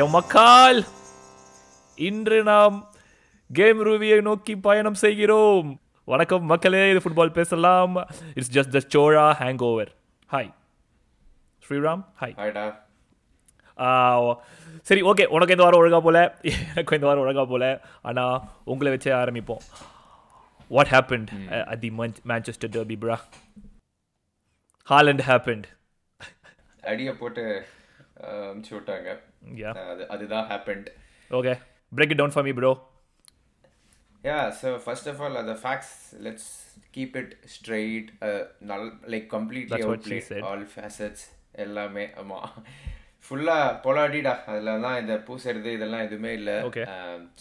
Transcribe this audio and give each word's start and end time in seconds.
என் 0.00 0.12
மக்கால் 0.14 0.78
இன்று 2.06 2.38
நாம் 2.48 2.74
கேம் 3.58 3.78
ரூவியை 3.86 4.18
நோக்கி 4.26 4.54
பயணம் 4.66 4.98
செய்கிறோம். 5.02 5.68
வணக்கம் 6.12 6.44
மக்களே 6.50 6.82
இது 6.90 7.00
ஃபுட்பால் 7.04 7.32
பேசலாம். 7.38 7.94
It's 8.36 8.52
just 8.56 8.74
the 8.76 8.80
Chola 8.94 9.24
hangover 9.68 9.90
hi 10.34 10.50
Sriram 11.64 12.02
hi 12.20 12.34
சரி 14.88 15.02
ஓகே. 15.10 15.26
உனக்கு 15.36 15.54
இந்த 15.56 15.64
வாரம் 15.66 15.80
ஒழுங்கா 15.80 16.00
போல? 16.08 16.18
எனக்கு 16.42 16.98
இந்த 16.98 17.08
வாரம் 17.08 17.24
ஒழுங்கா 17.24 17.44
போல. 17.52 17.64
ஆனால் 18.10 18.36
உங்களை 18.72 18.92
வச்சே 18.94 19.14
ஆரம்பிப்போம். 19.22 19.64
What 20.76 20.92
happened 20.94 21.32
at 21.72 21.82
the 21.86 21.90
Manchester 22.32 22.72
derby 22.76 22.98
bro 23.06 23.18
Haaland 24.92 25.24
happened 25.30 25.66
அடியை 26.92 27.14
போட்டு 27.22 27.46
அமுச்சு 28.52 28.72
விட்டாங்க. 28.76 29.10
யா 29.62 29.72
அது 29.92 30.04
அதுதான் 30.16 30.46
happened 30.52 30.88
okay 31.30 31.54
break 31.92 32.12
it 32.14 32.20
down 32.22 32.36
for 32.36 32.46
me 32.48 32.54
bro 32.60 32.72
yeah 34.24 34.38
so 34.60 34.68
first 34.84 35.08
of 35.12 35.22
all 35.24 35.40
அந்த 35.42 35.56
facts 35.62 35.94
let's 36.26 36.50
keep 36.96 37.16
it 37.22 37.34
straight 37.56 38.08
நல் 38.70 38.86
like 39.14 39.26
completely 39.36 39.72
That's 39.72 39.90
what 39.90 39.98
out 39.98 40.12
she 40.12 40.20
said. 40.30 40.42
All 40.50 40.68
facets 40.74 41.26
எல்லாமே 41.64 42.04
ஆமாம் 42.22 42.48
ஃபுல்லாக 43.26 43.70
பொலாடிடா 43.84 44.32
அதில் 44.50 44.82
தான் 44.84 44.98
இந்த 45.00 45.14
பூசறது 45.26 45.70
இதெல்லாம் 45.76 46.04
எதுவுமே 46.06 46.30
இல்லை. 46.38 46.54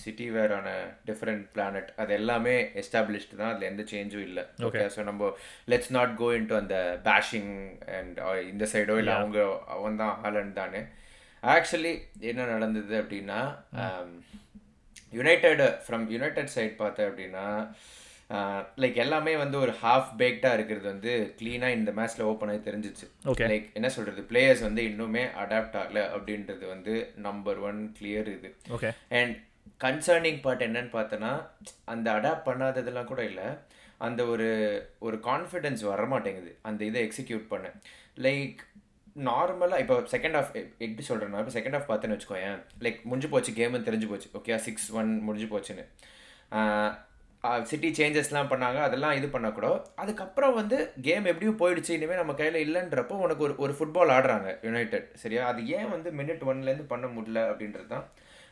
சிட்டி 0.04 0.26
வேர் 0.36 0.54
ஆன 0.55 0.70
டிஃப்ரெண்ட் 1.10 1.44
பிளானட் 1.55 1.90
அது 2.02 2.12
எல்லாமே 2.20 2.55
எஸ்டாப்ளிஷ்டு 2.82 3.40
தான். 3.41 3.52
அதில் 3.54 3.70
எந்த 3.70 3.84
சேஞ்சும் 3.91 4.26
இல்லை. 4.30 4.43
ஓகே 4.68 4.84
ஸோ 4.96 5.04
நம்ம 5.10 5.30
லெட்ஸ் 5.74 5.93
நாட் 5.98 6.16
கோ 6.21 6.30
இன்டு 6.38 6.55
அந்த 6.62 6.77
பேஷிங் 7.08 7.52
அண்ட் 7.98 8.18
இந்த 8.52 8.68
சைடோ 8.74 8.96
இல்லை 9.02 9.14
அவங்க 9.20 9.40
அவன் 9.76 9.99
தான் 10.04 10.16
ஹாலண்ட் 10.26 10.58
தானே. 10.62 10.82
ஆக்சுவலி 11.53 11.93
என்ன 12.31 12.45
நடந்தது 12.53 12.95
அப்படின்னா 13.01 13.41
யுனைடெட் 15.17 15.62
ஃப்ரம் 15.85 16.05
யுனைடெட் 16.15 16.53
சைட் 16.55 16.81
பார்த்தேன் 16.81 17.09
அப்படின்னா 17.12 17.45
லைக் 18.81 18.98
எல்லாமே 19.03 19.34
வந்து 19.41 19.57
ஒரு 19.65 19.73
ஹாஃப் 19.81 20.09
பேக்டாக 20.21 20.57
இருக்கிறது 20.57 20.87
வந்து 20.93 21.12
க்ளீனாக 21.40 21.77
இந்த 21.79 21.91
மேட்ச்சில் 21.98 22.27
ஓப்பன் 22.31 22.49
ஆகி 22.53 22.59
தெரிஞ்சிச்சு. 22.70 23.05
Okay. 23.31 23.48
லைக் 23.51 23.68
என்ன 23.77 23.90
சொல்கிறது 23.95 24.21
பிளேயர்ஸ் 24.31 24.63
வந்து 24.65 24.81
இன்னுமே 24.90 25.23
அடாப்ட் 25.43 25.77
ஆகல 25.81 26.01
அப்படின்றது 26.15 26.65
வந்து 26.73 26.93
நம்பர் 27.27 27.59
ஒன் 27.70 27.79
கிளியர் 27.99 28.29
இது. 28.37 28.49
ஓகே 28.77 28.91
அண்ட் 29.20 29.35
கன்சர்னிங் 29.85 30.41
பார்ட் 30.45 30.65
என்னன்னு 30.68 30.91
பார்த்தோன்னா 30.98 31.31
அந்த 31.93 32.07
அடாப்ட் 32.18 32.48
பண்ணாததெல்லாம் 32.49 33.09
கூட 33.13 33.23
இல்லை. 33.31 33.48
அந்த 34.07 34.21
ஒரு 34.34 34.49
ஒரு 35.07 35.20
கான்ஃபிடென்ஸ் 35.29 35.84
வரமாட்டேங்குது. 35.91 36.51
அந்த 36.70 36.81
இதை 36.90 36.99
எக்ஸிக்யூட் 37.07 37.45
பண்ண. 37.53 37.68
லைக் 38.27 38.59
நார்மலாக 39.26 39.84
இப்போ 39.84 39.96
செகண்ட் 40.13 40.37
ஆஃப் 40.40 40.51
எப்படி 40.85 41.04
சொல்கிறேன்னா 41.10 41.41
இப்போ 41.43 41.54
செகண்ட் 41.57 41.77
ஆஃப் 41.77 41.90
பார்த்தேன்னு 41.90 42.15
வச்சுக்கோயேன் 42.15 42.60
லைக் 42.85 42.99
முடிஞ்சு 43.10 43.29
போச்சு 43.34 43.51
கேமு 43.59 43.85
தெரிஞ்சு 43.87 44.09
போச்சு 44.12 44.29
ஓகே 44.40 44.57
சிக்ஸ் 44.68 44.87
ஒன் 44.99 45.12
முடிஞ்சு 45.27 45.48
போச்சுன்னு. 45.54 45.85
சிட்டி 47.70 47.90
சேஞ்சஸ்லாம் 47.98 48.49
பண்ணாங்க 48.51 48.79
அதெல்லாம் 48.85 49.18
இது 49.18 49.27
பண்ணக்கூட 49.34 49.68
அதுக்கப்புறம் 50.04 50.55
வந்து 50.59 50.77
கேம் 51.07 51.29
எப்படியும் 51.32 51.59
போயிடுச்சு 51.62 51.91
இனிமேல் 51.98 52.21
நம்ம 52.21 52.34
கையில் 52.40 52.63
இல்லைன்றப்போ 52.65 53.18
உனக்கு 53.26 53.43
ஒரு 53.48 53.54
ஒரு 53.65 53.74
ஃபுட்பால் 53.77 54.13
ஆடுறாங்க 54.15 54.49
யுனைடெட் 54.68 55.07
சரியா? 55.24 55.43
அது 55.52 55.62
ஏன் 55.77 55.91
வந்து 55.96 56.12
மினிட் 56.20 56.43
ஒன்லேருந்து 56.52 56.87
பண்ண 56.93 57.07
முடியல 57.15 57.43
அப்படின்றது 57.52 57.87
தான் 57.93 58.05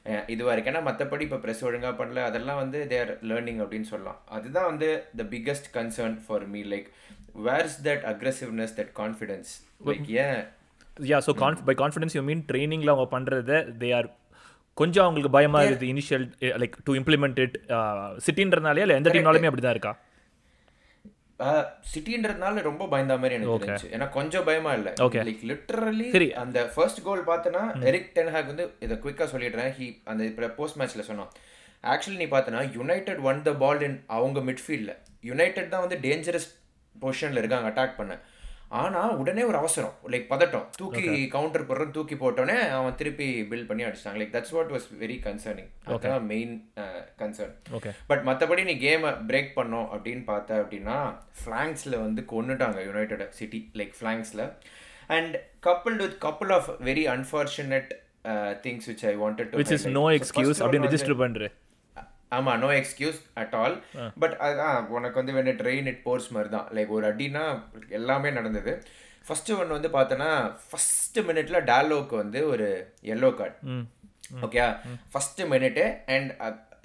இது 0.09 0.22
இதுவா 0.33 0.53
ஏன்னா 0.57 0.81
மற்றபடி 0.88 1.23
இப்போ 1.27 1.39
ப்ரெஸ் 1.44 1.63
ஒழுங்காக 1.67 1.94
பண்ணல 2.02 2.23
அதெல்லாம் 2.29 2.59
வந்து 2.63 2.79
தேர் 2.91 3.11
லேர்னிங் 3.29 3.61
அப்படின்னு 3.63 3.89
சொல்லலாம். 3.94 4.19
அதுதான் 4.38 4.69
வந்து 4.72 4.89
the 5.19 5.25
biggest 5.33 5.69
concern 5.77 6.17
for 6.25 6.45
me 6.53 6.61
like 6.73 6.89
where's 7.47 7.78
that 7.88 8.05
aggressiveness 8.14 8.75
that 8.80 8.91
confidence 9.02 9.51
like 9.90 10.09
ஏன் 10.25 10.41
yeah 11.12 11.19
so 11.28 11.34
conf 11.44 11.63
by 11.69 11.75
confidence 11.84 12.16
you 12.18 12.23
mean 12.29 12.44
ட்ரைனிங்கில் 12.51 12.94
அவங்க 12.94 13.07
பண்ணுறத 13.16 13.62
தே 13.84 13.90
ஆர் 14.00 14.09
கொஞ்சம் 14.78 15.06
அவங்களுக்கு 15.06 15.35
பயமா 15.38 15.59
இருக்குது 15.63 15.91
initial 15.94 16.25
like 16.62 16.75
to 16.88 16.94
implement 17.00 17.40
it 17.46 17.56
சிட்டின்றதுனாலே 18.28 18.84
இல்லை 18.85 18.97
எந்த 19.01 19.12
டீம்னாலுமே 19.16 19.50
அப்படி 19.51 19.66
தான் 19.66 19.78
இருக்கா 19.78 19.94
சிட்டின்றதுனால 21.94 22.62
ரொம்ப 22.68 22.84
பயந்த 22.91 23.13
மாதிரி 23.22 23.35
எனக்கு 23.38 23.56
இருந்துச்சு 23.56 23.90
ஏன்னா 23.96 24.06
கொஞ்சம் 24.17 24.46
பயமா 24.50 24.72
இல்ல. 24.78 24.90
Okay. 25.06 25.22
லைக் 25.28 25.41
லிட்டரலி 25.50 26.07
சரி. 26.13 26.29
அந்த 26.44 26.59
ஃபர்ஸ்ட் 26.73 27.02
கோல் 27.07 27.23
பார்த்தனா 27.29 27.62
எரிக் 27.90 28.13
டென்ஹாக் 28.17 28.52
வந்து 28.52 28.66
இதை 28.85 28.96
குயிக்கா 29.03 29.25
சொல்லிடுறேன். 29.34 29.72
ஹி 29.78 29.88
அந்த 30.12 30.50
போஸ்ட் 30.59 30.78
மேட்ச்ல 30.81 31.03
சொன்னான். 31.09 31.31
ஆக்சுவலி 31.94 32.19
நீ 32.22 32.28
பார்த்தனா 32.35 32.62
யுனைடெட் 32.78 33.19
ஒன் 33.31 33.41
த 33.47 33.53
பால் 33.63 33.84
இன் 33.88 33.97
அவங்க 34.17 34.40
மிட்ஃபீல்ட்ல 34.50 34.94
யுனைடெட் 35.29 35.72
தான் 35.73 35.84
வந்து 35.85 35.97
டேஞ்சரஸ் 36.06 36.47
பொசிஷன்ல 37.03 37.41
இருக்காங்க 37.44 37.69
அட்டாக் 37.72 38.00
பண்ண. 38.00 38.16
ஆனா 38.81 39.01
உடனே 39.22 39.44
ஒரு 39.50 39.57
அவசரம். 39.59 39.94
லைக் 40.13 40.25
பதட்டம். 40.31 40.63
தூக்கி 40.78 41.03
கவுண்டர் 41.33 41.66
போடுறோம் 41.67 41.91
தூக்கி 41.97 42.16
போட்டோன்னே 42.22 42.56
அவன் 42.78 42.95
திருப்பி 43.00 43.28
பில் 43.51 43.67
பண்ணி 43.69 43.83
அடிச்சிட்டாங்க. 43.88 44.19
Like 44.22 44.33
that's 44.35 44.53
what 44.56 44.72
was 44.75 44.88
very 45.01 45.17
concerning 45.25 45.69
அதுதான் 45.88 46.25
மெயின் 46.31 46.55
கன்சர்ன் 47.22 47.53
ஓகே 47.78 47.91
பட் 48.11 48.23
மற்றபடி 48.29 48.63
நீ 48.69 48.75
கேமை 48.85 49.11
பிரேக் 49.29 49.51
பண்ணோம் 49.59 49.88
அப்படின்னு 49.95 50.23
பார்த்த 50.31 50.59
அப்படின்னா 50.61 50.97
ஃப்ளாங்ஸில் 51.41 51.97
வந்து 52.05 52.23
கொன்னுட்டாங்க 52.34 52.79
United 52.88 53.23
City 53.39 53.61
like 53.81 53.94
ஃப்ளாங்ஸில் 54.00 54.44
and 55.17 55.35
coupled 55.67 56.01
with 56.05 56.17
couple 56.25 56.53
of 56.57 56.72
very 56.89 57.05
unfortunate 57.16 57.94
things 58.66 58.89
which 58.91 59.05
I 59.11 59.13
wanted 59.23 59.51
to 59.53 59.61
which 59.61 59.75
is 59.78 59.88
no 60.00 60.05
excuse 60.17 60.61
அப்படின்னு 60.63 60.89
ரெஜிஸ்டர் 60.89 61.22
பண்ணுற 61.23 61.51
ஆமா 62.35 62.53
no 62.62 62.69
excuse 62.79 63.19
at 63.41 63.56
all 63.62 63.75
but 64.22 64.35
அதுதான் 64.46 64.78
உனக்கு 64.97 65.19
வந்து 65.22 65.35
வேணும் 65.38 65.59
ட்ரெயின் 65.62 65.90
இட் 65.91 66.03
போர்ஸ் 66.06 66.29
மாதிரி 66.35 66.51
தான். 66.56 66.68
லைக் 66.75 66.96
ஒரு 66.97 67.07
அடினா 67.12 67.44
எல்லாமே 68.00 68.31
நடந்தது. 68.38 68.73
ஃபர்ஸ்ட் 69.25 69.51
ஒன் 69.59 69.75
வந்து 69.75 69.90
பார்த்தோன்னா 69.96 70.29
ஃபர்ஸ்ட் 70.68 71.19
மினிட்ல 71.29 71.59
டாலோக்கு 71.72 72.16
வந்து 72.23 72.40
ஒரு 72.53 72.68
yellow 73.13 73.29
card 73.40 73.57
okay 74.46 74.62
first 75.13 75.41
minute 75.53 75.84
and 76.16 76.29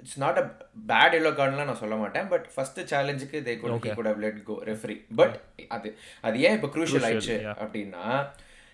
it's 0.03 0.19
not 0.23 0.39
a 0.41 0.45
bad 0.91 1.17
yellow 1.17 1.31
கார்டுலாம் 1.37 1.69
நான் 1.71 1.81
சொல்ல 1.81 1.95
மாட்டேன். 1.95 2.27
But 2.33 2.45
first 2.53 2.79
சேலஞ்சுக்கு 2.91 3.39
they 3.47 3.53
good 3.61 3.71
good 3.97 4.09
how 4.11 4.23
let 4.25 4.39
go 4.47 4.55
referee 4.69 4.97
but 5.19 5.35
அது 5.75 5.89
அது 6.27 6.39
ஏன் 6.47 6.55
இப்போ 6.57 6.69
க்ரூஷியல் 6.75 7.05
ஆயிடுச்சு 7.09 7.35
அப்படின்னா 7.63 8.05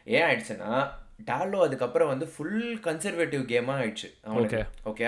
ஏன் 0.08 0.26
ஆயிடுச்சுன்னா 0.28 0.72
டாலோ 1.30 1.60
அதுக்கப்புறம் 1.66 2.12
வந்து 2.14 2.26
ஃபுல் 2.34 2.66
கன்சர்வேட்டிவ் 2.88 3.44
கேமாக 3.52 3.82
ஆயிடுச்சு 3.82 4.10
அவனுக்கு. 4.30 4.60
ஓகே 4.92 5.06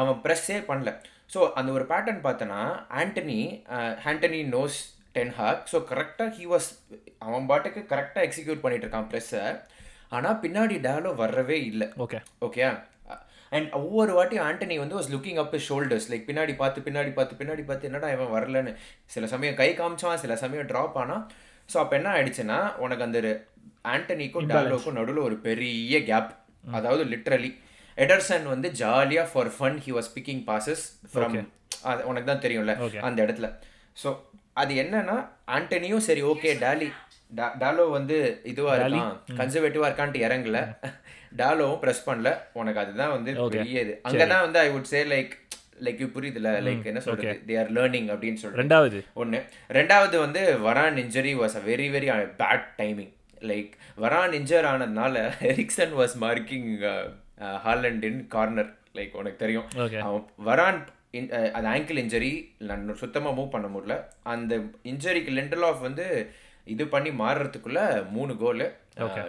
அவன் 0.00 0.18
ப்ரெஸ்ஸே 0.24 0.58
பண்ணல. 0.70 0.92
ஸோ 1.34 1.38
அந்த 1.58 1.70
ஒரு 1.76 1.84
பேட்டர்ன் 1.92 2.20
பார்த்தனா 2.26 2.60
Antony 3.00 3.40
Antony 4.10 4.40
knows 4.56 4.78
ten 5.16 5.32
Hag 5.38 5.62
so 5.72 5.78
கரெக்டாக 5.92 6.28
ஹி 6.38 6.44
வாஸ் 6.52 6.68
அவன் 7.26 7.48
பாட்டுக்கு 7.52 7.82
கரெக்டாக 7.92 8.26
எக்ஸிக்யூட் 8.28 8.62
பண்ணிட்டு 8.64 8.86
இருக்கான் 8.86 9.08
ப்ரெஸ்ஸை 9.12 9.44
ஆனால் 10.16 10.38
பின்னாடி 10.44 10.76
டாலோ 10.88 11.12
வரவே 11.22 11.58
இல்லை. 11.70 11.88
ஓகே 12.04 12.20
ஓகே 12.48 12.62
அண்ட் 13.52 13.74
ஒவ்வொரு 13.80 14.12
வாட்டியும் 14.18 14.46
ஆண்டனி 14.48 14.76
வந்து 14.82 14.96
was 14.98 15.10
looking 15.14 15.40
up 15.42 15.56
shoulders 15.66 16.08
like 16.12 16.28
பின்னாடி 16.28 16.54
பார்த்து 16.62 16.86
பின்னாடி 16.86 17.12
பார்த்து 17.18 17.40
பின்னாடி 17.40 17.64
பார்த்து 17.68 17.88
என்னடா 17.88 18.08
இவன் 18.14 18.32
வரலன்னு. 18.36 18.72
சில 19.14 19.26
சமயம் 19.34 19.58
கை 19.60 19.68
காமிச்சான் 19.80 20.22
சில 20.24 20.36
சமயம் 20.44 20.70
ட்ராப் 20.72 20.98
ஆனா 21.02 21.16
ஸோ 21.72 21.76
அப்போ 21.82 21.94
என்ன 21.98 22.08
ஆயிடுச்சுன்னா 22.16 22.58
உனக்கு 22.84 23.06
அந்த 23.06 23.18
ஆண்டனிக்கும் 23.92 24.48
டாலோக்கும் 24.52 24.98
நடுவில் 24.98 25.26
ஒரு 25.28 25.36
பெரிய 25.48 25.98
கேப் 26.10 26.30
அதாவது 26.76 27.02
லிட்ரலி 27.12 27.50
எடர்சன் 27.98 28.46
வந்து 28.52 28.68
ஜாலியாக 28.80 29.26
for 29.32 29.50
fun 29.56 29.78
he 29.84 29.92
was 29.96 30.10
picking 30.16 30.42
passes 30.48 30.84
from 31.12 31.36
அது 31.90 32.00
உனக்கு 32.10 32.28
தான் 32.30 32.44
தெரியும்ல 32.44 32.72
அந்த 33.08 33.18
இடத்துல. 33.26 33.48
ஸோ 33.96 34.08
அது 34.60 34.72
என்னன்னா 34.82 35.16
ஆண்டனியும் 35.56 36.04
சரி 36.08 36.22
ஓகே 36.32 36.50
டாலி 36.64 36.88
டாலோ 37.62 37.84
வந்து 37.98 38.16
இதுவா 38.52 38.72
இருக்கான் 38.76 39.14
கன்சர்வேட்டிவா 39.40 39.86
இருக்கான்ட்டு 39.88 40.24
இறங்கல. 40.26 40.58
டாலோவும் 41.40 41.80
ப்ரெஸ் 41.82 42.06
பண்ணல. 42.08 42.28
உனக்கு 42.60 42.80
அதுதான் 42.82 43.14
வந்து 43.16 43.30
பெரிய 43.56 43.84
இது. 43.86 43.94
அங்கதான் 44.08 44.44
வந்து 44.46 44.58
I 44.64 44.68
would 44.74 44.90
say 44.92 45.00
like 45.14 45.32
like 45.86 46.00
you 46.02 46.08
புரியுதுல 46.16 46.50
லைக் 46.66 46.86
என்ன 46.90 47.00
சொல்றது? 47.06 47.34
தே 47.48 47.56
ஆர் 47.62 47.72
லேர்னிங் 47.78 48.08
அப்படின்னு 48.14 48.40
சொல்றது. 48.42 48.60
ரெண்டாவது. 48.62 49.00
ஒன்று 49.22 49.40
ரெண்டாவது 49.78 50.16
வந்து 50.24 50.42
Varane 50.68 50.98
injury 51.04 51.34
was 51.42 51.56
a 51.60 51.64
very 51.70 51.88
very 51.96 52.08
bad 52.42 52.66
timing 52.80 53.12
like 53.50 53.72
Varane 54.04 54.36
injured 54.40 54.68
ஆனதுனால 54.72 55.24
Eriksen 55.52 55.94
was 56.00 56.16
marking 56.24 56.70
Haaland 57.66 58.06
in 58.10 58.22
corner 58.36 58.72
like 58.98 59.18
உனக்கு 59.20 59.42
தெரியும். 59.44 59.68
அவன் 60.06 60.24
வரான் 60.50 60.80
அது 61.56 61.66
ஆங்கிள் 61.74 62.00
இன்ஜரி 62.04 62.32
நான் 62.70 62.88
சுத்தமாக 63.02 63.36
மூவ் 63.36 63.54
பண்ண 63.54 63.68
முடியல. 63.74 63.94
அந்த 64.32 64.54
இன்ஜரிக்கு 64.92 65.36
லெண்டல் 65.38 65.66
ஆஃப் 65.68 65.86
வந்து 65.88 66.06
இது 66.74 66.84
பண்ணி 66.92 67.10
மாறுறதுக்குள்ள 67.20 67.80
மூணு 68.16 68.32
goal 68.42 68.64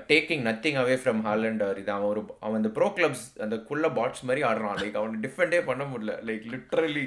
taking 0.09 0.43
nothing 0.47 0.77
away 0.81 0.95
from 1.01 1.21
Haaland 1.27 1.61
இது 1.81 1.91
அவன் 1.95 2.09
ஒரு 2.11 2.21
அவன் 2.45 2.57
அந்த 2.59 2.69
ப்ரோ 2.77 2.87
கிளப்ஸ் 2.97 3.23
அந்த 3.45 3.55
குள்ள 3.69 3.85
பாட்ஸ் 3.97 4.23
மாதிரி 4.27 4.41
ஆடுறான். 4.49 4.77
லைக் 4.81 4.97
அவன் 5.01 5.21
டிஃபெண்டே 5.25 5.59
பண்ண 5.69 5.83
முடியல. 5.91 6.13
Like 6.29 6.45
literally. 6.53 7.05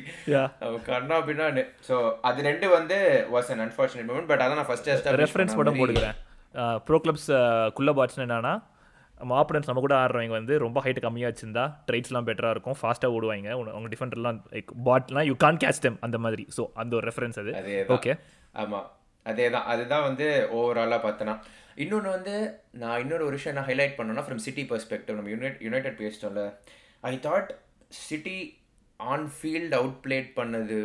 அவன் 0.66 0.84
கண்ணா 0.90 1.18
பின்னான்னு. 1.28 1.64
ஸோ 1.88 1.96
அது 2.30 2.48
ரெண்டு 2.48 2.68
வந்து 2.78 2.98
was 3.34 3.50
an 3.54 3.64
unfortunate 3.66 4.10
moment 4.10 4.30
but 4.32 4.44
அதான் 4.46 4.60
நான் 4.62 4.70
ஃபர்ஸ்ட் 4.72 4.90
ரெஃபரன்ஸ் 5.24 5.56
மட்டும் 5.60 5.80
போட்டுக்கிறேன் 5.80 6.18
ப்ரோ 6.86 6.98
கிளப்ஸ் 7.04 7.30
குள்ள 7.78 7.90
பாட்ஸ்னு 7.98 8.26
என்னன்னா 8.26 8.54
நம்ம 9.20 9.34
ஆப்பனன்ஸ் 9.40 9.68
நம்ம 9.68 9.82
கூட 9.84 9.94
ஆடுறவங்க 10.02 10.34
வந்து 10.38 10.54
ரொம்ப 10.64 10.78
ஹைட் 10.84 11.00
கம்மியாக 11.04 11.30
வச்சிருந்தா 11.30 11.64
ட்ரைட்ஸ்லாம் 11.88 12.26
பெட்டராக 12.28 12.54
இருக்கும். 12.54 12.76
ஃபாஸ்ட்டாக 12.80 13.16
ஓடுவாங்க. 13.16 13.48
அவங்க 13.74 13.88
டிஃபெண்டர்லாம் 13.94 14.38
லைக் 14.54 14.70
பாட்லாம் 14.86 15.26
யூ 15.30 15.34
கான் 15.44 15.60
கேட்ச் 15.64 15.82
தெம் 15.86 15.98
அந்த 16.06 16.18
மாதிரி. 16.24 16.44
ஸோ 16.56 16.64
அந்த 16.82 16.94
ஒரு 16.98 17.06
ரெஃபரன்ஸ் 17.10 17.38
அது. 17.42 17.52
ஓகே 17.96 18.14
ஆமா. 18.62 18.80
அதே 19.26 19.46
தான் 19.54 19.66
அதுதான் 19.72 20.06
வந்து 20.08 20.26
ஓவராலாக 20.58 21.00
பார்த்தனா. 21.06 21.34
இன்னொன்று 21.84 22.10
வந்து 22.16 22.34
நான் 22.82 23.00
இன்னொரு 23.02 23.24
ஒரு 23.26 23.36
விஷயம் 23.38 23.54
என்ன 23.54 23.66
ஹைலைட் 23.68 23.96
பண்ணேன்னா 23.98 24.24
ஃப்ரம் 24.26 24.42
சிட்டி 24.46 24.62
பெர்ஸ்பெக்டிவ் 24.70 25.18
நம்ம 25.18 25.30
United 25.34 25.58
United 25.66 26.00
பேசிட்டோம்ல. 26.02 26.44
I 27.10 27.12
thought 27.26 27.50
City 28.06 28.38
on 29.00 29.26
field 29.36 29.76
outplayed 30.06 30.30
பண்ணது 30.40 30.78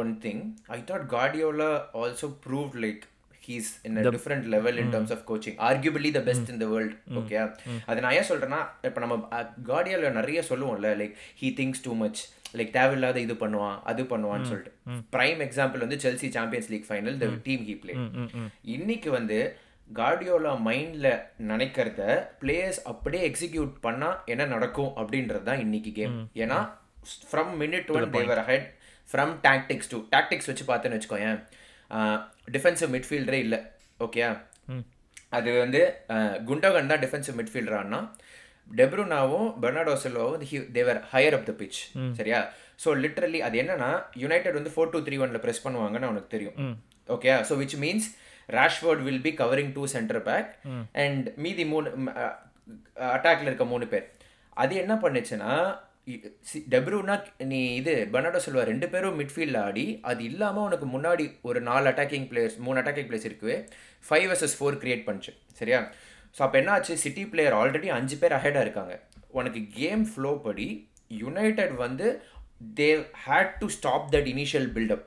one 0.00 0.12
thing 0.24 0.42
I 0.76 0.78
thought 0.90 1.06
Guardiola 1.16 1.70
also 2.02 2.28
prove 2.46 2.74
like 2.84 3.04
he's 3.50 3.70
in 3.82 3.98
a 3.98 4.04
different 4.10 4.48
level 4.54 4.78
in 4.78 4.92
terms 4.94 5.14
of 5.16 5.24
coaching 5.28 5.56
arguably 5.66 6.10
the 6.10 6.22
best 6.26 6.50
in 6.52 6.60
the 6.62 6.68
world 6.72 6.94
okay 7.20 7.38
அது 7.86 7.98
நான் 8.00 8.16
ஏன் 8.18 8.28
சொல்கிறேன்னா 8.28 8.60
இப்போ 8.84 9.00
நம்ம 9.04 9.16
கார்டியோவில் 9.70 10.18
நிறைய 10.18 10.42
சொல்லுவோம்ல 10.50 10.90
like 11.00 11.14
he 11.40 11.50
thinks 11.58 11.82
too 11.84 11.94
much 12.00 12.20
like 12.54 12.70
தேவையில்லாத 12.72 13.18
இது 13.20 13.34
பண்ணுவான் 13.40 13.76
அது 13.84 14.02
பண்ணுவான்னு 14.10 14.48
சொல்லிட்டு. 14.48 14.72
பிரைம் 15.12 15.42
எக்ஸாம்பிள் 15.44 15.84
வந்து 15.84 15.98
Chelsea 16.04 16.30
Champions 16.34 16.70
League 16.72 16.88
final 16.88 17.18
the 17.18 17.28
team 17.44 17.64
he 17.68 17.74
play 17.82 17.94
இன்னைக்கு 18.74 19.10
வந்து 19.10 19.38
கார்டியோலா 19.90 20.52
மைண்ட்ல 20.66 21.06
நினைக்கிறத 21.46 22.02
பிளேயர்ஸ் 22.42 22.80
அப்படியே 22.86 23.22
எக்ஸிக்யூட் 23.30 23.72
பண்ணா 23.80 24.10
என்ன 24.26 24.44
நடக்கும் 24.46 24.92
அப்படின்றது 24.96 25.44
தான் 25.44 25.62
இன்னைக்கு 25.64 25.92
கேம் 25.92 26.12
ஏன்னா 26.42 26.58
from 27.24 27.52
minute 27.62 27.90
one 27.92 28.10
they were 28.10 28.42
ahead 28.46 28.68
from 29.08 29.32
tactics 29.46 29.90
to 29.92 29.98
tactics 30.10 30.50
வச்சு 30.50 30.66
பார்த்தேன்னு 30.68 30.98
வச்சுக்கோயேன் 30.98 31.40
டிஃபென்சிவ் 32.54 32.90
மிட்ஃபீல்டரே 32.94 33.40
இல்லை. 33.46 33.60
ஓகே 34.06 34.22
அது 35.38 35.50
வந்து 35.64 35.80
குண்டோகன் 36.48 36.90
தான் 36.92 37.02
டிஃபென்சிவ் 37.04 37.36
மிட்ஃபீல்டர் 37.40 37.78
ஆனா 37.80 37.98
டெப்ரூனாவும் 38.78 39.48
Bernardo 39.62 39.94
சில்வாவும் 40.04 40.42
they were 40.76 41.00
higher 41.12 41.36
up 41.36 41.46
the 41.50 41.52
pitch 41.60 41.78
சரியா? 42.18 42.40
ஸோ 42.82 42.88
லிட்ரலி 43.04 43.40
அது 43.46 43.56
என்னன்னா 43.62 43.90
யுனைடெட் 44.22 44.58
வந்து 44.58 44.72
ஃபோர் 44.74 44.92
டூ 44.92 45.00
த்ரீ 45.06 45.16
ஒன்ல 45.24 45.40
ப்ரெஸ் 45.44 45.64
பண்ணுவாங்கன்னு 45.66 46.08
அவனுக்கு 46.08 46.34
தெரியும். 46.34 46.56
Okay 47.16 47.30
so 47.48 47.56
which 47.62 47.76
means 47.84 48.08
Rashford 48.48 49.02
will 49.06 49.24
be 49.26 49.32
covering 49.40 49.72
two 49.76 49.82
centre 49.94 50.22
back 50.28 50.50
and 51.04 51.26
மீதி 51.44 51.64
மூணு 51.72 51.88
அட்டாக்ல 53.14 53.48
இருக்க 53.50 53.66
மூணு 53.74 53.86
பேர். 53.92 54.06
அது 54.62 54.72
என்ன 54.82 54.94
பண்ணுச்சுன்னா 55.04 55.52
டெப்ரூனா 56.72 57.14
நீ 57.50 57.58
இது 57.80 57.94
பெர்னாடோ 58.12 58.40
சொல்வா 58.44 58.62
ரெண்டு 58.70 58.86
பேரும் 58.92 59.18
மிட்ஃபீல்டில் 59.20 59.58
ஆடி 59.64 59.84
அது 60.10 60.22
இல்லாமல் 60.30 60.66
உனக்கு 60.68 60.86
முன்னாடி 60.94 61.24
ஒரு 61.48 61.60
நாலு 61.68 61.86
அட்டாக்கிங் 61.90 62.26
பிளேயர்ஸ் 62.30 62.56
மூணு 62.66 62.80
அட்டாக்கிங் 62.80 63.08
பிளேயர்ஸ் 63.08 63.28
இருக்குவே 63.30 63.56
ஃபைவ் 64.08 64.26
வர்சஸ் 64.30 64.56
ஃபோர் 64.58 64.78
கிரியேட் 64.82 65.06
பண்ணுச்சு 65.08 65.32
சரியா? 65.60 65.78
ஸோ 66.36 66.40
அப்போ 66.46 66.56
என்ன 66.58 66.70
ஆச்சு? 66.76 66.94
சிட்டி 67.04 67.24
பிளேயர் 67.32 67.56
ஆல்ரெடி 67.60 67.88
அஞ்சு 67.98 68.16
பேர் 68.22 68.34
அஹெடாக 68.36 68.64
இருக்காங்க. 68.66 68.94
உனக்கு 69.38 69.60
கேம் 69.78 70.04
ஃப்ளோ 70.12 70.30
படி 70.46 70.68
யுனைடெட் 71.22 71.74
வந்து 71.84 72.06
they 72.78 72.88
had 73.24 73.52
to 73.60 73.66
stop 73.76 74.06
that 74.14 74.30
initial 74.34 74.68
buildup 74.76 75.06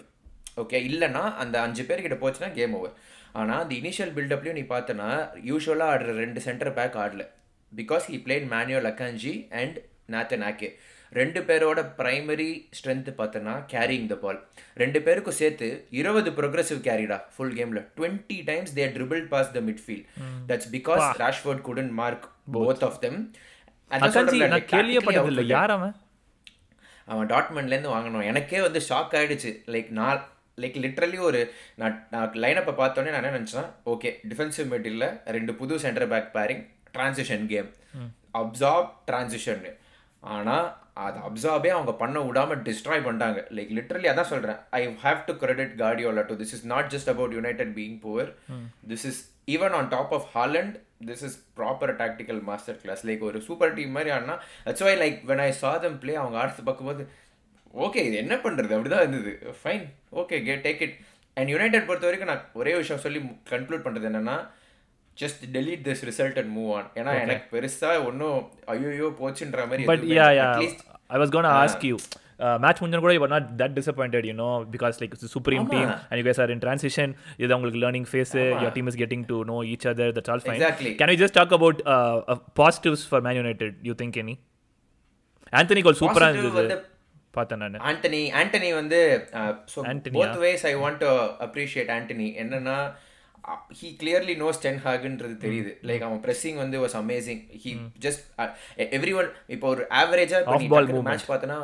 okay 0.64 0.80
இல்லைனா 0.90 1.24
அந்த 1.44 1.56
அஞ்சு 1.66 1.84
பேர்கிட்ட 1.90 2.18
போச்சுன்னா 2.24 2.50
கேம் 2.60 2.76
ஓவர் 2.80 2.96
ஆனால் 3.40 3.62
அந்த 3.64 3.74
இனிஷியல் 3.82 4.14
பில்டப்லையும் 4.18 4.60
நீ 4.60 4.66
பார்த்தனா 4.74 5.08
யூஸ்வலாக 5.50 5.94
ஆடுற 5.94 6.14
ரெண்டு 6.24 6.40
centre 6.48 6.74
back 6.80 6.98
ஆடல. 7.04 7.24
Because 7.72 8.06
he 8.12 8.20
played 8.26 8.48
Manuel 8.54 8.90
Akanji 8.92 9.34
and 9.62 9.78
Nathan 10.10 10.46
Aké 10.48 10.70
ரெண்டு 11.12 11.40
பேரோட 11.42 11.80
பிரைமரி 11.98 12.48
ஸ்ட்ரென்த் 12.78 13.10
பார்த்தோன்னா 13.18 13.54
கேரிங் 13.72 14.08
த 14.08 14.16
பால் 14.18 14.40
ரெண்டு 14.78 15.00
பேருக்கும் 15.02 15.38
சேர்த்து 15.40 15.68
இருபது 16.00 16.30
ப்ரோக்ரஸிவ் 16.32 16.82
கேரிடா 16.88 17.18
ஃபுல் 17.34 17.54
கேமில் 17.58 17.82
twenty 17.98 18.38
times 18.46 18.74
they 18.74 18.94
dribble 18.96 19.24
past 19.30 19.52
the 19.52 19.62
midfield 19.62 20.08
that's 20.50 20.70
because 20.74 21.04
Rashford 21.22 21.62
couldn't 21.62 21.92
mark 22.00 22.26
both 22.56 22.84
of 22.84 23.00
them 23.00 23.20
அவன்? 27.08 27.28
டாட்மெண்ட்லேருந்து 27.30 27.94
வாங்கினோம். 27.94 28.26
எனக்கே 28.30 28.60
வந்து 28.62 28.80
ஷாக் 28.86 29.14
ஆகிடுச்சு 29.14 29.52
லைக் 29.74 29.90
நான் 29.98 30.22
லைக் 30.58 30.78
லிட்ரலி 30.84 31.18
ஒரு 31.22 31.40
நான் 31.76 31.96
நான் 32.12 32.38
லைனப்பை 32.44 32.74
பார்த்தோன்னே 32.76 33.12
நான் 33.12 33.22
என்ன 33.22 33.38
நினச்சேன் 33.38 33.70
ஓகே 33.86 34.10
டிஃபென்சிவ் 34.30 34.68
மிடில் 34.74 35.06
ரெண்டு 35.36 35.54
புது 35.56 35.80
centre 35.84 36.10
back 36.12 36.30
pairing 36.36 36.64
transition 36.94 37.46
game 37.48 37.70
absorb 38.42 38.92
transition 39.10 39.64
ஆனால் 40.36 40.66
அதை 41.04 41.20
அப்சார்பே 41.28 41.70
அவங்க 41.76 41.94
பண்ண 42.02 42.18
விடாம 42.26 42.58
டிஸ்ட்ராய் 42.68 43.04
பண்ணிட்டாங்க. 43.06 43.40
லைக் 43.56 43.72
லிட்ரலி 43.78 44.08
அதான் 44.12 44.32
சொல்கிறேன் 44.32 44.60
I 44.80 44.82
have 45.04 45.20
to 45.28 45.34
credit 45.44 45.74
Guardiola 45.82 46.24
too 46.30 46.36
this 46.42 46.54
is 46.58 46.66
not 46.74 46.90
just 46.94 47.12
about 47.14 47.34
United 47.38 47.72
being 47.80 47.98
poor 48.06 48.30
this 48.92 49.06
is 49.12 49.22
even 49.56 49.76
on 49.80 49.90
top 49.96 50.14
of 50.18 50.28
Haaland 50.36 50.76
this 51.10 51.24
is 51.28 51.38
proper 51.60 51.94
tactical 52.02 52.42
master 52.50 52.80
class 52.84 53.04
like 53.10 53.28
ஒரு 53.30 53.40
super 53.48 53.76
team 53.80 53.96
மாதிரி 53.98 54.12
ஆனால் 54.18 54.40
that's 54.68 54.86
why 54.88 54.96
like 55.04 55.20
when 55.32 55.44
I 55.48 55.50
saw them 55.64 55.98
play 56.04 56.16
அவங்க 56.22 56.38
ஆடுறது 56.44 56.68
பார்க்கும்போது 56.70 57.06
okay 57.86 58.02
இது 58.08 58.16
என்ன 58.24 58.36
பண்ணுறது 58.46 58.76
அப்படிதான் 58.76 59.04
இருந்தது. 59.06 59.32
Fine 59.62 59.86
okay 60.22 60.38
okay 60.48 60.56
take 60.68 60.84
it 60.88 60.98
and 61.38 61.52
United 61.54 61.88
பொறுத்த 61.88 62.08
வரைக்கும் 62.08 62.32
நான் 62.32 62.46
ஒரே 62.62 62.74
விஷயம் 62.82 63.04
சொல்லி 63.06 63.20
கன்க்ளூட் 63.52 63.86
பண்ணுறது 63.86 64.10
என்னன்னா 64.10 64.38
just 65.18 65.44
delete 65.56 65.84
this 65.88 66.04
result 66.10 66.38
and 66.42 66.52
move 66.56 66.72
on 66.78 66.90
ஏன்னா 67.00 67.14
எனக்கு 67.24 67.46
பெருசா 67.54 67.92
ஒன்றும் 68.10 68.40
ஐயோ 68.74 69.10
போச்சுன்ற 69.20 69.64
மாதிரி 69.70 69.88
but 69.92 70.06
yeah 70.14 70.28
yeah 70.40 70.50
I 71.10 71.20
was 71.22 71.34
gonna 71.36 71.50
ask 71.56 71.86
you 71.90 71.98
match 72.64 72.80
முடிஞ்சு 72.82 73.02
கூட 73.04 73.14
you 73.16 73.28
not 73.34 73.50
that 73.60 73.76
disappointed 73.78 74.26
you 74.30 74.36
know 74.40 74.48
because 74.74 74.96
like 75.02 75.14
supreme 75.36 75.68
team 75.74 75.92
and 76.00 76.18
you 76.20 76.26
guys 76.30 76.42
are 76.44 76.54
in 76.56 76.64
transition 76.64 77.12
இது 77.40 77.52
உங்களுக்கு 77.58 77.82
learning 77.84 78.08
phase 78.12 78.34
your 78.56 78.74
team 78.78 78.90
is 78.92 79.00
getting 79.02 79.26
to 79.30 79.38
know 79.52 79.58
each 79.72 79.86
other 79.92 80.14
that's 80.18 80.32
all 80.34 80.44
fine. 80.46 80.64
Can 81.00 81.14
you 81.14 81.20
just 81.24 81.38
talk 81.40 81.54
about 81.60 81.82
positives 82.62 83.06
for 83.10 83.24
Man 83.28 83.38
United 83.40 83.78
you 83.90 83.96
think 84.02 84.18
any 84.24 84.36
Antony 85.54 85.84
goal 85.88 86.00
சூப்பராக 86.00 86.32
Positive 86.32 86.46
இருந்தது. 86.48 86.78
பார்த்தேன் 87.34 87.62
நான். 87.64 87.76
Antony 87.90 88.22
Antony 88.40 88.70
வந்து 88.74 89.00
both 90.16 90.38
ways 90.44 90.66
I 90.70 90.76
want 90.82 91.00
to 91.04 91.12
appreciate 91.46 91.92
Antony 91.96 92.28
என்னன்னா 92.42 92.78
he 93.80 93.88
clearly 94.02 94.36
knows 94.42 94.60
ten 94.66 94.82
ஹாகுன்றது 94.86 95.36
தெரியுது. 95.46 95.72
Like 95.90 96.04
அவன் 96.08 96.22
pressing 96.26 96.60
வந்து 96.64 96.78
was 96.84 96.98
amazing 97.04 97.42
he 97.64 97.72
just 98.06 98.24
every 98.98 99.14
one 99.22 99.30
இப்போ 99.56 99.68
ஒரு 99.74 99.86
ஆவரேஜாக 100.02 100.58
மேட்ச் 101.10 101.30
பார்த்தோன்னா 101.32 101.60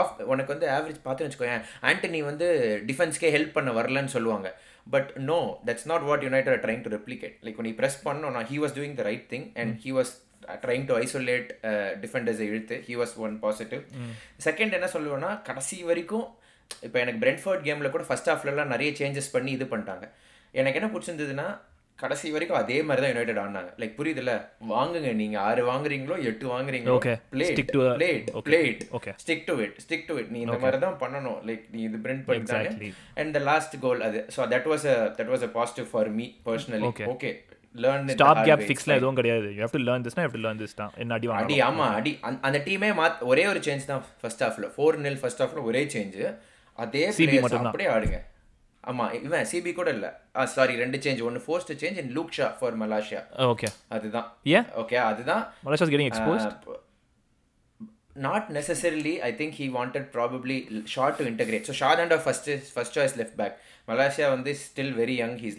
ஆஃப் 0.00 0.12
உனக்கு 0.32 0.50
வந்து 0.54 0.68
ஆவரேஜ் 0.76 1.00
பார்த்து 1.06 1.24
வச்சுக்கோயேன் 1.26 1.64
ஆண்டனி 1.88 2.20
வந்து 2.30 2.46
டிஃபென்ஸ்க்கே 2.90 3.32
ஹெல்ப் 3.36 3.56
பண்ண 3.56 3.70
வரலன்னு 3.78 4.14
சொல்லுவாங்க. 4.16 4.50
But 4.94 5.10
no 5.30 5.38
that's 5.68 5.88
not 5.90 6.04
what 6.08 6.22
United 6.26 6.62
trying 6.64 6.84
to 6.86 6.92
replicate 6.96 7.34
like 7.46 7.60
நீ 7.68 7.72
ப்ரெஸ் 7.80 7.98
பண்ணோம் 8.06 8.38
he 8.52 8.58
was 8.62 8.76
doing 8.78 8.96
the 9.00 9.04
right 9.10 9.26
thing 9.32 9.46
and 9.62 9.74
he 9.84 9.92
was 9.98 10.12
trying 10.64 10.86
to 10.90 10.94
isolate 11.04 11.50
டிஃபெண்டர்ஸை 12.04 12.46
இழுத்து 12.52 12.78
he 12.86 12.94
was 13.00 13.12
one 13.26 13.34
positive 13.44 13.82
second 14.46 14.74
என்ன 14.78 14.88
சொல்லுவேன்னா 14.94 15.30
கடைசி 15.48 15.76
வரைக்கும் 15.90 16.26
இப்போ 16.86 16.98
எனக்கு 17.04 17.20
பிரென்ஃபோர்ட் 17.24 17.64
கேமில் 17.68 17.94
கூட 17.94 18.04
ஃபர்ஸ்ட் 18.08 18.30
ஹாஃப்லலாம் 18.32 18.72
நிறைய 18.74 18.90
சேஞ்சஸ் 19.00 19.32
பண்ணி 19.34 19.50
இது 19.56 19.66
பண்ணிட்டாங்க. 19.72 20.06
எனக்கு 20.54 20.80
என்ன 20.80 20.90
பிடிச்சிருந்ததுன்னா 20.92 21.46
கடைசி 21.98 22.30
வரைக்கும் 22.30 22.58
அதே 22.58 22.82
மாதிரி 22.82 23.02
தான் 23.02 23.14
யுனைடெட் 23.14 23.38
ஆடினாங்க. 23.38 23.70
லைக் 23.78 23.94
புரியுதுல்ல? 23.98 24.32
வாங்குங்க 24.70 25.12
நீங்க 25.12 25.40
ஆறு 25.40 25.72
வாங்குறீங்களோ 25.72 26.22
எட்டு 26.24 26.46
வாங்குறீங்களோ. 26.48 26.94
Played 27.32 27.60
played. 27.98 28.30
Played. 28.46 28.82
Stick 29.24 29.44
to 29.44 29.58
it 29.58 29.76
stick 29.88 30.06
to 30.06 30.16
it 30.16 30.30
நீ 30.30 30.40
இந்த 30.40 30.58
மாதிரி 30.58 30.78
தான் 30.78 30.94
பண்ணணும். 30.94 31.38
லைக் 31.46 31.64
நீ 31.70 31.82
இது 31.82 31.98
print 32.02 32.24
Exactly. 32.38 32.90
And 33.14 33.32
the 33.32 33.38
last 33.38 33.74
goal 33.80 34.00
அது 34.00 34.26
so 34.36 34.40
that 34.52 34.66
was 34.66 34.86
a 34.86 35.14
that 35.18 35.30
was 35.32 35.42
a 35.42 35.46
positive 35.48 35.90
for 35.90 36.10
me 36.10 36.26
personally. 36.44 36.90
Okay 37.06 37.30
learn 37.74 38.08
stopgap 38.44 38.60
ஃபிக்ஸ்லாம் 38.60 38.94
எதுவும் 38.94 39.14
கிடையாது. 39.14 39.54
யூ 39.54 39.64
ஹேவ் 39.64 39.70
டு 39.70 39.78
லேர்ன் 39.78 40.02
திஸ்னா 40.02 40.24
ஹேவ் 40.24 40.30
டு 40.30 40.38
லேர்ன் 40.38 40.58
திஸ் 40.58 40.74
தான். 40.74 40.92
என்ன 40.96 41.14
அடி 41.14 41.28
ஆமா 41.60 41.86
அடி. 41.92 42.18
அந்த- 42.22 42.58
டீமே 42.58 42.90
மாத் 42.92 43.18
ஒரே 43.20 43.46
ஒரு 43.46 43.58
சேஞ்ச் 43.58 43.84
தான் 43.84 44.04
ஃபர்ஸ்ட் 44.20 44.44
ஹாஃப்ல 44.44 44.70
ஃபோர் 44.76 44.98
நில் 44.98 45.18
ஃபர்ஸ்ட் 45.18 45.42
ஹாஃப்ல 45.42 45.62
ஒரே 45.62 45.84
சேஞ்ச் 45.84 46.18
அதே 46.78 47.04
மட்டும்தான். 47.40 47.64
அப்படியே 47.64 47.90
ஆடுங்க. 47.90 48.18
ஆமா 48.90 49.04
இவன் 49.26 49.48
சிபி 49.50 49.72
கூட 49.78 49.88
இல்ல. 49.96 50.06
சாரி 50.54 50.74
ரெண்டு 50.82 50.98
சேஞ்ச் 51.04 51.20
ஒன்னு 51.26 51.40
forced 51.44 51.72
change 51.82 51.98
in 52.02 52.12
Luke 52.16 52.32
Shaw 52.38 52.46
for 52.60 52.76
Malacia 52.80 53.20
okay 53.52 53.68
அதுதான். 53.96 54.26
ஏன் 54.56 54.66
ஓகே 54.82 54.96
அதுதான். 55.10 55.44
Malacia's 55.66 55.92
getting 55.92 56.10
exposed 56.12 56.64
not 58.24 58.48
necessarily 58.56 59.12
I 59.28 59.30
think 59.38 59.54
he 59.60 59.66
wanted 59.76 60.08
probably 60.16 60.56
short 60.94 61.16
to 61.20 61.26
integrate 61.30 61.68
so 61.70 61.74
short 61.82 62.02
and 62.02 62.16
first 62.24 62.50
first 62.74 62.98
choice 62.98 63.14
left 63.20 63.38
back 63.42 63.54
Malacia 63.90 64.26
வந்து 64.34 64.50
still 64.64 64.92
very 64.98 65.16
young 65.22 65.38
he's. 65.44 65.56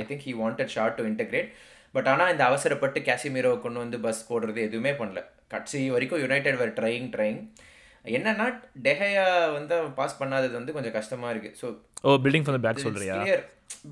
I 0.00 0.04
think 0.10 0.26
he 0.28 0.34
wanted 0.42 0.72
short 0.76 0.98
to 0.98 1.06
integrate 1.12 1.48
but 1.94 2.08
ஆனால் 2.14 2.32
இந்த 2.34 2.44
அவசரப்பட்டு 2.50 2.98
கேசிமீரோவை 3.08 3.58
கொண்டு 3.64 3.78
வந்து 3.84 3.98
bus 4.06 4.20
போடுறது 4.30 4.60
எதுவுமே 4.68 4.92
பண்ணல. 5.00 5.20
கட்சி 5.54 5.80
வரைக்கும் 5.94 6.22
யுனைடெட் 6.24 6.60
வேர் 6.62 6.76
ட்ரைங் 6.80 7.08
ட்ரைங் 7.14 7.40
என்னன்னா 8.16 8.46
டெஹயா 8.86 9.24
வந்து 9.56 9.76
பாஸ் 9.98 10.18
பண்ணாதது 10.18 10.54
வந்து 10.58 10.74
கொஞ்சம் 10.76 10.94
கஷ்டமா 10.96 11.28
இருக்கு. 11.32 11.50
So 11.60 11.66
oh 12.06 12.16
building 12.24 12.44
from 12.46 12.58
the 12.58 12.62
back 12.66 12.84
சொல்றியா? 12.86 13.16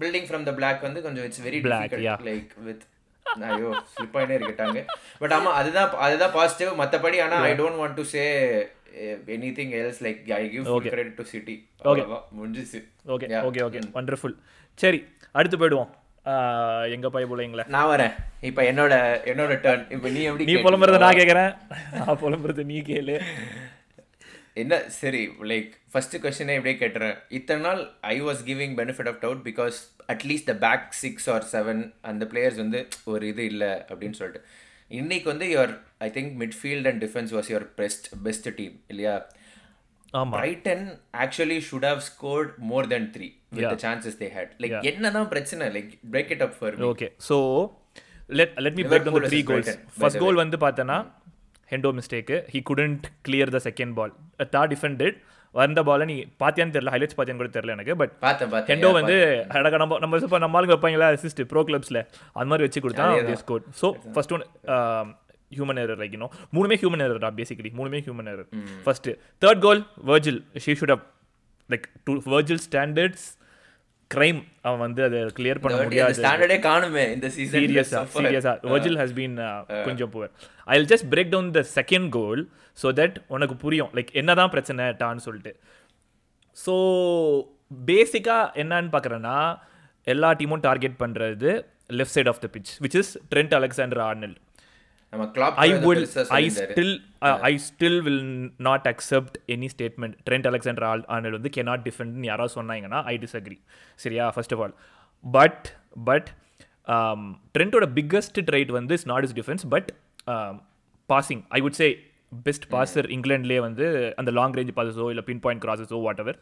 பில்டிங் 0.03 0.27
ஃப்ரம் 0.31 0.45
த 0.49 0.53
பிளாக் 0.59 0.85
வந்து 0.89 1.01
கொஞ்சம் 1.07 1.25
it's 1.29 1.43
very 1.47 1.61
difficult. 1.65 2.27
Like 2.31 2.53
with 2.69 2.85
ஐயோ 3.51 3.69
ஸ்லிப் 3.93 4.17
ஆயினே 4.19 4.35
இருக்கட்டாங்க 4.39 4.81
பட் 5.21 5.35
ஆமா 5.37 5.51
அதுதான் 5.61 5.99
அதுதான் 6.07 6.33
பாசிட்டிவ் 6.39 6.79
மத்தபடி 6.83 7.19
ஆனா 7.27 7.37
I 7.51 7.53
don't 7.61 7.81
want 7.81 7.99
to 8.01 8.05
say 8.15 8.25
anything 9.37 9.73
else 9.81 10.01
like 10.07 10.21
I 10.39 10.43
give 10.55 10.65
full 10.71 10.85
credit 10.95 11.19
to 11.21 11.25
City 11.35 11.57
முடிஞ்சிச்சு. 12.39 12.81
ஓகே. 13.15 13.27
ஓகே 13.49 13.63
ஓகே 13.69 13.81
வண்டர்ஃபுல் 13.99 14.37
சரி 14.83 15.01
அடுத்து 15.39 15.59
போயிடுவோம். 15.63 15.93
எங்க 16.95 17.07
பைய 17.15 17.25
பிள்ளைங்கள 17.31 17.65
நான் 17.75 17.89
வரேன். 17.93 18.13
இப்போ 18.49 18.61
என்னோட 18.71 18.93
என்னோட 19.31 19.55
டர்ன் 19.65 19.85
இப்போ 19.95 20.09
நீ 20.15 20.21
எப்படி 20.29 20.47
நீ 20.51 20.55
புலம்புறத 20.67 21.01
நான் 21.03 21.19
கேட்குறேன் 21.21 21.53
நான் 21.99 22.21
புலம்புறது 22.23 22.63
நீ 22.71 22.79
கேளு. 22.91 23.17
என்ன 24.57 24.75
சரி 24.99 25.21
லைக் 25.51 25.71
ஃபர்ஸ்ட் 25.93 26.17
கொஸ்டினே 26.25 26.57
இப்படியே 26.59 26.77
கேட்டுறேன். 26.83 27.17
இத்தனை 27.39 27.61
நாள் 27.67 27.81
I 28.13 28.17
was 28.27 28.43
giving 28.49 28.75
benefit 28.81 29.09
of 29.13 29.21
doubt 29.25 29.43
because 29.49 29.79
at least 30.15 30.49
the 30.51 30.55
back 30.67 30.85
six 31.03 31.27
or 31.35 31.47
seven 31.55 31.81
அந்த 32.11 32.25
பிளேயர்ஸ் 32.33 32.61
வந்து 32.63 32.81
ஒரு 33.13 33.25
இது 33.33 33.45
இல்லை 33.53 33.73
அப்படின்னு 33.91 34.19
சொல்லிட்டு. 34.21 34.43
இன்னைக்கு 34.91 35.29
வந்து 35.33 35.47
your 35.55 35.73
I 36.07 36.11
think 36.17 36.33
midfield 36.43 36.89
and 36.91 37.03
defence 37.05 37.33
was 37.37 37.51
your 37.53 37.67
best 37.81 38.07
best 38.27 38.49
team 38.61 38.77
இல்லையா? 38.93 39.15
Brighton 40.35 40.85
actually 41.23 41.59
should 41.69 41.87
have 41.91 42.03
scored 42.11 42.51
more 42.73 42.87
than 42.93 43.09
three 43.15 43.29
with 43.57 43.67
the 43.73 43.79
chances 43.87 44.19
they 44.21 44.29
had 44.37 44.53
like 44.63 44.75
என்னதான் 44.91 45.31
பிரச்சனை 45.33 45.69
like 45.77 45.91
break 46.13 46.31
it 46.37 46.45
up 46.47 46.55
for 46.59 46.77
okay 46.91 47.09
so 47.29 47.37
let 48.41 48.55
let 48.65 48.79
me 48.81 48.85
break 48.93 49.09
three 49.29 49.41
goals 49.51 49.73
first 49.99 50.23
goal 50.25 50.41
வந்து 50.43 50.59
பார்த்தனா 50.65 50.99
Hendo 51.75 51.93
mistake 51.99 52.37
he 52.53 52.61
couldn't 52.71 53.07
clear 53.27 53.55
the 53.57 53.61
second 53.69 53.95
ball 53.99 54.13
the 54.55 54.63
defended 54.73 55.17
வந்த 55.55 55.81
பாலை 55.83 56.05
நீ 56.11 56.17
பாத்தியான்னு 56.41 56.75
தெரியல 56.75 56.93
highlights 56.95 57.17
பாத்தியான்னு 57.19 57.43
கூட 57.43 57.51
தெரியல 57.57 57.75
எனக்கு 57.77 57.95
பட் 58.01 58.15
ஹெண்டோ 58.71 58.89
வந்து 58.97 59.17
அழகா 59.59 59.79
நம்ம 59.83 59.99
நம்ம 59.99 60.21
இப்போ 60.21 60.41
நம்ம 60.45 60.59
ஆளுங்க 60.61 60.75
வைப்பாங்களா 60.75 61.11
அசிஸ்ட் 61.17 61.43
ப்ரோ 61.53 61.63
கிளப்ஸ்ல 61.69 62.01
அந்த 62.33 62.49
மாதிரி 62.53 62.67
வச்சு 62.67 62.83
கொடுத்தா 62.87 63.37
score 63.43 63.63
so 63.81 63.89
first 64.17 64.35
one 64.37 64.45
human 65.53 65.81
error 65.83 66.01
like 66.03 66.15
you know 66.17 66.29
மூணுமே 66.57 66.77
ஹியூமன் 66.83 67.05
எரர் 67.07 67.25
தான் 67.27 67.39
பேசிக்கலி 67.41 67.71
மூணுமே 67.79 68.01
human 68.07 68.31
error 68.33 68.49
first 68.87 69.09
third 69.43 69.63
goal 69.67 69.83
Virgil 70.11 70.41
she 70.65 70.75
should 70.81 70.95
up 70.97 71.05
like 71.71 71.87
to 72.07 72.15
Virgil 72.35 72.63
standards 72.69 73.27
crime 74.17 74.41
அவன் 74.67 74.83
வந்து 74.87 75.03
அதை 75.09 75.21
கிளியர் 75.39 75.61
பண்ண 75.65 75.79
முடியாது. 75.87 76.17
ஸ்டாண்டர்டே 76.21 76.59
காணுமே 76.69 77.05
இந்த 77.17 77.29
சீசன் 77.37 77.57
சீரியஸா 77.57 78.01
சீரியஸா 78.17 78.53
வர்ஜில் 78.73 78.99
ஹஸ் 79.03 79.17
பீன் 79.19 79.37
கொஞ்சம் 79.89 80.13
poor 80.15 80.33
I 80.73 80.77
will 80.79 80.91
just 80.93 81.09
break 81.15 81.33
down 81.35 81.51
the 81.59 81.63
second 81.79 82.09
goal 82.19 82.43
so 82.79 82.95
that 83.01 83.19
உனக்கு 83.37 83.57
புரியும். 83.65 83.91
லைக் 83.99 84.13
என்னதான் 84.23 84.53
பிரச்சனை 84.55 84.87
டான்னு 85.03 85.25
சொல்லிட்டு. 85.27 85.53
ஸோ 86.57 86.75
பேசிக்காக 87.91 88.51
என்னன்னு 88.63 88.91
பார்க்குறேன்னா 88.95 89.37
எல்லா 90.07 90.31
டீமும் 90.41 90.65
டார்கெட் 90.67 90.97
பண்ணுறது 91.03 91.51
left 91.99 92.17
side 92.17 92.31
of 92.33 92.41
the 92.45 92.49
pitch 92.57 92.73
which 92.85 92.97
is 93.01 93.13
Trent 93.33 93.55
Alexander 93.59 94.03
Arnold 94.09 94.35
நம்ம 95.15 95.27
club 95.35 95.59
I 95.61 95.69
would 95.85 96.01
I 96.35 96.43
still 96.57 96.95
I 97.45 97.53
still 97.67 97.99
will 98.03 98.23
not 98.61 98.87
accept 98.93 99.37
any 99.49 99.69
statement 99.75 100.17
Trent 100.27 100.47
Alexander 100.47 100.85
all 100.85 101.05
Arnold 101.09 101.37
வந்து 101.39 101.51
கே 101.51 101.63
நாட் 101.63 101.85
டிஃபெண்ட் 101.85 102.25
யாராவது 102.25 102.55
சொன்னாங்கன்னா 102.55 103.01
ஐ 103.07 103.17
டிஸ்அக்ரி 103.19 103.59
சரியா? 103.97 104.27
First 104.31 104.55
of 104.57 104.63
all 104.63 104.75
but 105.25 105.67
but 106.05 106.29
ட்ரெண்டோட 107.55 107.87
biggest 107.95 108.41
trait 108.49 108.71
வந்து 108.71 108.95
is 108.95 109.07
not 109.07 109.25
is 109.25 109.37
defence 109.37 109.65
but 109.69 109.89
passing 111.09 111.43
I 111.51 111.61
would 111.61 111.79
say 111.81 111.89
best 112.47 112.67
passer 112.71 113.07
இங்கிலாண்ட்லேயே 113.17 113.61
வந்து 113.61 113.87
அந்த 114.17 114.31
long 114.31 114.55
range 114.55 114.75
பாசஸோ 114.77 115.09
இல்லை 115.11 115.25
pin 115.25 115.41
point 115.41 115.63
கிராசஸோ 115.65 115.99
whatever 116.21 116.39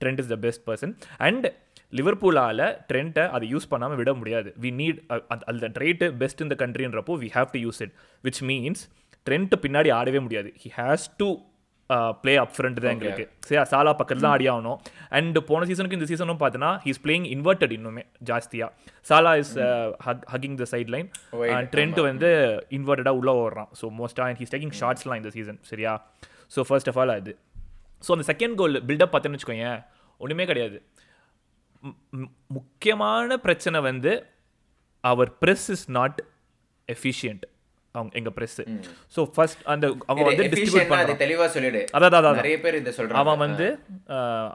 Trent 0.00 0.22
is 0.24 0.32
the 0.34 0.38
best 0.46 0.64
person 0.70 0.94
and 1.28 1.46
லிவர்பூலால் 1.98 2.64
ட்ரெண்ட்டை 2.90 3.24
அதை 3.36 3.46
use 3.54 3.70
பண்ணாமல் 3.72 3.98
விட 4.00 4.12
முடியாது. 4.22 4.50
வி 4.64 4.70
நீட் 4.80 4.98
அந்த 5.52 5.68
ட்ரேட்டு 5.78 6.08
பெஸ்ட் 6.24 6.42
இந்த 6.46 6.56
கண்ட்ரின்றப்போ 6.64 7.16
we 7.22 7.30
have 7.38 7.48
to 7.54 7.60
use 7.66 7.80
it 7.86 7.94
which 8.26 8.42
means 8.50 8.82
Trent 9.26 9.56
பின்னாடி 9.64 9.90
ஆடவே 10.00 10.20
முடியாது. 10.26 10.50
He 10.62 10.70
has 10.80 11.08
to 11.22 11.28
play 12.22 12.32
up 12.42 12.52
front 12.56 12.78
தான் 12.82 12.92
எங்களுக்கு. 12.94 13.24
சரி 13.48 13.58
சாலா 13.72 13.92
பக்கத்தில் 13.98 14.24
தான் 14.26 14.34
ஆடி 14.36 14.46
ஆகணும். 14.52 14.78
அண்ட் 15.16 15.38
போன 15.48 15.66
சீசனுக்கு 15.70 15.98
இந்த 15.98 16.06
சீசனும் 16.10 16.40
பார்த்தோன்னா 16.42 16.70
ஹீஸ் 16.84 17.00
பிளேயிங் 17.04 17.26
இன்வெர்டட் 17.34 17.74
இன்னுமே 17.76 18.02
ஜாஸ்தியாக 18.30 18.70
Salah 19.08 19.32
is 19.42 19.52
hugging 20.32 20.56
the 20.62 20.66
side 20.72 20.92
line 20.94 21.08
Trent 21.74 22.00
வந்து 22.08 22.30
இன்வெர்டடாக 22.78 23.20
உள்ளே 23.20 23.34
ஓடுறான். 23.42 23.70
ஸோ 23.80 23.88
மோஸ்ட்டாக 24.00 24.28
அண்ட் 24.30 24.40
ஹீஸ் 24.42 24.54
டேக்கிங் 24.54 24.74
ஷார்ட்ஸ்லாம் 24.80 25.20
இந்த 25.22 25.32
சீசன் 25.36 25.60
சரியா? 25.72 25.94
ஸோ 26.54 26.62
ஃபர்ஸ்ட் 26.70 26.90
ஆஃப் 26.92 27.00
ஆல் 27.02 27.14
அது. 27.20 27.34
ஸோ 28.08 28.12
அந்த 28.12 28.26
செகண்ட் 28.32 28.54
கோல் 28.54 28.82
பில்டப் 28.84 29.12
பார்த்தேன்னு 29.14 29.38
வச்சுக்கோங்க 29.38 29.68
ஒன்றுமே 30.18 30.44
கிடையாது. 30.44 30.78
முக்கியமான 32.46 33.38
பிரச்சனை 33.38 33.80
வந்து 33.80 34.12
our 35.04 35.30
press 35.40 35.68
is 35.68 35.90
not 35.90 36.18
efficient 36.88 37.44
அவங்க 37.96 38.12
எங்க 38.18 38.30
பிரஸ் 38.36 38.60
ஸோ 39.14 39.20
ஃபர்ஸ்ட் 39.34 39.62
அந்த 39.72 39.86
அவன் 40.10 40.26
வந்து 40.28 40.44
டிஸ்ட்ரிபியூட் 40.52 40.84
அது 40.84 40.92
பண்ணுறான் 40.92 41.20
தெளிவா 41.24 41.46
சொல்லிடு. 41.54 41.80
அதான் 41.96 42.16
அதான் 42.18 42.38
நிறைய 42.40 42.56
பேர் 42.64 42.78
இதை 42.80 42.92
சொல்றாங்க. 42.98 43.20
அவன் 43.22 43.40
வந்து 43.44 43.66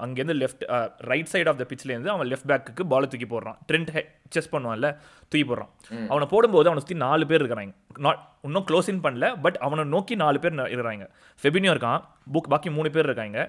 அங்கேருந்து 0.06 0.38
left 0.44 0.64
right 1.12 1.30
side 1.34 1.50
of 1.52 1.60
the 1.62 1.68
பிச்லேருந்து 1.72 2.12
அவன் 2.16 2.30
லெஃப்ட் 2.32 2.50
பேக்குக்கு 2.52 2.86
பாலை 2.94 3.10
தூக்கி 3.14 3.30
போடுறான். 3.36 3.60
ட்ரெண்ட் 3.70 3.92
செஸ் 4.36 4.52
பண்ணுவான்ல 4.56 4.90
தூக்கி 5.30 5.46
போடுறான். 5.52 5.72
அவனை 6.12 6.28
போடும்போது 6.34 6.70
அவனை 6.72 6.84
சுற்றி 6.84 7.00
நாலு 7.06 7.30
பேர் 7.32 7.42
இருக்கிறாங்க. 7.44 7.74
நாட் 8.08 8.22
இன்னும் 8.48 8.68
க்ளோஸ் 8.72 8.92
இன் 8.96 9.04
பண்ணல 9.08 9.30
பட் 9.46 9.58
அவனை 9.68 9.86
நோக்கி 9.96 10.16
நாலு 10.26 10.38
பேர் 10.44 10.58
இருக்கிறாங்க. 10.58 11.08
ஃபெபினியோ 11.42 11.72
இருக்கான் 11.76 12.02
புக் 12.36 12.52
பாக்கி 12.54 12.70
மூணு 12.78 12.90
பேர் 12.98 13.10
இருக்காங்க. 13.10 13.40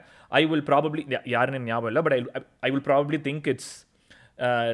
ஐ 0.40 0.44
வில் 0.52 0.66
ப்ராபப்ளி 0.70 1.04
யாருன்னு 1.36 1.66
ஞாபகம் 1.72 1.90
இல்லை 1.92 2.02
but 2.06 2.16
I 2.16 2.22
I 2.66 2.70
will 2.72 2.88
probably 2.88 3.20
think 3.28 3.48
it's 3.52 3.74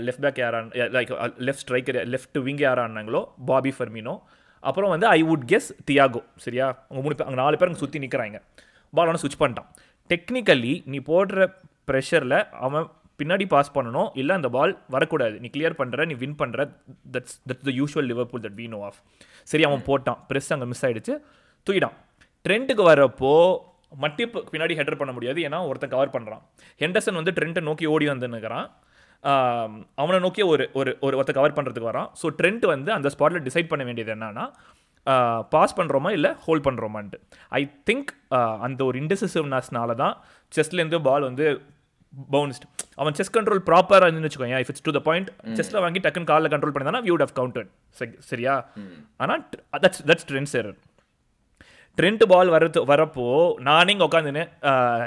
left 0.06 0.24
back 0.24 0.40
யாரான் 0.44 0.70
like 0.96 1.10
left 1.48 1.64
striker 1.64 1.98
left 2.14 2.38
wing 2.46 2.62
யாரானாங்களோ 2.68 3.22
Bobby 3.50 3.72
Firmino. 3.78 4.14
அப்புறம் 4.70 4.92
வந்து 4.94 5.06
ஐ 5.18 5.20
வுட் 5.28 5.46
கெஸ் 5.52 5.68
தியாகோ 5.88 6.20
சரியா? 6.44 6.66
அவங்க 6.88 7.00
மூணு 7.04 7.16
பேர் 7.18 7.28
அங்கே 7.28 7.40
நாலு 7.42 7.58
பேர் 7.60 7.70
அங்கே 7.70 7.82
சுற்றி 7.84 8.00
நிற்கிறாங்க 8.04 8.38
பால் 8.96 9.08
அவனை 9.08 9.20
சுவிச் 9.24 9.40
பண்ணிட்டான். 9.42 9.68
டெக்னிக்கலி 10.12 10.74
நீ 10.92 10.98
போடுற 11.10 11.46
ப்ரெஷரில் 11.90 12.38
அவன் 12.66 12.86
பின்னாடி 13.20 13.44
பாஸ் 13.52 13.74
பண்ணணும் 13.74 14.08
இல்லை 14.20 14.32
அந்த 14.38 14.48
பால் 14.56 14.72
வரக்கூடாது. 14.94 15.36
நீ 15.42 15.48
கிளியர் 15.56 15.76
பண்ணுற 15.80 16.06
நீ 16.10 16.14
வின் 16.22 16.38
பண்ணுற 16.40 16.60
that's 17.14 17.36
that's 17.48 17.66
the 17.68 17.72
usual 17.80 18.08
Liverpool 18.12 18.42
that 18.46 18.56
we 18.60 18.66
know 18.72 18.80
of 18.88 18.98
சரி 19.50 19.64
அவன் 19.68 19.84
போட்டான். 19.90 20.18
ப்ரெஸ் 20.30 20.50
அங்கே 20.56 20.68
மிஸ் 20.72 20.84
ஆயிடுச்சு. 20.86 21.14
தூக்கிட்டான். 21.66 21.96
ட்ரெண்ட்டுக்கு 22.46 22.84
வரப்போ 22.90 23.32
மட்டிப்பு 24.04 24.38
பின்னாடி 24.52 24.74
ஹெட்டர் 24.78 24.98
பண்ண 25.00 25.12
முடியாது. 25.16 25.40
ஏன்னா 25.48 25.58
ஒருத்தன் 25.68 25.92
கவர் 25.94 26.14
பண்ணுறான் 26.16 26.42
ஹெண்டர்சன் 26.82 27.18
வந்து 27.20 27.34
ட்ரெண்ட்டை 27.36 27.62
நோக்கி 27.68 27.86
ஓடி 27.94 28.06
வந்துன்னுக்கிறான். 28.12 28.66
அவனை 29.94 30.18
நோக்கி 30.18 30.42
ஒரு 30.42 30.64
ஒரு 30.72 30.90
ஒரு 31.00 31.16
ஒருத்த 31.16 31.32
கவர் 31.32 31.56
பண்ணுறதுக்கு 31.56 31.90
வரான். 31.90 32.08
ஸோ 32.22 32.26
ட்ரெண்ட் 32.38 32.66
வந்து 32.66 32.92
அந்த 32.92 33.08
ஸ்பாட்டில் 33.08 33.44
டிசைட் 33.44 33.68
பண்ண 33.68 33.84
வேண்டியது 33.84 34.14
என்னன்னா 34.14 34.46
பாஸ் 35.48 35.76
பண்ணுறோமா 35.76 36.10
இல்லை 36.10 36.30
ஹோல்ட் 36.46 36.66
பண்ணுறோமான்ட்டு 36.66 37.18
ஐ 37.52 37.62
திங்க் 37.84 38.10
அந்த 38.60 38.80
ஒரு 38.84 38.98
இன்டெசிசிவ்னஸ்னால 39.00 39.94
தான் 39.94 40.14
செஸ்லேருந்து 40.52 41.00
பால் 41.00 41.22
வந்து 41.22 41.46
பவுன்ஸ்ட் 42.30 42.64
அவன் 42.94 43.14
செஸ் 43.14 43.34
கண்ட்ரோல் 43.36 43.62
ப்ராப்பராக 43.68 44.06
இருந்துன்னு 44.06 44.28
வச்சுக்கோங்க 44.28 44.60
if 44.60 44.70
it's 44.70 44.82
to 44.82 44.90
the 44.90 45.00
point 45.00 45.28
செஸ்ல 45.56 45.80
வாங்கி 45.80 46.00
டக்குன்னு 46.00 46.24
காலில் 46.24 46.52
கண்ட்ரோல் 46.52 46.74
பண்ணி 46.74 46.88
தானே 46.90 47.02
வியூட் 47.08 47.24
ஹவ் 47.26 47.34
கவுண்டட் 47.40 47.70
சரியா? 48.30 48.54
ஆனால் 49.20 49.40
தட்ஸ் 49.84 50.02
தட்ஸ் 50.06 50.28
ட்ரெண்ட் 50.30 50.52
சேரர் 50.52 50.78
ட்ரெண்ட் 51.98 52.24
பால் 52.32 52.48
வரது 52.54 52.80
வரப்போ 52.90 53.24
நானே 53.68 53.92
இங்கே 53.94 54.06
உட்காந்துன்னு 54.08 54.42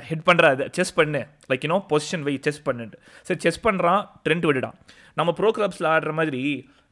ஹிட் 0.09 0.25
பண்ணுற 0.29 0.45
அது 0.53 0.65
செஸ் 0.77 0.97
பண்ணு. 0.99 1.21
Like 1.51 1.65
you know 1.67 1.77
position 1.91 2.25
why 2.27 2.33
chase 2.47 2.65
பண்ணுட்டு 2.67 2.97
சரி 3.27 3.39
செஸ் 3.45 3.63
பண்ணுறான் 3.67 4.01
ட்ரெண்ட் 4.25 4.47
விட்டுட்டான் 4.49 4.77
நம்ம 5.19 5.29
ப்ரோ 5.39 5.49
கிளப்ஸில் 5.57 5.89
ஆடுற 5.93 6.11
மாதிரி 6.19 6.41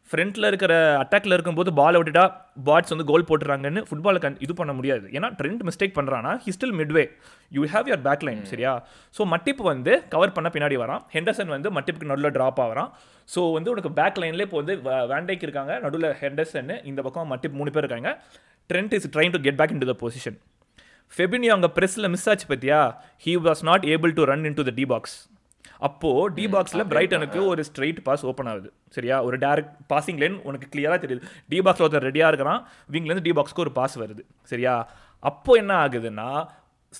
ஃப்ரண்ட்டில் 0.09 0.47
இருக்கிற 0.49 0.73
அட்டாக்ல 1.03 1.35
இருக்கும்போது 1.35 1.69
பாலை 1.79 1.97
விட்டுட்டா 1.99 2.23
பாட்ஸ் 2.65 2.91
வந்து 2.93 3.05
கோல் 3.11 3.25
போட்டுறாங்கன்னு 3.29 3.81
ஃபுட்பாலை 3.87 4.19
கண் 4.25 4.35
இது 4.45 4.53
பண்ண 4.59 4.71
முடியாது. 4.79 5.05
ஏன்னா 5.17 5.27
ட்ரெண்ட் 5.39 5.63
மிஸ்டேக் 5.67 5.95
பண்ணுறான்னா 5.97 6.31
he 6.43 6.51
still 6.55 6.75
midway 6.79 7.03
you 7.55 7.61
have 7.73 7.87
your 7.89 8.03
back 8.07 8.25
line 8.27 8.43
சரியா? 8.51 8.73
ஸோ 9.17 9.25
மட்டிப்பு 9.33 9.63
வந்து 9.71 9.93
கவர் 10.13 10.35
பண்ண 10.35 10.49
பின்னாடி 10.55 10.77
வரான். 10.83 11.01
ஹெண்டர்சன் 11.15 11.53
வந்து 11.55 11.71
மட்டிப்புக்கு 11.77 12.11
நடுவில் 12.11 12.35
ட்ராப் 12.37 12.61
ஆகிறான். 12.65 12.91
ஸோ 13.29 13.41
வந்து 13.57 13.71
உனக்கு 13.75 13.91
பேக் 13.99 14.19
லைன்லேயே 14.23 14.47
இப்போ 14.49 14.59
வந்து 14.61 14.75
வேண்டைக்கு 15.13 15.47
இருக்காங்க. 15.47 15.73
நடுவில் 15.85 16.07
ஹெண்டர்சன் 16.21 16.73
இந்த 16.91 17.01
பக்கம் 17.07 17.31
மட்டிப் 17.33 17.57
மூணு 17.61 17.73
பேர் 17.77 17.85
இருக்காங்க. 17.85 18.11
Trent 18.69 18.95
is 18.99 19.07
trying 19.15 19.33
to 19.37 19.41
get 19.47 19.59
back 19.61 19.73
into 19.83 19.89
the 19.93 19.95
position 20.03 20.37
Fabinho 21.11 21.53
அங்கே 21.57 21.69
ப்ரெஸ்ஸில் 21.77 22.11
மிஸ் 22.15 22.27
ஆச்சு 22.31 22.47
பார்த்தியா 22.51 22.81
he 23.25 23.33
was 23.47 23.63
not 23.69 23.85
able 23.93 24.13
to 24.19 24.25
run 24.33 24.45
into 24.59 24.65
the 24.69 24.73
D 24.79 24.85
box 24.93 25.15
அப்போது 25.87 26.33
டி 26.35 26.43
பாக்ஸில் 26.53 26.83
பிரைட்டனுக்கு 26.91 27.39
ஒரு 27.51 27.61
ஸ்ட்ரைட் 27.69 27.97
பாஸ் 28.07 28.21
ஓப்பன் 28.29 28.49
ஆகுது. 28.51 28.69
சரியா? 28.95 29.15
ஒரு 29.27 29.37
டேரக்ட் 29.37 29.73
பாசிங் 29.93 30.19
லைன் 30.21 30.37
உனக்கு 30.49 30.67
கிளியராக 30.73 30.99
தெரியுது. 31.03 31.23
டி 31.51 31.57
பாக்ஸில் 31.65 31.85
ஒருத்தர் 31.85 32.07
ரெடியாக 32.09 32.31
இருக்கிறான். 32.31 32.61
விங்லேருந்து 32.93 33.25
டி 33.27 33.33
பாக்ஸ்க்கு 33.39 33.63
ஒரு 33.65 33.73
பாஸ் 33.79 33.95
வருது. 34.03 34.23
சரியா? 34.51 34.75
அப்போ 35.31 35.53
என்ன 35.61 35.73
ஆகுதுன்னா 35.85 36.29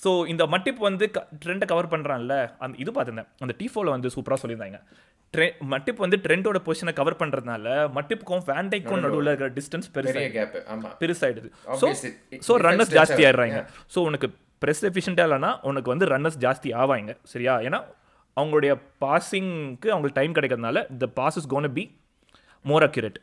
ஸோ 0.04 0.12
இந்த 0.32 0.44
மட்டிப் 0.54 0.80
வந்து 0.88 1.06
ட்ரெண்டை 1.44 1.66
கவர் 1.72 1.92
பண்ணுறான்ல 1.92 2.36
அந்த 2.64 2.76
இது 2.84 2.92
பார்த்துருந்தேன். 2.92 3.30
அந்த 3.44 3.54
டிஃபோவில் 3.60 3.94
வந்து 3.96 4.10
சூப்பராக 4.16 4.40
சொல்லியிருந்தாங்க. 4.42 4.80
ட்ரெ 5.34 5.46
மட்டிப் 5.72 6.02
வந்து 6.04 6.18
ட்ரெண்டோட 6.26 6.58
பொசிஷனை 6.66 6.94
கவர் 6.94 7.20
பண்ணுறதுனால 7.22 7.66
மட்டிப்புக்கும் 7.96 8.46
வேண்டைக்கும் 8.48 9.04
நடுவில் 9.06 9.30
இருக்கிற 9.32 9.50
டிஸ்டன்ஸ் 9.50 9.90
பெருசு 9.96 10.14
பெரிய 10.14 10.30
கேப் 10.32 10.56
ஆமா. 10.74 10.90
பெருசாயிடுது. 11.02 11.50
ஸோ 11.82 11.88
ஸோ 12.48 12.54
ரன்னர்ஸ் 12.68 12.94
ஜாஸ்தி. 12.98 13.22
ஆயிடுறாங்க. 13.26 13.60
ஸோ 13.94 14.02
உனக்கு 14.02 14.28
ப்ரெஸ் 14.62 14.84
எஃபிஷியண்டாக 14.90 15.28
இல்லைனா 15.30 15.52
உனக்கு 15.64 15.90
வந்து 15.94 16.06
ரன்னர்ஸ் 16.06 16.40
ஜாஸ்தி 16.46 16.70
ஆவாங்க. 16.74 17.14
சரியா? 17.34 17.56
ஏன்னா 17.68 17.80
அவங்களுடைய 18.38 18.72
பாசிங்க்கு 19.04 19.88
அவங்களுக்கு 19.92 20.20
டைம் 20.20 20.36
கிடைக்கிறதுனால 20.38 20.80
the 20.98 21.08
pass 21.20 21.38
is 21.38 21.48
gonna 21.48 21.74
be 21.74 21.84
more 22.66 22.84
accurate 22.84 23.20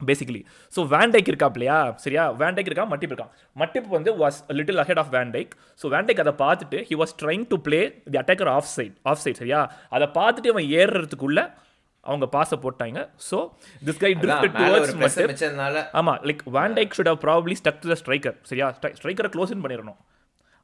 basically 0.00 0.40
so 0.72 0.80
van Dijk 0.94 1.28
இருக்காப்லையா 1.32 1.76
சரியா? 2.04 2.24
வேண்டைக் 2.42 2.68
இருக்கா? 2.70 2.86
மட்டிப் 2.92 3.12
இருக்கான். 3.12 3.32
மட்டிப் 3.62 3.88
வந்து 3.96 4.12
was 4.22 4.38
little 4.58 4.80
ahead 4.84 5.00
of 5.02 5.12
van Dijk 5.16 5.52
so 5.82 5.92
van Dijk 5.94 6.22
அதை 6.24 6.32
பார்த்துட்டு 6.44 6.80
he 6.88 6.96
was 7.02 7.14
trying 7.22 7.44
to 7.52 7.58
play 7.66 7.80
the 8.12 8.18
attacker 8.22 8.50
offside 8.76 8.96
offside 9.24 9.38
சரியா? 9.42 9.60
அதை 9.96 10.08
பார்த்துட்டு 10.18 10.52
அவன் 10.54 10.66
ஏறுறதுக்குள்ள 10.80 11.40
அவங்க 12.06 12.26
பாஸை 12.34 12.56
போட்டாங்க. 12.64 12.98
ஸோ 13.28 13.36
திஸ் 13.88 14.00
கை 14.02 14.10
ஒரு 14.14 14.20
டுவர்ட்ஸ் 14.56 14.96
press 14.96 15.04
மட்டிப். 15.04 15.30
வச்சதுனால 15.32 15.84
ஆமா 16.00 16.14
like 16.28 16.42
van 16.58 16.74
Dijk 16.78 16.96
should 16.98 17.10
have 17.12 17.20
probably 17.26 17.54
stuck 17.60 17.80
to 17.84 17.90
the 17.92 17.96
striker 18.02 18.36
சரியா? 18.50 18.66
ஸ்ட்ரைக்கரை 18.98 19.30
க்ளோஸ் 19.36 19.54
இன் 19.56 19.62
பண்ணிடணும். 19.66 19.98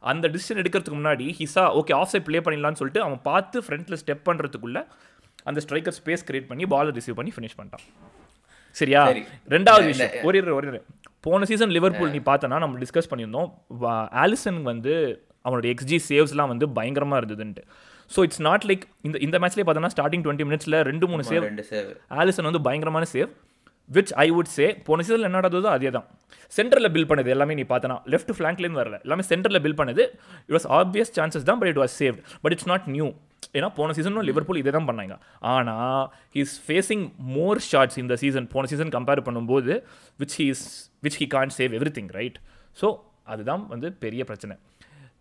அந்த 0.03 0.27
டிசிஷன் 0.35 0.61
எடுக்கிறதுக்கு 0.63 0.99
முன்னாடி 1.01 1.29
ஹிசா 1.39 1.65
ஓகே 1.81 1.95
ஆஃப் 2.01 2.11
சைட் 2.13 2.27
ப்ளே 2.29 2.41
பண்ணிடலாம்னு 2.45 2.81
சொல்லிட்டு 2.83 3.03
அவன் 3.07 3.23
பார்த்து 3.31 3.63
ஃப்ரண்ட்டில் 3.67 4.01
ஸ்டெப் 4.03 4.25
பண்ணுறதுக்குள்ள 4.29 4.79
அந்த 5.51 5.59
ஸ்ட்ரைக்கர் 5.67 5.97
ஸ்பேஸ் 6.01 6.27
கிரியேட் 6.31 6.51
பண்ணி 6.53 6.67
பால் 6.75 6.93
ரிசீவ் 6.99 7.19
பண்ணி 7.21 7.33
ஃபினிஷ் 7.37 7.59
பண்ணிட்டான். 7.59 7.85
சரியா? 8.77 9.03
சரி. 9.07 9.23
ரெண்டாவது 9.49 9.87
விஷயம். 9.87 10.25
ஒரு 10.25 10.55
ஒரு. 10.55 10.81
போன 11.21 11.45
சீசன் 11.45 11.73
லிவர்பூல் 11.77 12.11
நீ 12.11 12.21
பார்த்தனா 12.31 12.59
நம்ம 12.59 12.79
டிஸ்கஸ் 12.79 13.11
பண்ணியிருந்தோம். 13.11 13.49
ஆலிசன் 14.23 14.63
வந்து 14.63 14.93
அவனோட 15.45 15.67
எக்ஸ்ஜி 15.75 15.99
சேவ்ஸ்லாம் 16.09 16.51
வந்து 16.53 16.67
பயங்கரமா 16.79 17.17
இருந்ததுன்ட்டு. 17.21 17.63
ஸோ 18.11 18.21
இட்ஸ் 18.27 18.43
நாட் 18.49 18.65
லைக் 18.69 18.85
இந்த 19.03 19.19
இந்த 19.19 19.39
மேட்ச்லேயே 19.39 19.67
பார்த்தோன்னா 19.67 19.93
ஸ்டார்டிங் 19.97 20.25
டுவெண்ட்டி 20.25 20.47
மினிட்ஸில் 20.49 20.77
ரெண்டு 20.91 21.07
மூணு 21.07 21.23
சேவ் 21.31 21.45
ஆலிசன் 22.21 22.49
வந்து 22.51 22.61
பயங்கரமான 22.61 23.07
save 23.15 23.31
which 23.91 24.13
I 24.25 24.27
would 24.37 24.51
say 24.57 24.67
போன 24.89 25.03
சீசனில் 25.07 25.29
என்ன 25.29 25.39
நடந்ததோ 25.41 25.71
அதே 25.77 25.91
தான் 25.97 26.07
சென்டரில் 26.53 26.93
பில் 26.95 27.09
பண்ணது 27.11 27.31
எல்லாமே 27.35 27.55
நீ 27.61 27.65
பார்த்தனா 27.73 27.97
லெஃப்ட் 28.13 28.33
ஃப்ளாங்க்லேருந்து 28.37 28.81
வரல. 28.83 28.97
எல்லாமே 29.07 29.25
சென்டரில் 29.31 29.63
பில் 29.65 29.79
பண்ணது 29.81 30.03
இட் 30.49 30.55
வாஸ் 30.57 30.69
ஆப்வியஸ் 30.79 31.13
சான்சஸ் 31.19 31.47
தான் 31.51 31.61
but 31.61 31.71
it 31.73 31.81
was 31.83 31.97
saved 32.01 32.21
but 32.45 32.55
it's 32.57 32.71
not 32.73 32.87
new 32.97 33.09
ஏன்னா 33.59 33.69
போன 33.79 33.95
சீசனும் 33.99 34.27
லிவர்பூல் 34.29 34.61
இதே 34.63 34.73
தான் 34.77 34.89
பண்ணாங்க 34.91 35.15
ஆனால் 35.53 36.03
ஹீஸ் 36.37 36.55
ஃபேஸிங் 36.67 37.05
மோர் 37.37 37.61
ஷார்ட்ஸ் 37.71 37.99
இந்த 38.03 38.17
சீசன் 38.23 38.49
போன 38.55 38.69
சீசன் 38.73 38.93
கம்பேர் 38.97 39.23
பண்ணும்போது 39.29 39.75
which 40.21 40.37
he's 40.43 40.65
which 41.07 41.19
he 41.23 41.29
can't 41.37 41.55
save 41.59 41.75
everything 41.99 42.11
right 42.19 42.39
so 42.83 42.89
அதுதான் 43.33 43.63
வந்து 43.69 43.89
பெரிய 44.05 44.23
பிரச்சனை. 44.31 44.55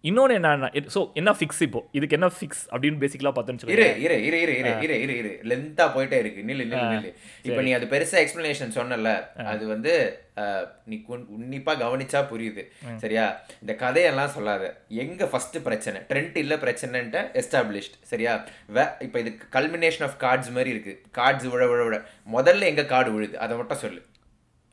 இன்னொன்று 0.04 0.34
என்ன 0.36 0.50
ஸோ 0.94 1.00
என்ன 1.14 1.32
ஃபிக்ஸ் 1.32 1.62
இப்போ? 1.62 1.80
இதுக்கு 1.92 2.16
என்ன 2.16 2.28
ஃபிக்ஸ் 2.30 2.62
அப்படின்னு 2.72 3.00
பேசிக்கலாக 3.00 3.34
பார்த்தோன்னு 3.34 3.72
இரு 3.72 3.88
இரு 3.98 4.18
இரு 4.28 4.38
இரு 4.42 4.54
இரு 4.60 4.72
இரு 4.86 4.98
இரு 5.04 5.16
இரு. 5.18 5.32
லென்த்தா 5.44 5.86
போயிட்டே 5.96 6.18
இருக்கு. 6.20 6.42
நில்லு 6.44 6.64
நில்லு 6.64 6.86
நில்லு. 6.94 7.10
இப்போ 7.46 7.62
நீ 7.62 7.72
அது 7.72 7.86
பெருசா 7.86 8.18
எக்ஸ்பிளனேஷன் 8.22 8.72
சொன்னல 8.78 9.12
அது 9.46 9.68
வந்து 9.68 9.94
நீ 10.86 11.04
குன்- 11.10 11.28
உன்னிப்பா 11.36 11.74
கவனிச்சா 11.78 12.20
புரியுது. 12.30 12.64
சரியா? 12.98 13.26
இந்த 13.62 13.74
கதையெல்லாம் 13.76 14.30
சொல்லாத. 14.30 14.64
எங்க 15.00 15.28
ஃபர்ஸ்ட் 15.28 15.58
பிரச்சனை? 15.64 16.02
ட்ரெண்ட் 16.10 16.38
இல்ல 16.38 16.56
பிரச்சனைன்ட்டு 16.56 17.24
எஸ்டாப்ளிஷ்ட் 17.36 17.98
சரியா? 18.04 18.36
வே 18.70 18.86
இப்போ 19.00 19.20
இது 19.20 19.34
கல்மினேஷன் 19.54 20.04
ஆஃப் 20.04 20.18
கார்ட்ஸ் 20.22 20.52
மாதிரி 20.52 20.70
இருக்கு. 20.70 20.96
கார்ட்ஸ் 21.18 21.48
விழ 21.48 21.66
விழ 21.68 21.82
விழ 21.84 21.98
முதல்ல 22.32 22.64
எங்க 22.66 22.86
கார்டு 22.86 23.12
விழுது 23.12 23.40
அதை 23.40 23.58
மட்டும் 23.58 23.78
சொல்லு. 23.78 24.02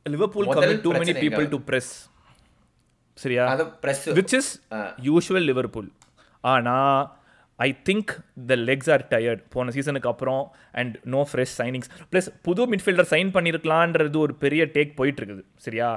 Liverpool 0.06 0.48
too 0.82 0.92
many 0.96 1.14
people? 1.20 1.48
To 1.48 1.60
press 1.68 1.92
சரியா? 3.24 3.44
Press 3.84 4.02
which 4.18 4.34
is 4.40 4.50
usual 5.08 5.46
Liverpool 5.50 5.88
ஆனால் 6.44 6.98
I 7.58 7.68
think 7.88 8.10
the 8.50 8.56
legs 8.70 8.90
are 8.94 9.04
tired 9.12 9.42
போன 9.54 9.72
சீசனுக்கு 9.76 10.10
அப்புறம் 10.12 10.42
and 10.80 10.94
no 11.14 11.22
fresh 11.30 11.54
signings 11.60 11.90
plus 12.12 12.28
புது 12.48 12.64
மிட்ஃபீல்டர் 12.72 13.10
சைன் 13.14 13.30
பண்ணியிருக்கலான்றது 13.36 14.18
ஒரு 14.26 14.34
பெரிய 14.44 14.64
டேக் 14.76 14.92
போயிட்டு 15.00 15.20
இருக்குது 15.22 15.44
சரியா? 15.66 15.88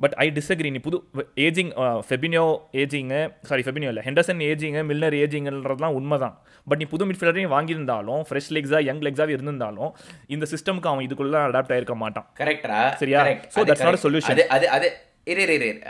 பட் 0.00 0.14
ஐ 0.22 0.26
டிஸ்அக்ரி 0.36 0.70
நீ 0.74 0.80
புது 0.86 0.98
ஏஜிங் 1.46 1.68
ஃபெபினியோ 2.08 2.46
ஏஜிங்கு 2.82 3.20
சாரி 3.48 3.62
ஃபெபினியோ 3.66 3.90
இல்லை. 3.92 4.02
ஹெண்டர்சன் 4.06 4.40
ஏஜிங்கு 4.48 4.82
மில்னர் 4.90 5.16
ஏஜிங்கிறதுலாம் 5.20 5.96
உண்மை 5.98 6.16
தான் 6.24 6.34
பட் 6.70 6.80
நீ 6.82 6.86
புது 6.94 7.06
மிட்ஃபீல்டரையும் 7.08 7.54
வாங்கியிருந்தாலும் 7.56 8.22
ஃப்ரெஷ் 8.28 8.50
லெக்ஸாக 8.56 8.82
யங் 8.88 9.02
லெக்ஸாக 9.06 9.34
இருந்திருந்தாலும் 9.36 9.90
இந்த 10.36 10.46
சிஸ்டம்க்கு 10.52 10.90
அவன் 10.92 11.06
இதுக்குள்ளே 11.08 11.40
அடாப்ட் 11.48 11.74
ஆயிருக்க 11.76 11.96
மாட்டான். 12.04 12.26
கரெக்டா 12.40 12.80
சரியா? 13.02 13.20
So 13.56 13.64
that's 13.70 13.84
not 13.88 13.98
a 14.00 14.02
solution. 14.06 14.36
அது 14.56 14.68
அது 14.78 14.88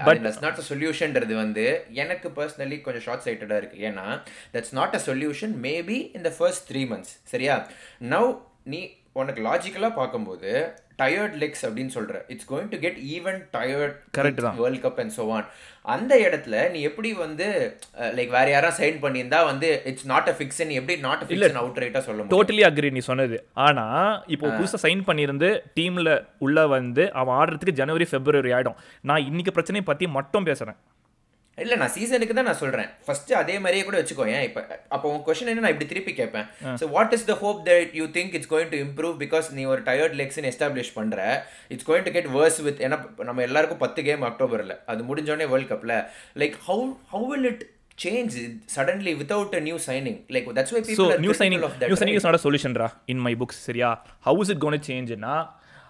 பட் 0.05 0.21
தட்ஸ் 0.27 0.41
நாட் 0.41 0.59
அ 0.59 0.63
சொல்யூஷன்ன்றது 0.69 1.35
வந்து 1.35 1.85
எனக்கு 1.91 2.29
பர்சனலி 2.29 2.81
கொஞ்சம் 2.81 3.03
ஷார்ட் 3.03 3.25
சைட்டடாக 3.25 3.57
இருக்கு. 3.57 3.79
ஏன்னா 3.91 4.07
that's 4.53 4.73
not 4.73 4.95
a 4.95 5.01
solution 5.07 5.55
maybe 5.63 6.17
இந்த 6.17 6.31
ஃபர்ஸ்ட் 6.39 6.73
த்ரீ 6.73 6.83
மந்த்ஸ் 6.93 7.15
சரியா? 7.23 7.69
நவ் 8.01 8.39
நீ 8.65 8.81
உனக்கு 9.13 9.41
லாஜிக்கலாக 9.43 9.95
பார்க்கும்போது 9.95 10.53
டயர்ட் 11.01 11.37
லெக்ஸ் 11.43 11.63
அப்படின்னு 11.67 11.93
சொல்ற. 11.99 12.15
It's 12.33 12.49
going 12.51 12.71
to 12.73 12.79
get 12.85 12.99
even 13.17 13.39
tired 13.57 13.97
Correct 14.19 14.41
தான். 14.47 14.59
World 14.63 14.83
cup 14.87 15.01
and 15.05 15.15
so 15.19 15.25
on 15.37 15.47
அந்த 15.95 16.13
இடத்துல 16.27 16.57
நீ 16.75 16.79
எப்படி 16.89 17.11
வந்து 17.25 17.47
லைக் 18.19 18.31
வேற 18.37 18.47
யாரா 18.55 18.71
சைன் 18.79 18.99
பண்ணியிருந்தா 19.05 19.41
வந்து 19.51 19.69
இட்ஸ் 19.91 20.07
நாட் 20.13 20.31
அ 20.33 20.35
ஃபிக்ஷன் 20.39 20.71
எப்படி 20.81 20.97
நாட் 21.07 21.23
அ 21.25 21.29
ஃபிக்ஷன் 21.29 21.61
அவுட் 21.63 21.81
ரைட்டா 21.85 22.03
சொல்ல 22.09 22.29
டோட்டலி 22.35 22.65
அக்ரி 22.69 22.91
நீ 22.99 23.03
சொன்னது. 23.11 23.39
ஆனா 23.67 23.85
இப்போ 24.37 24.47
புதுசா 24.59 24.81
சைன் 24.87 25.05
பண்ணியிருந்து 25.09 25.51
டீம்ல 25.79 26.13
உள்ள 26.47 26.67
வந்து 26.77 27.05
அவன் 27.21 27.37
ஆடுறதுக்கு 27.41 27.79
ஜனவரி 27.81 28.09
பிப்ரவரி 28.15 28.53
ஆயிடும். 28.59 28.79
நான் 29.11 29.27
இன்னைக்கு 29.31 29.55
பிரச்சனையை 29.59 29.87
பத்தி 29.91 30.07
மட்டும் 30.19 30.49
பேசுறேன். 30.51 30.79
இல்லை 31.63 31.77
நான் 31.81 31.93
சீசனுக்கு 31.97 32.35
தான் 32.39 32.49
நான் 32.51 32.61
சொல்கிறேன் 32.63 32.89
ஃபஸ்ட்டு 33.07 33.37
அதே 33.41 33.57
மாதிரியே 33.65 33.83
கூட 33.89 33.97
வச்சுக்கோ 34.01 34.25
ஏன் 34.37 34.45
இப்போ 34.49 34.61
அப்போ 34.95 35.07
உன் 35.13 35.23
கொஷின் 35.27 35.51
என்ன 35.53 35.65
நான் 35.65 35.75
இப்படி 35.75 35.89
திருப்பி 35.93 36.13
கேட்பேன் 36.21 36.47
so 36.81 36.87
what 36.95 37.15
is 37.17 37.27
the 37.31 37.37
hope 37.43 37.61
that 37.69 37.93
you 38.01 38.07
think 38.17 38.35
it's 38.39 38.51
going 38.55 38.73
to 38.73 38.81
improve 38.87 39.15
because 39.25 39.49
நீ 39.59 39.65
ஒரு 39.75 39.83
டயர்ட் 39.91 40.17
லெக்ஸ்னு 40.23 40.51
எஸ்டாப்ளிஷ் 40.53 40.93
பண்ணுற 40.99 41.21
it's 41.75 41.89
going 41.91 42.07
to 42.09 42.15
get 42.17 42.29
worse 42.39 42.59
with 42.69 42.83
ஏன்னா 42.87 42.99
நம்ம 43.31 43.45
எல்லாருக்கும் 43.49 43.83
பத்து 43.85 44.03
கேம் 44.09 44.27
அக்டோபரில் 44.31 44.75
அது 44.95 45.09
முடிஞ்சோடனே 45.11 45.49
வேர்ல்ட் 45.53 45.71
கப்பில் 45.75 45.97
like 46.43 46.57
how 46.69 46.85
how 47.15 47.29
will 47.33 47.49
it 47.53 47.65
change 47.97 48.33
suddenly 48.67 49.15
without 49.15 49.55
a 49.55 49.61
new 49.61 49.79
signing. 49.79 50.17
Like 50.29 50.47
that's 50.55 50.73
why 50.73 50.81
people. 50.81 50.97
So 50.97 51.13
are 51.13 51.19
new 51.19 51.35
signing, 51.35 51.63
of 51.63 51.79
that, 51.79 51.89
new 51.89 51.97
signing 51.97 52.15
right? 52.15 52.23
is 52.23 52.25
not 52.25 52.35
a 52.35 52.39
solution, 52.39 52.75
Ra. 52.75 52.91
In 53.07 53.19
my 53.19 53.35
books, 53.35 53.57
Syria, 53.59 54.01
how 54.23 54.35
is 54.43 54.51
it 54.51 54.59
going 54.59 54.77
to 54.79 54.85
change? 54.85 55.11
Na, 55.17 55.35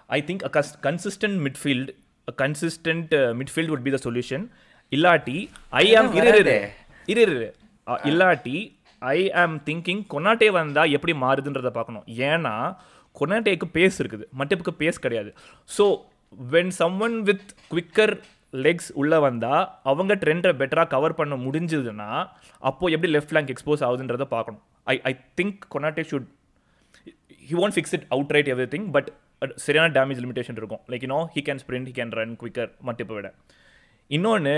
I 0.09 0.21
think 0.21 0.43
a 0.43 0.51
consistent 0.81 1.41
midfield, 1.41 1.91
a 2.27 2.31
consistent 2.33 3.13
uh, 3.13 3.33
midfield 3.33 3.69
would 3.69 3.83
be 3.83 3.89
the 3.89 3.97
solution. 3.97 4.49
இரு, 4.91 6.19
இரு 6.19 6.41
இரு. 6.43 6.57
இரு, 7.07 7.21
இரு 7.27 7.47
அ, 7.87 7.95
இல்லாட்டி 8.09 8.57
I 9.01 9.31
ஆம் 9.41 9.57
thinking 9.65 10.03
கொனாட்டே 10.13 10.49
வந்தா 10.51 10.83
எப்படி 10.97 11.13
மாறுதுன்றத 11.23 11.69
பார்க்கணும். 11.69 12.05
ஏன்னா 12.29 12.53
கொனாட்டேக்கு 13.15 13.67
பேஸ் 13.73 13.97
இருக்குது. 14.01 14.25
மட்டிப்புக்கு 14.39 14.73
பேஸ் 14.81 14.99
கிடையாது. 14.99 15.29
So 15.69 15.85
when 16.39 16.71
someone 16.79 17.17
with 17.21 17.49
quicker 17.71 18.13
legs 18.53 18.89
உள்ளே 18.93 19.17
வந்தால் 19.17 19.61
அவங்க 19.83 20.13
ட்ரெண்டை 20.15 20.51
பெட்டராக 20.61 20.87
கவர் 20.87 21.15
பண்ண 21.15 21.35
முடிஞ்சதுன்னா 21.35 22.09
அப்போ 22.63 22.85
எப்படி 22.87 23.11
லெஃப்ட் 23.15 23.33
flank 23.33 23.49
எக்ஸ்போஸ் 23.53 23.83
ஆகுதுன்றதை 23.87 24.27
பார்க்கணும். 24.35 24.61
I 24.87 24.95
I 25.03 25.13
think 25.39 25.59
Konate 25.73 26.05
should 26.11 26.27
he 27.49 27.55
won't 27.63 27.75
fix 27.77 27.95
it 27.97 28.05
out 28.09 28.33
right 28.37 28.51
everything 28.75 28.87
but 28.91 29.09
சரியான 29.65 29.87
டேமேஜ் 29.97 30.21
லிமிடேஷன் 30.25 30.59
இருக்கும். 30.61 30.81
Like 30.91 31.05
you know 31.07 31.21
he 31.35 31.43
can 31.49 31.61
sprint 31.63 31.89
he 31.89 31.95
can 31.99 32.13
run 32.19 32.35
quicker 32.41 32.71
மட்டிப்பை 32.81 33.15
விட 33.15 33.29
இன்னொன்று 34.15 34.55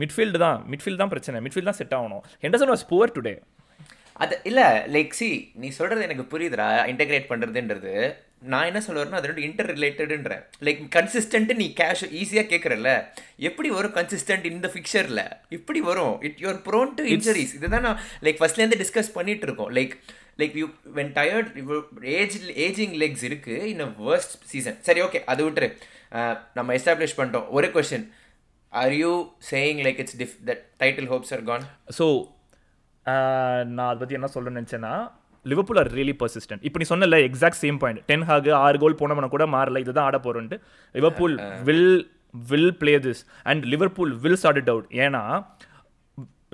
மிட்ஃபீல்டு 0.00 0.38
தான் 0.46 0.58
மிட்ஃபீல்டு 0.70 1.02
தான் 1.02 1.12
பிரச்சனை. 1.14 1.38
மிட்ஃபீல்டு 1.44 1.70
தான் 1.70 1.80
செட் 1.80 1.94
ஆகணும். 1.98 2.24
ஹெண்டர்சன் 2.44 2.72
வாஸ் 2.74 2.88
புவர் 2.92 3.14
டுடே 3.16 3.34
அது 4.24 4.34
இல்ல 4.48 4.62
லைக் 4.94 5.12
சி 5.18 5.28
நீ 5.62 5.68
சொல்றது 5.76 6.06
எனக்கு 6.06 6.24
புரியுதுடா 6.32 6.68
இன்டகிரேட் 6.92 7.30
பண்றதுன்றது. 7.32 7.92
நான் 8.52 8.68
என்ன 8.70 8.80
சொல்ல 8.84 8.98
வரேன்னா 9.00 9.20
அது 9.20 9.28
ரெண்டு 9.30 9.44
இன்டர் 9.48 9.68
ரிலேட்டடுன்ற 9.74 10.34
லைக் 10.66 10.80
கன்சிஸ்டன்ட் 10.96 11.52
நீ 11.60 11.66
கேஷ் 11.80 12.04
ஈஸியா 12.20 12.44
கேட்கறல்ல 12.52 12.90
எப்படி 13.48 13.68
வரும் 13.76 13.94
கன்சிஸ்டன்ட் 13.98 14.46
இந்த 14.52 14.68
ஃபிக்சர்ல 14.74 15.22
எப்படி 15.58 15.80
வரும். 15.88 16.14
It 16.28 16.40
your 16.44 16.60
prone 16.68 16.92
to 16.98 17.04
injuries 17.14 17.54
இதுதான் 17.58 17.86
நான் 17.88 18.00
லைக் 18.26 18.40
ஃபர்ஸ்ட்லேருந்து 18.40 18.80
டிஸ்கஸ் 18.82 19.10
பண்ணிட்டு 19.18 19.46
இருக்கோம் 19.48 19.72
like 19.78 19.94
like 20.42 20.54
you 20.60 20.68
when 20.98 21.12
tired 21.18 21.50
age 22.18 22.36
aging 22.66 22.94
legs 23.02 23.24
இருக்கு 23.30 23.56
இன் 23.72 23.84
அ 23.86 23.90
வேர்ஸ்ட் 24.06 24.36
சீசன் 24.52 24.78
சரி 24.88 25.02
ஓகே 25.06 25.20
அது 25.32 25.42
விட்டுரு. 25.48 25.70
நம்ம 26.58 26.68
எஸ்டாப்ளிஷ் 26.78 27.18
பண்ணிட்டோம். 27.18 27.48
ஒரு 27.58 27.68
question 27.76 28.06
are 28.72 28.94
you 29.00 29.12
saying 29.50 29.80
like 29.86 30.00
it's 30.02 30.18
diff 30.22 30.34
that 30.48 30.62
title 30.82 31.08
hopes 31.12 31.32
are 31.36 31.44
gone 31.50 31.64
so 31.98 32.06
நான் 33.76 33.88
அதை 33.88 33.98
பற்றி 34.00 34.18
என்ன 34.18 34.30
சொல்ல 34.34 34.52
நினச்சேன்னா 34.56 34.92
லிவர்பூல் 35.46 35.80
ஆர் 35.82 35.90
ரியலி 35.98 36.14
பர்சிஸ்டன்ட் 36.22 36.62
இப்போ 36.68 36.78
நீ 36.80 36.86
சொன்னல 36.90 37.18
exact 37.28 37.60
same 37.62 37.78
point 37.82 38.00
Ten 38.10 38.26
Hag 38.30 38.48
ஆறு 38.64 38.78
கோல் 38.82 39.00
போனவன 39.02 39.28
கூட 39.34 39.44
மாறல 39.54 39.82
இதுதான் 39.84 40.08
ஆட 40.08 40.18
போகிறோன்ட்டு 40.26 40.56
Liverpool 40.94 41.36
will 41.68 41.92
will 42.50 42.72
play 42.80 42.94
this 43.06 43.22
and 43.50 43.62
Liverpool 43.72 44.12
will 44.24 44.38
start 44.40 44.60
it 44.62 44.70
out 44.72 44.88
ஏன்னா 45.04 45.22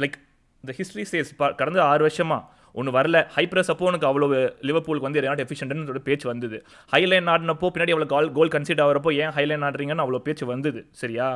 லைக் 0.02 0.16
இந்த 0.64 0.74
ஹிஸ்ட்ரி 0.78 1.04
சேஸ் 1.12 1.30
கடந்த 1.60 1.80
ஆறு 1.90 2.02
வருஷமா 2.06 2.38
ஒன்று 2.74 2.92
வரல. 2.96 3.16
ஹைப்ரஸ் 3.34 3.68
அப்போ 3.72 3.84
உனக்கு 3.88 4.06
அவ்வளோ 4.08 4.26
லிவர்பூலுக்கு 4.68 5.06
வந்து 5.06 5.20
நாட் 5.26 5.42
எஃபிஷியன்ட்னு 5.44 6.00
பேச்சு 6.08 6.26
வந்தது. 6.30 6.56
ஹைலைன் 6.92 7.28
ஆடினப்போ 7.32 7.66
பின்னாடி 7.74 7.92
அவ்வளோ 7.94 8.08
கால் 8.12 8.32
கோல் 8.38 8.52
கன்சிட் 8.54 8.82
ஆகிறப்போ 8.84 9.10
ஏன் 9.22 9.32
ஹைலைன் 9.36 9.64
ஆடுறீங்கன்னு 9.68 10.04
அவ்வளோ 10.04 10.20
பேச்சு 10.26 10.44
வந்தது 10.52 10.80
சரியா? 11.02 11.26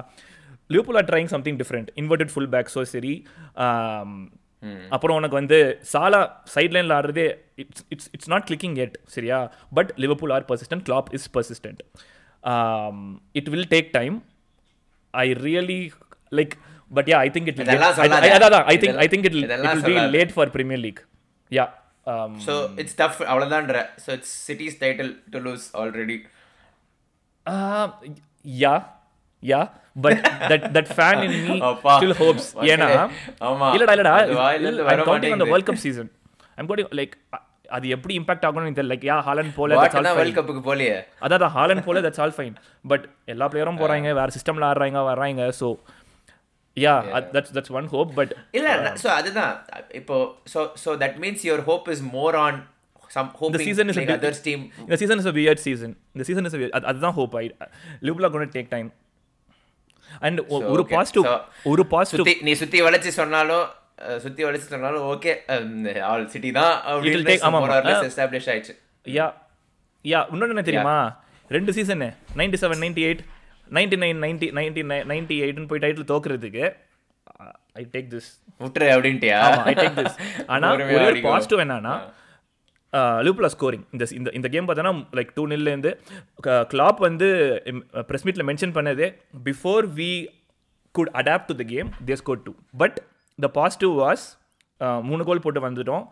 Liverpool 0.71 0.99
are 1.01 1.09
trying 1.11 1.31
something 1.33 1.59
different 1.61 1.91
inverted 2.01 2.33
full 2.33 2.51
back 2.55 2.71
so 2.75 2.83
சரி 2.93 3.15
அப்புறம் 4.93 5.17
உனக்கு 5.19 5.37
வந்து 5.37 5.59
சாலா 5.91 6.21
சைட் 6.55 6.73
லைனில் 6.77 6.95
ஆடுறதே 6.97 7.27
it's 7.63 7.85
it's 7.95 8.09
it's 8.15 8.31
not 8.33 8.47
clicking 8.49 8.77
எட் 8.85 8.97
சரியா? 9.15 9.39
But 9.73 9.91
Liverpool 10.03 10.33
are 10.37 10.47
persistent 10.49 10.85
Klopp 10.89 11.11
is 11.19 11.29
persistent 11.37 11.83
it 13.35 13.51
will 13.55 13.69
take 13.71 13.91
time 13.95 14.17
I 15.15 15.27
really 15.45 15.81
like 16.33 16.55
but 16.91 17.09
yeah 17.13 17.19
I 17.21 17.31
think 17.33 17.49
it. 17.51 17.61
அதான் 18.41 18.67
I 18.67 18.77
think 18.79 18.99
I 18.99 19.09
think 19.13 19.27
it 19.29 19.37
it 19.37 19.85
be. 19.89 19.97
Late 20.17 20.35
for 20.37 20.53
Premier 20.57 20.83
League 20.87 21.01
yeah 21.53 21.67
so 22.47 22.53
it's 22.83 22.99
tough 23.01 23.19
அவ்வளோதான்ற 23.31 23.81
so 24.05 24.11
it's 24.19 24.35
City's 24.47 24.79
title 24.83 25.13
to 25.31 25.41
lose 25.47 25.67
already 25.77 26.19
yeah 28.59 28.75
yeah 29.43 29.61
but 30.05 30.23
that 30.53 30.67
that 30.77 30.93
fan 30.97 31.23
in 31.27 31.37
me 31.49 31.59
still 31.97 32.17
hopes 32.23 32.49
ஏனா 32.73 32.89
இல்லடா 33.77 33.95
இல்லடா 33.97 34.15
I 34.93 34.97
counting 35.11 35.35
on 35.37 35.45
the 35.45 35.51
world 35.53 35.69
cup 35.71 35.83
season 35.87 36.11
I 36.59 36.61
am 36.63 36.71
going 36.71 36.97
like 37.01 37.15
அது 37.77 37.87
எப்படி 37.95 38.15
impact 38.21 38.47
ஆகணும்னு 38.49 38.77
தெரியல. 38.79 38.93
Like 38.93 39.07
yeah 39.11 39.17
ஹாலன் 39.27 39.53
போல 39.59 39.77
world 40.19 40.37
கப்புக்கு 40.39 40.63
போலியே. 40.69 40.97
அதான் 41.27 41.53
ஹாலன் 41.57 41.85
போல 41.87 42.01
தட்ஸ் 42.07 42.23
ஆல் 42.25 42.35
ஃபைன் 42.37 42.55
பட் 42.93 43.05
எல்லா 43.33 43.49
பிளேயரும் 43.53 43.81
போறாங்க 43.83 44.13
வேற 44.21 44.29
சிஸ்டம்ல 44.37 44.67
ஆடுறாங்க 44.71 45.03
வர்றாங்க 45.11 45.51
so 45.61 45.69
yeah 46.77 46.95
that's 47.35 47.55
that's 47.57 47.75
one 47.81 47.89
hope 47.95 48.11
but 48.19 48.33
இல்ல 48.59 48.69
ஸோ 49.05 49.09
uh, 49.11 49.15
அதுதான். 49.21 49.55
இப்போ 50.01 50.17
so 50.55 50.63
so 50.85 50.97
that 51.05 51.19
means 51.25 51.45
your 51.51 51.65
hope 51.71 51.89
is 51.95 52.05
more 52.17 52.39
on 52.47 52.59
some 53.11 53.29
hoping 53.33 53.55
the 53.55 53.61
season 53.61 53.87
is 53.91 53.97
a 53.97 54.03
big, 54.05 54.35
team. 54.47 54.61
The 54.87 54.97
season 54.97 55.19
is 55.19 55.27
a 55.27 55.33
weird 55.33 55.59
season. 55.59 55.91
The 56.15 56.25
season 56.25 56.47
is 56.47 56.55
hope. 57.19 57.35
I, 57.35 57.51
Liverpool 58.03 58.27
are 58.27 58.31
going 58.31 58.51
take 58.51 58.69
time. 58.71 58.89
And 60.27 60.41
ஒரு. 60.71 60.83
Positive 60.95 61.27
ஒரு 61.73 61.83
positive 61.93 62.43
நீ 62.49 62.53
சுத்தி 62.63 62.79
வளைச்சு 62.87 63.13
சொன்னாலும் 63.21 63.67
சுத்தி 64.25 64.43
வளைச்சு 64.47 64.69
சொன்னாலும் 64.75 65.05
okay 65.13 65.33
all 66.11 66.27
City 66.35 66.51
தான் 66.59 66.75
எஸ்டாப்ளிஷ் 68.09 68.51
ஆயிடுச்சு. 68.53 68.75
யா 69.07 69.27
யா 70.05 70.21
இன்னொன்று 70.33 70.55
என்ன 70.55 70.65
தெரியுமா? 70.69 70.97
ரெண்டு 71.51 71.71
season 71.77 72.09
ninety 72.41 72.59
seven 72.63 72.83
ninety 72.85 73.03
eight 73.09 73.23
ninety 73.71 73.97
nine 74.03 74.21
ninety 74.25 74.47
ninety 74.59 74.83
nine 74.91 75.09
ninety 75.13 75.37
எயிட்னு 75.45 75.71
போய் 75.71 75.83
டைட்டில் 75.85 76.11
தோக்குறதுக்கு 76.13 76.65
ஐ 77.81 77.85
டேக் 77.95 78.09
திஸ் 78.15 78.29
விட்டுரு 78.61 78.87
அப்படின்ட்டியா? 78.95 79.41
ஐ 79.71 79.75
டேக் 79.81 79.99
திஸ் 79.99 80.17
ஒரே. 80.99 81.21
பாசிட்டிவ் 81.27 81.63
என்னன்னா 81.65 81.95
லிவ்ல 83.27 83.49
ஸ்கோரிங் 83.55 83.85
இந்த 83.95 84.05
இந்த 84.19 84.31
இந்த 84.39 84.49
கேம் 84.55 84.67
பார்த்தோன்னா 84.69 84.95
லைக் 85.19 85.33
டூ 85.37 85.43
நில்லேருந்து 85.53 85.93
கிளாப் 86.73 87.01
வந்து 87.09 87.29
ப்ரெஸ் 88.09 88.27
மீட்டில் 88.29 88.49
மென்ஷன் 88.51 88.75
பண்ணது 88.79 89.07
before 89.49 89.87
we 90.01 90.11
could 90.95 91.13
adapt 91.23 91.51
to 91.51 91.57
the 91.63 91.67
game 91.75 91.91
they 92.09 92.17
score 92.23 92.45
two 92.47 92.55
but 92.83 92.99
the 93.39 93.51
positive 93.59 93.93
was 94.05 94.25
மூணு 95.09 95.23
கோல் 95.29 95.45
போட்டு 95.45 95.61
வந்துட்டோம். 95.67 96.05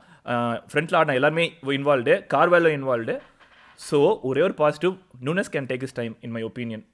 ஃப்ரண்ட்டில் 0.70 0.98
ஆடின 0.98 1.16
எல்லாருமே 1.20 1.44
இன்வால்வ்டு 1.78 2.14
கார்வேலோ 2.34 2.70
இன்வால்வ்டு 2.78 3.14
ஸோ 3.78 3.98
ஒரே 4.28 4.42
ஒரு 4.48 4.54
positive 4.60 4.94
Nunez 5.28 5.50
can 5.54 5.68
take 5.70 5.84
is 5.88 5.96
time 6.00 6.14
in 6.26 6.34
my 6.36 6.42
opinion 6.50 6.84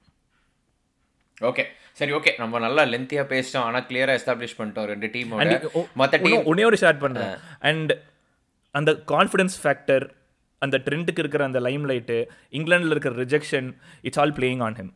okay 1.49 1.63
சரி 1.99 2.11
ஓகே 2.17 2.31
நம்ம 2.41 2.59
நல்லா 2.59 2.83
லென்த்தியா 2.93 3.23
பேசிட்டோம். 3.31 3.65
ஆனா 3.69 3.79
கிளியரா 3.89 4.13
எஸ்டாப்ளிஷ் 4.19 4.57
பண்ணிட்டோம் 4.59 4.87
ரெண்டு 4.91 5.07
அண்ட் 5.43 5.65
மத்த 6.01 6.19
டீம் 6.25 6.47
ஒன்னே 6.51 6.65
ஒரு 6.71 6.79
ஷேர் 6.83 6.99
பண்ணுறேன் 7.03 7.33
அண்ட் 7.69 7.93
அந்த 8.79 8.91
கான்ஃபிடன்ஸ் 9.13 9.57
ஃபேக்டர் 9.63 10.03
அந்த 10.65 10.77
ட்ரெண்டுக்கு 10.85 11.21
இருக்கிற 11.23 11.43
அந்த 11.45 11.59
லைம் 11.59 11.85
லைட்டு 11.89 12.17
இங்கிலாண்டில் 12.57 12.93
இருக்கிற 12.95 13.15
rejection 13.23 13.69
it's 14.01 14.19
all 14.23 14.33
playing 14.33 14.61
on 14.67 14.77
him 14.81 14.91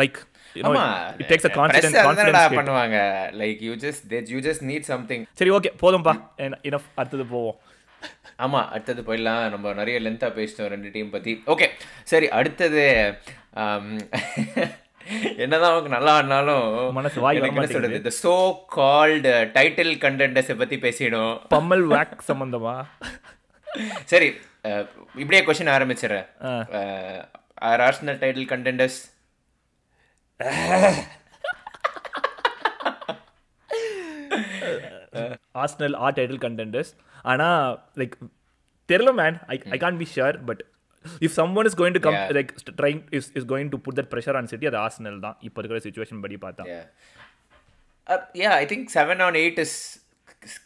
like 0.00 0.18
பண்ணுவாங்க. 2.60 2.98
Like 3.40 3.62
you 3.68 3.72
just 3.84 4.04
they 4.08 4.18
you 4.32 4.38
just 4.48 4.64
need 4.70 4.88
something 4.92 5.24
சரி 5.32 5.50
ஓகே 5.50 5.70
போதும்பா. 5.82 6.14
இனஃப் 6.68 6.88
அடுத்தது 6.94 7.26
போவோம். 7.32 7.58
ஆமா 8.38 8.60
அடுத்தது 8.74 9.02
போயிடலாம். 9.02 9.44
நம்ம 9.54 9.72
நிறைய 9.80 9.98
லென்த்தா 10.00 10.28
பேசிட்டோம் 10.38 10.72
ரெண்டு 10.74 10.90
டீம் 10.96 11.10
பத்தி. 11.10 11.32
ஓகே 11.46 11.68
சரி 12.12 12.28
அடுத்தது 12.40 12.84
ஆம், 13.64 13.96
என்னதான் 15.42 15.72
அவங்க 15.72 15.90
நல்லா 15.94 16.12
ஆடினாலும் 16.18 16.66
மனசு 16.98 17.18
வாய் 17.24 17.38
என்ன. 17.48 17.66
சொல்றது? 17.74 18.00
இந்த 18.02 18.12
சோ 18.22 18.34
கால்டு 18.76 19.32
டைட்டில் 19.56 19.92
கண்டென்டர்ஸை 20.04 20.56
பத்தி 20.62 20.76
பேசிடும். 20.84 21.34
பம்மல் 21.54 21.84
வேக் 21.94 22.28
சம்பந்தமா? 22.30 22.76
சரி 24.12 24.28
இப்படியே 25.22 25.42
question 25.46 25.74
ஆரம்பிச்சிடுறேன். 25.76 26.28
Are 27.70 27.82
Arsenal 27.88 28.20
title 28.22 28.48
contenders 28.52 29.00
Arsenal 35.62 35.96
are 36.04 36.16
title 36.18 36.44
contenders 36.44 36.92
ஆனால் 37.32 37.76
லைக் 38.00 38.16
தெரியல 38.88 39.12
man 39.20 39.36
I 39.54 39.56
I 39.76 39.78
can't 39.84 40.00
be 40.00 40.06
sure 40.14 40.38
but 40.48 40.62
if 41.26 41.34
someone 41.60 41.66
is 41.70 41.78
going 41.80 41.96
to 41.98 42.04
come. 42.06 42.20
Like 42.38 42.52
trying 42.80 43.02
is 43.18 43.28
is 43.38 43.48
going 43.52 43.72
to 43.74 43.78
put 43.86 43.98
that 44.00 44.10
pressure 44.14 44.38
on 44.40 44.48
City 44.52 44.68
அது 44.70 44.80
Arsenal 44.84 45.18
தான். 45.26 45.36
இப்போ 45.48 45.60
இருக்கிற 45.62 45.80
situation 45.88 46.22
படி 46.24 46.38
பார்த்தா. 46.46 46.64
Yeah 48.42 48.50
I 48.62 48.64
think 48.72 48.88
seven 48.96 49.22
on 49.26 49.38
eight 49.42 49.60
is 49.66 49.76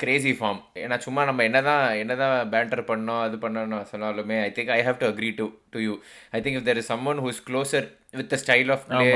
crazy 0.02 0.32
form 0.38 0.60
ஏன்னா 0.84 0.96
சும்மா 1.04 1.22
நம்ம 1.28 1.44
என்னதான் 1.48 1.84
என்னதான் 2.02 2.48
பேண்டர் 2.54 2.82
பண்ணோம் 2.88 3.20
அது 3.26 3.36
பண்ணணும் 3.44 3.84
சொன்னாலுமே 3.92 4.38
I 4.46 4.48
think 4.56 4.72
I 4.76 4.80
have 4.86 4.98
to 5.02 5.06
agree 5.12 5.30
to 5.40 5.46
to 5.74 5.80
you 5.86 5.92
I 6.36 6.40
think 6.44 6.58
if 6.60 6.66
there 6.68 6.80
is 6.82 6.90
someone 6.92 7.20
who 7.24 7.28
is 7.34 7.42
closer 7.48 7.86
with 8.20 8.30
the 8.34 8.38
style 8.44 8.70
of 8.76 8.84
play 8.90 9.06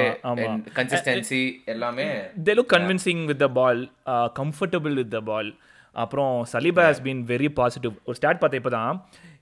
consistency 0.79 1.43
எல்லாமே 1.75 2.07
they 2.49 2.55
look 2.59 2.71
convincing 2.77 3.21
with 3.31 3.41
the 3.45 3.51
ball 3.59 3.81
uh, 4.13 4.29
comfortable 4.41 4.97
with 5.03 5.13
the 5.19 5.25
ball. 5.31 5.49
அப்புறம் 5.97 6.35
Saliba 6.53 6.85
has 6.89 7.05
been 7.05 7.23
very 7.31 7.49
positive 7.57 7.95
ஒரு 8.05 8.17
stat 8.17 8.41
பார்த்தேன் 8.43 8.61
இப்போ 8.63 8.73
தான் 8.73 8.99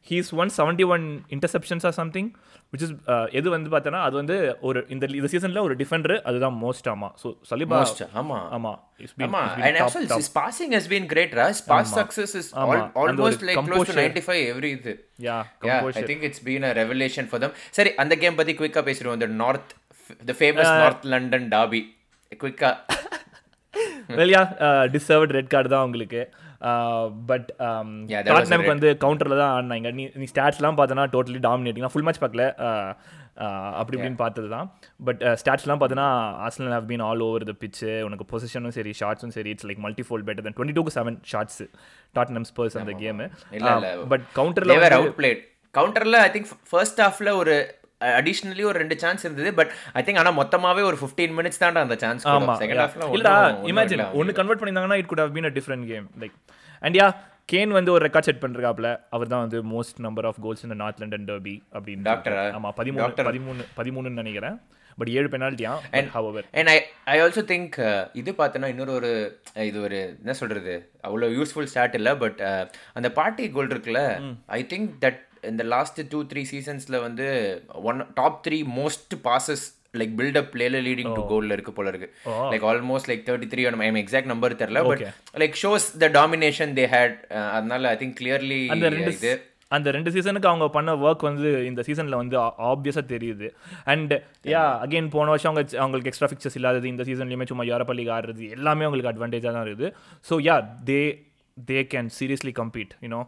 he's 0.08 0.30
one 0.42 0.50
seventy 0.56 0.84
one 0.94 1.04
interceptions 1.34 1.84
or 1.88 1.96
something 1.98 2.28
which 2.72 2.84
is 2.86 2.92
எது 3.38 3.48
வந்து 3.54 3.70
பார்த்தோன்னா 3.70 4.00
அது 4.06 4.14
வந்து 4.20 4.36
ஒரு 4.60 4.80
இந்த 4.88 5.04
இந்த 5.18 5.28
சீசனில் 5.32 5.62
ஒரு 5.66 5.74
டிஃபெண்டர் 5.82 6.14
அதுதான் 6.28 6.56
மோஸ்ட் 6.62 6.88
ஆமாம் 6.92 7.14
ஸோ 7.22 7.30
சலிபா 7.50 7.78
Most, 7.80 8.00
ஆமா. 8.22 8.38
ஆமா. 8.56 8.72
இட்ஸ் 9.02 9.14
பீன் 9.16 9.26
ஆமா. 9.28 9.42
and 9.68 9.78
also 9.84 10.02
his 10.14 10.30
passing 10.38 10.72
has 10.78 10.86
been 10.94 11.06
great 11.06 11.34
right? 11.34 11.60
Pass 11.68 11.92
success 12.00 12.32
is 12.42 12.48
ஆமா. 12.62 12.74
al- 12.74 12.84
அந்த 13.04 13.22
ஒரு 13.22 13.34
almost 13.34 13.44
like 13.50 13.58
close 13.60 13.68
to 13.68 13.76
composure. 13.78 13.98
95 14.02 14.42
every 14.54 14.72
இது. 14.78 14.94
யா 15.28 15.38
yeah 15.68 15.80
i 15.94 16.04
think 16.10 16.22
it's 16.30 16.42
been 16.42 16.64
a 16.64 16.74
revelation 16.74 17.26
for 17.26 17.40
them. 17.44 17.52
சரி 17.78 17.92
அந்த 18.04 18.16
game 18.16 18.38
பத்தி 18.40 18.54
குயிக்கா 18.54 18.82
பேசிடுவோம். 18.88 19.24
North 19.44 19.68
the 20.22 20.36
famous 20.36 20.70
north 20.82 21.04
london 21.14 21.44
derby. 21.48 21.82
குயிக்கா 22.40 22.70
வெல்யா 24.18 24.40
டிசர்வ்ட் 24.94 25.34
ரெட் 25.36 25.52
கார்டு 25.54 25.72
தான் 25.74 25.86
உங்களுக்கு. 25.88 26.22
பட் 27.30 27.48
a 27.60 28.22
டாட்னம்க்கு 28.28 28.72
வந்து 28.74 28.88
கவுண்டரில் 29.04 29.40
தான் 29.42 29.52
ஆடினாங்க. 29.54 29.90
நீ 29.98 30.04
நீ 30.20 30.26
ஸ்டாட்ஸ்லாம் 30.32 30.78
பார்த்தனா 30.80 31.04
டோட்டலி 31.14 31.40
டாமினேட்டிங் 31.48 31.92
ஃபுல் 31.94 32.06
மேட்ச் 32.06 32.22
பார்க்கல. 32.24 32.46
Uh, 32.66 32.90
uh, 33.44 33.68
அப்படி 33.80 33.96
இப்படின்னு 33.96 34.20
பார்த்தது 34.22 34.48
தான் 34.54 34.66
பட் 35.08 35.22
ஸ்டாட்ஸ்லாம் 35.42 35.80
பார்த்தனா 35.82 36.06
Arsenal 36.46 36.74
have 36.76 36.88
been 36.90 37.04
all 37.08 37.24
over 37.28 37.46
the 37.50 37.54
pitch 37.62 37.90
உனக்கு 38.08 38.26
பொசிஷனும் 38.32 38.76
சரி 38.78 38.92
ஷார்ட்ஸும் 39.00 39.34
சரி. 39.38 39.50
It's 39.54 39.68
like 39.70 39.82
multi 39.86 40.04
fold 40.08 40.26
better 40.28 40.46
than 40.48 40.56
twenty 40.58 40.76
டூக்கு 40.78 40.96
செவன் 40.98 41.18
ஷார்ட்ஸ் 41.32 41.62
டாட்னம் 42.18 42.48
ஸ்பர்ஸ் 42.50 42.78
அந்த 42.82 42.94
கேமு. 43.04 43.28
பட் 44.14 44.26
கவுண்டரில் 44.40 44.76
were 44.84 44.94
outplayed. 45.00 45.40
கவுண்டர்ல 45.74 46.18
ஐ 46.26 46.30
திங்க் 46.36 46.48
ஃபர்ஸ்ட் 46.70 47.00
ஹாஃப்ல 47.06 47.32
ஒரு 47.42 47.56
அடிஷ்னலி 48.12 48.64
ஒரு 48.64 48.78
ரெண்டு 48.78 48.96
சான்ஸ் 48.98 49.24
இருந்தது 49.26 49.50
பட் 49.54 49.72
ஐ 49.94 50.02
திங்க் 50.02 50.20
ஆனா 50.20 50.32
மொத்தமாவே 50.38 50.84
ஒரு 50.90 50.98
15 51.00 51.38
மினிட்ஸ் 51.38 51.62
தான்டா 51.62 51.82
அந்த 51.86 51.98
சான்ஸ் 52.02 52.26
ஆமா. 52.32 52.54
செகண்ட் 52.60 52.82
ஹாஃப்ல 52.82 53.34
இமேஜின் 53.70 54.04
ஒன்னு 54.20 54.38
கன்வெர்ட் 54.38 54.60
பண்ணியிருந்தாங்கன்னா 54.60 55.00
it 55.00 55.10
could 55.10 55.24
have 55.24 55.34
been 55.36 55.50
a 55.50 55.54
different 55.58 55.86
game 55.90 56.08
like 56.22 56.36
and 56.82 56.98
yeah 56.98 57.08
Kane 57.48 57.72
வந்து 57.76 57.90
ஒரு 57.92 58.02
ரெக்கார்ட் 58.06 58.28
செட் 58.28 58.42
பண்றாப்ல 58.42 58.88
அவர் 59.10 59.30
தான் 59.30 59.44
வந்து 59.44 59.60
மோஸ்ட் 59.70 60.00
நம்பர் 60.04 60.26
ஆஃப் 60.28 60.42
கோல்ஸ் 60.42 60.66
இந்த 60.66 60.76
நார்த் 60.80 61.00
லண்டன் 61.02 61.24
டர்பி 61.30 61.54
அப்படின்னு 61.74 62.04
Doctor 62.08 62.34
ஆ? 62.36 62.44
ஆமா 62.56 62.70
பதிமூணு 62.78 63.24
பதிமூணு 63.28 63.64
பதிமூணுன்னு 63.78 64.20
நினைக்கிறேன். 64.20 64.58
பட் 64.98 65.10
ஏழு 65.12 65.28
பெனால்ட்டியா 65.32 65.72
hour 66.14 66.46
and 66.54 66.70
I 66.70 66.76
I 67.06 67.16
also 67.22 67.42
think 67.50 67.76
இது 68.14 68.30
பார்த்தோன்னா 68.38 68.70
இன்னொரு 68.72 68.92
ஒரு 68.98 69.10
uh, 69.52 69.64
இது 69.68 69.78
ஒரு 69.82 69.98
என்ன 70.18 70.34
சொல்றது? 70.40 70.74
அவ்வளோ 71.04 71.28
யூஸ்ஃபுல் 71.36 71.68
ஸ்டார்ட் 71.70 71.96
இல்லை 72.00 72.12
பட் 72.18 72.40
அந்த 72.94 73.10
பார்ட்டி 73.18 73.46
கோல் 73.50 73.72
இருக்குல்ல 73.74 74.02
ஐ 74.52 74.62
திங்க் 74.72 74.90
தட் 75.04 75.20
இந்த 75.48 75.62
லாஸ்ட் 75.74 76.00
டூ 76.12 76.20
த்ரீ 76.30 76.42
சீசன்ஸ்ல 76.52 76.96
வந்து 77.06 77.26
one 77.90 78.00
top 78.20 78.40
three 78.46 78.58
most 78.78 79.14
passes 79.28 79.66
like 80.00 80.12
build up 80.18 80.50
பிளேல 80.54 80.80
லீடிங் 80.86 81.12
டு 81.18 81.22
கோல்ல 81.30 81.54
இருக்கு 81.56 81.72
போல 81.76 81.88
இருக்கு. 81.92 82.08
Like 82.52 82.64
almost 82.70 83.08
like 83.10 83.22
thirty 83.28 83.48
three 83.52 83.62
I'm 83.90 84.00
exact 84.02 84.30
number 84.32 84.58
தெரியல 84.62 84.82
but 84.88 85.04
like 85.42 85.56
shows 85.62 85.86
the 86.02 86.08
domination 86.18 86.74
they 86.80 86.84
had 86.96 87.16
அதனால 87.56 87.88
ஐ 87.94 87.98
திங்க் 88.02 88.18
கிளியர்லி 88.20 88.60
இது. 89.14 89.32
அந்த 89.76 89.90
ரெண்டு 89.96 90.10
சீசனுக்கு 90.14 90.48
அவங்க 90.50 90.66
பண்ண 90.76 90.92
ஒர்க் 91.06 91.26
வந்து 91.28 91.48
இந்த 91.70 91.80
சீசனில் 91.88 92.18
வந்து 92.20 92.36
ஆப்வியஸாக 92.70 93.04
தெரியுது. 93.12 93.48
அண்ட் 93.92 94.14
யா 94.52 94.62
அகைன் 94.84 95.10
போன 95.16 95.30
வருஷம் 95.32 95.50
அவங்க 95.50 95.62
அவங்களுக்கு 95.82 96.10
எக்ஸ்ட்ரா 96.10 96.28
ஃபிக்சர்ஸ் 96.30 96.58
இல்லாதது 96.60 96.86
இந்த 96.92 97.04
சீசன்லையுமே 97.08 97.46
சும்மா 97.50 97.66
யூரோப்பா 97.68 97.94
லீக் 97.98 98.10
ஆடுறது 98.16 98.46
எல்லாமே 98.56 98.86
அவங்களுக்கு 98.86 99.12
அட்வான்டேஜாக 99.12 99.52
தான் 99.56 99.66
இருக்குது. 99.66 99.92
So 100.30 100.36
yeah 100.48 100.56
they 100.88 101.02
they 101.56 101.78
can 101.92 102.10
seriously 102.18 102.54
compete 102.60 102.94
you know 103.06 103.22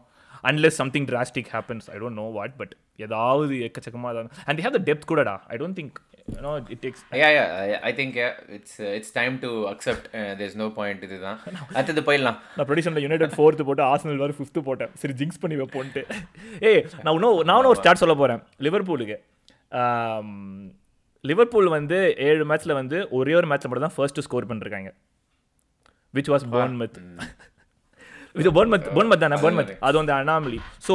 unless 0.44 0.78
something 0.82 1.04
drastic 1.04 1.50
happens 1.52 1.86
I 1.90 1.98
don't 1.98 2.18
know 2.22 2.26
what 2.38 2.56
but 2.56 2.72
ஏதாவது 2.96 3.54
எக்கச்சக்கமாக 3.66 4.12
தான் 4.18 4.30
and 4.44 4.58
they 4.58 4.64
have 4.66 4.74
the 4.78 4.84
depth 4.88 5.04
கூடடா. 5.04 5.34
I 5.48 5.56
don't 5.56 5.76
think 5.78 5.98
you know 6.34 6.52
it 6.68 6.80
takes 6.84 7.02
yeah 7.20 7.30
yeah 7.36 7.46
I- 7.62 7.80
i 7.88 7.92
think 7.98 8.12
yeah, 8.20 8.32
it's 8.56 8.74
uh, 8.80 8.90
it's 8.98 9.10
time 9.18 9.34
to 9.44 9.50
accept 9.72 10.04
uh, 10.18 10.32
there's 10.40 10.56
no 10.62 10.68
point 10.78 11.02
இதுதான். 11.02 11.38
அடுத்தது 11.76 12.02
போயிடலாம். 12.08 12.38
நான் 12.56 12.68
ப்ரொடிஷனில் 12.70 13.04
United 13.06 13.36
fourth 13.38 13.66
போட்டு 13.68 13.82
Arsenal 13.82 14.22
வேறு 14.24 14.36
fifth 14.38 14.62
போட்டேன். 14.68 14.92
சரி 15.02 15.16
ஜிங்ஸ் 15.20 15.40
பண்ணி 15.40 15.58
வைப்போன்ட்டு. 15.62 16.02
ஏய் 16.70 16.82
நான் 17.02 17.14
இன்னும் 17.14 17.70
ஒரு 17.72 17.80
ஸ்டார்ட் 17.82 18.02
சொல்ல 18.02 18.14
போகிறேன் 18.14 18.42
லிவர்பூலுக்கு 18.66 19.18
லிவர்பூல் 21.24 21.68
வந்து 21.68 21.98
ஏழு 22.28 22.44
மேட்ச்சில் 22.50 22.78
வந்து 22.80 22.98
ஒரே 23.10 23.34
ஒரு 23.34 23.46
மேட்ச்சில் 23.46 23.70
மட்டும் 23.70 23.88
தான் 23.88 23.96
ஃபர்ஸ்ட் 23.96 24.20
ஸ்கோர் 24.26 24.46
பண்ணிருக்காங்க. 24.46 24.90
விச் 26.14 26.30
வாஸ் 26.32 26.46
போர்ன்மத் 26.54 26.98
இது 28.34 28.50
போர்ன்மத் 28.56 28.88
போர்ன்மத் 28.96 29.22
தானே? 29.24 29.36
போர்ன்மத் 29.42 29.72
அது 29.86 29.96
வந்து 30.00 30.14
அனாமலி 30.16 30.58
ஸோ 30.86 30.94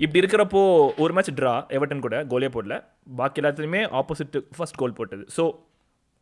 இப்படி 0.00 0.20
இருக்கிறப்போ 0.22 0.60
ஒரு 1.02 1.12
மேட்ச் 1.16 1.32
ட்ரா 1.38 1.52
எவர்டன் 1.76 2.04
கூட 2.06 2.16
கோலே 2.30 2.48
போடல. 2.54 2.74
பாக்கி 3.18 3.40
எல்லாத்துலேயுமே 3.42 3.82
ஆப்போசிட் 3.98 4.36
ஃபர்ஸ்ட் 4.56 4.78
கோல் 4.80 4.96
போட்டது. 4.98 5.24
So 5.36 5.42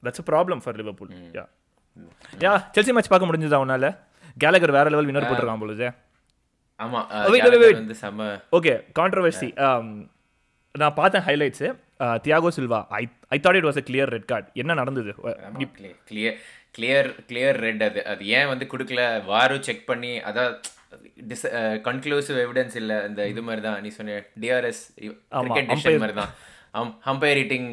that's 0.03 0.23
a 0.23 0.27
problem 0.31 0.61
for 0.65 0.79
Liverpool 0.81 1.11
yeah 1.37 1.45
yeah 2.41 2.53
Chelsea 2.75 2.95
match 2.97 3.11
பார்க்க 3.13 3.31
முடிஞ்சதா 3.31 3.61
உன்னால? 3.65 3.87
கேலகர் 4.37 4.77
வேற 4.77 4.87
லெவல் 4.93 5.09
வினர் 5.09 5.29
போட்டிருக்கான் 5.29 5.63
பொழுது 5.63 5.89
ஆமா 6.81 7.01
uh, 7.07 7.23
wait, 7.23 7.33
wait, 7.33 7.41
Gallagher 7.45 7.63
wait. 7.65 7.79
வந்து 7.79 7.97
செம 7.97 8.27
ஓகே 8.59 8.73
கான்ட்ரவர்சி 8.99 9.49
நான் 10.75 10.95
பார்த்தேன் 10.99 11.25
highlights 11.27 11.69
Thiago 12.25 12.51
Silva 12.57 12.79
I 12.99 13.03
I 13.35 13.39
thought 13.45 13.59
it 13.59 13.67
was 13.69 13.81
a 13.81 13.85
clear 13.89 14.13
red 14.15 14.29
card 14.31 14.47
என்ன 14.63 14.75
நடந்தது? 14.81 15.11
கிளியர் 16.09 16.37
கிளியர் 16.75 17.09
கிளியர் 17.31 17.59
ரெட் 17.67 17.83
அது. 17.89 18.01
அது 18.13 18.23
ஏன் 18.39 18.51
வந்து 18.53 18.67
கொடுக்கல? 18.73 19.03
வாரும் 19.31 19.65
செக் 19.69 19.89
பண்ணி 19.91 20.13
அதான் 20.29 20.53
டிஸ் 21.31 21.45
கன்க்ளூசிவ் 21.89 22.39
எவிடன்ஸ் 22.45 22.77
இல்ல. 22.81 22.93
இந்த 23.09 23.27
இது 23.33 23.43
மாதிரி 23.49 23.63
தான் 23.67 23.79
நீ 23.85 23.91
சொன்ன 23.99 24.17
டிஆர்எஸ் 24.45 24.83
கிரிக்கெட் 25.43 25.69
டிசிஷன் 25.73 26.03
மாதிரி 26.05 26.17
தான் 26.21 26.33
ஹம்பையர் 27.09 27.39
ரீட்டிங் 27.39 27.69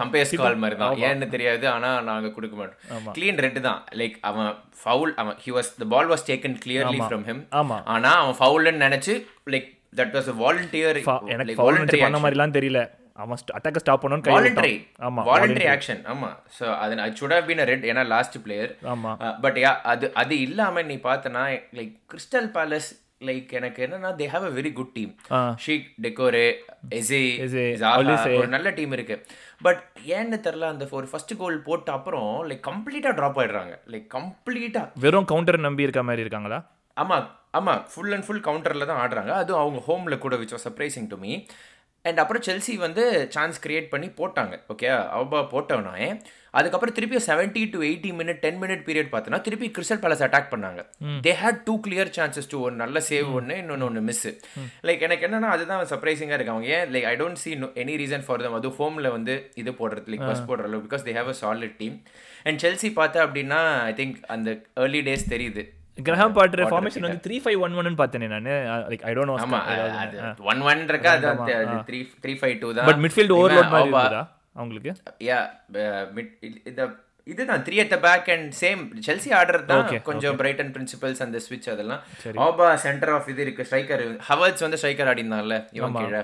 ஹம்பையர்ஸ் 0.00 0.32
கால் 0.40 0.60
மாதிரி 0.62 0.76
தான் 0.80 0.96
ஏன்னு 1.08 1.26
தெரியாது 1.34 1.66
ஆனா 1.74 1.90
நாங்க 2.08 2.28
கொடுக்க 2.36 2.54
மாட்டோம் 2.60 3.12
க்ளீன் 3.16 3.40
ரெட் 3.44 3.60
தான். 3.68 3.80
லைக் 4.00 4.16
அவன் 4.30 4.48
ஃபவுல் 4.80 5.12
அவன் 5.22 5.36
he 5.44 5.52
was 5.56 5.70
the 5.82 5.86
ball 5.94 6.10
was 6.12 6.26
taken 6.30 6.56
clearly 6.64 7.00
from 7.04 7.24
him 7.30 7.42
ஆமா. 7.60 7.78
ஆனா 7.94 8.12
அவன் 8.22 8.38
ஃபவுல்னு 8.40 8.84
நினைச்சு 8.86 9.14
like 9.54 9.68
that 10.00 10.14
was 10.16 10.30
a 10.32 10.36
volunteer 10.42 10.98
எனக்கு 11.34 11.60
வாலண்டரி 11.62 12.00
பண்ண 12.04 12.20
மாதிரிலாம் 12.24 12.56
தெரியல. 12.58 12.80
அவன் 13.16 13.38
அட்டாக்க 13.56 13.82
ஸ்டாப் 13.82 14.02
பண்ணனும் 14.02 14.24
கை 14.24 14.34
வாலண்டரி 14.34 14.74
ஆமா 15.06 15.22
வாலண்டரி 15.28 15.66
ஆக்ஷன் 15.74 16.02
ஆமா. 16.12 16.28
சோ 16.56 16.66
அது 16.82 17.00
I 17.04 17.08
should 17.20 17.34
have 17.36 17.48
been 17.48 17.62
a 17.64 17.68
red 17.70 17.88
ஏன்னா 17.90 18.04
லாஸ்ட் 18.12 18.36
பிளேயர் 18.44 18.72
ஆமா. 18.94 19.12
பட் 19.44 19.58
யா 19.64 19.72
அது 19.92 20.06
அது 20.22 20.36
இல்லாம 20.42 20.82
நீ 20.90 20.96
பார்த்தனா 21.04 21.42
லைக் 21.78 21.92
கிறிஸ்டல் 22.12 22.48
பேலஸ் 22.56 22.88
லைக் 23.26 23.50
எனக்கு 23.58 23.80
என்னன்னா 23.84 24.10
they 24.16 24.26
have 24.32 24.46
a 24.48 24.52
very 24.56 24.70
good 24.72 24.92
team. 24.96 25.12
Cheick 25.64 25.86
Doucoure 26.04 26.46
Eze. 26.98 27.20
ஒரு 28.34 28.48
நல்ல 28.54 28.68
டீம் 28.78 28.92
இருக்கு. 28.96 29.16
பட் 29.62 29.80
ஏன்னு 30.16 30.38
தெரியல 30.46 30.68
அந்த 30.72 30.86
ஒரு 30.98 31.06
ஃபர்ஸ்ட் 31.12 31.34
கோல் 31.38 31.56
போட்ட 31.68 31.88
அப்புறம் 31.96 32.28
லைக் 32.50 32.62
கம்ப்ளீட்டா 32.68 33.12
டிராப் 33.18 33.38
ஆயிடுறாங்க. 33.42 33.74
லைக் 33.92 34.08
கம்ப்ளீட்டா 34.16 34.82
வெறும் 35.04 35.28
கவுண்டர் 35.32 35.64
நம்பி 35.66 35.86
இருக்க 35.86 36.02
மாதிரி 36.08 36.24
இருக்காங்களா? 36.26 36.58
ஆமா 36.96 37.18
ஆமா. 37.58 37.74
ஃபுல் 37.90 38.12
அண்ட் 38.14 38.26
ஃபுல் 38.26 38.44
கவுண்டர்ல 38.46 38.86
தான் 38.90 39.00
ஆடுறாங்க. 39.02 39.32
அதுவும் 39.40 39.62
அவங்க 39.62 39.80
ஹோம்ல 39.88 40.18
கூட 40.18 40.34
which 40.42 40.54
was 40.54 40.66
surprising 40.68 41.08
to 41.08 41.18
me 41.24 41.32
and 42.08 42.20
அப்புறம் 42.22 42.44
செல்சி 42.48 42.74
வந்து 42.86 43.04
சான்ஸ் 43.36 43.62
கிரியேட் 43.66 43.92
பண்ணி 43.92 44.08
போட்டாங்க 44.20 44.54
ஓகே 44.72 44.88
அவபா 45.18 45.40
போட்டவனே 45.52 46.08
அதுக்கப்புறம் 46.58 46.94
திருப்பி 46.96 47.18
seventy 47.28 47.62
to 47.72 47.78
eighty 47.88 48.10
minute 48.18 48.38
ten 48.44 48.58
minute 48.62 48.84
period 48.86 49.10
பார்த்தோன்னா 49.14 49.40
திருப்பி 49.46 49.66
கிறிஸ்டல் 49.76 50.00
பேலஸ் 50.04 50.22
அட்டாக் 50.26 50.48
பண்ணாங்க. 50.52 50.80
They 51.24 51.32
had 51.40 51.58
two 51.66 51.74
clear 51.86 52.10
chances 52.16 52.50
to 52.52 52.58
ஒரு 52.66 52.74
நல்ல 52.82 53.02
சேவ் 53.08 53.28
ஒன்று 53.38 53.56
இன்னொன்று 53.62 53.86
ஒன்று 53.88 54.02
மிஸ் 54.08 54.24
லைக் 54.88 55.04
எனக்கு 55.08 55.26
என்னன்னா 55.28 55.50
அதுதான் 55.56 55.82
சர்ப்ரைசிங்காக 55.92 56.38
இருக்கு. 56.38 56.54
அவங்க 56.54 56.68
ஏன் 56.76 56.92
like 56.94 57.08
I 57.12 57.14
don't 57.22 57.42
see 57.44 57.52
any 57.84 57.96
reason 58.02 58.24
for 58.28 58.44
them 58.46 58.58
அது 58.60 58.70
ஹோமில் 58.78 59.10
வந்து 59.16 59.36
இது 59.62 59.72
போடுறது 59.80 60.12
லைக் 60.14 60.26
பஸ் 60.30 60.46
போடுற 60.50 60.70
அளவு 60.70 60.84
because 60.86 61.06
they 61.08 61.14
have 61.18 61.32
a 61.34 61.38
solid 61.42 61.76
team 61.82 61.98
and 62.48 62.60
Chelsea 62.66 62.90
பார்த்தா 63.00 63.26
அப்படின்னா 63.26 63.60
ஐ 63.90 63.94
திங்க் 64.00 64.16
அந்த 64.36 64.50
ஏர்லி 64.84 65.02
டேஸ் 65.10 65.32
தெரியுது. 65.34 65.64
கிரஹாம் 65.98 66.34
பாட்டர் 66.34 66.62
ஃபார்மேஷன் 66.70 67.04
வந்து 67.06 67.22
த்ரீ 67.26 67.36
ஃபைவ் 67.42 67.60
ஒன் 67.60 67.74
ஒன் 67.80 67.98
பார்த்தேன் 68.00 68.24
நான். 68.32 68.48
லைக் 68.90 69.04
ஐ 69.08 69.12
டோன்ட் 69.14 69.32
ஆமா 69.44 69.60
நோ 69.70 69.84
அது 70.02 70.18
ஒன் 70.52 70.62
ஒன் 70.70 70.82
இருக்கா? 70.88 71.12
அது 71.14 71.76
த்ரீ 71.88 72.00
த்ரீ 72.24 72.32
ஃபைவ் 72.40 72.56
டூ 72.62 72.70
தான். 72.78 72.88
பட் 72.88 73.00
மிட்ஃபீல்ட் 73.04 73.34
ஓவர்லோட் 73.38 73.72
மாதிரி 73.74 74.20
அவங்களுக்கு? 74.56 74.92
யா 75.28 75.38
மிட் 76.16 76.32
இந்த 76.70 76.82
இதுதான் 77.26 77.62
three 77.66 77.76
at 77.82 77.90
the 77.92 77.98
back 78.04 78.28
and 78.34 78.50
same 78.58 78.82
Chelsea 79.06 79.30
ஆடுறது 79.38 79.64
தான் 79.70 79.86
கொஞ்சம் 80.08 80.36
பிரைட்டன் 80.40 80.70
பிரின்சிபல்ஸ் 80.74 81.22
அந்த 81.24 81.38
ஸ்விட்ச் 81.46 81.68
அதெல்லாம். 81.72 82.02
ஆபா 82.44 82.66
சென்டர் 82.84 83.12
ஆஃப் 83.14 83.28
இது 83.32 83.40
இருக்கு 83.46 83.66
ஸ்ட்ரைக்கர் 83.68 84.04
ஹவர்ட்ஸ் 84.28 84.64
வந்து 84.66 84.78
ஸ்ட்ரைக்கர் 84.82 85.10
ஆடினால 85.12 85.56
இவன் 85.78 85.96
கீழே. 85.96 86.20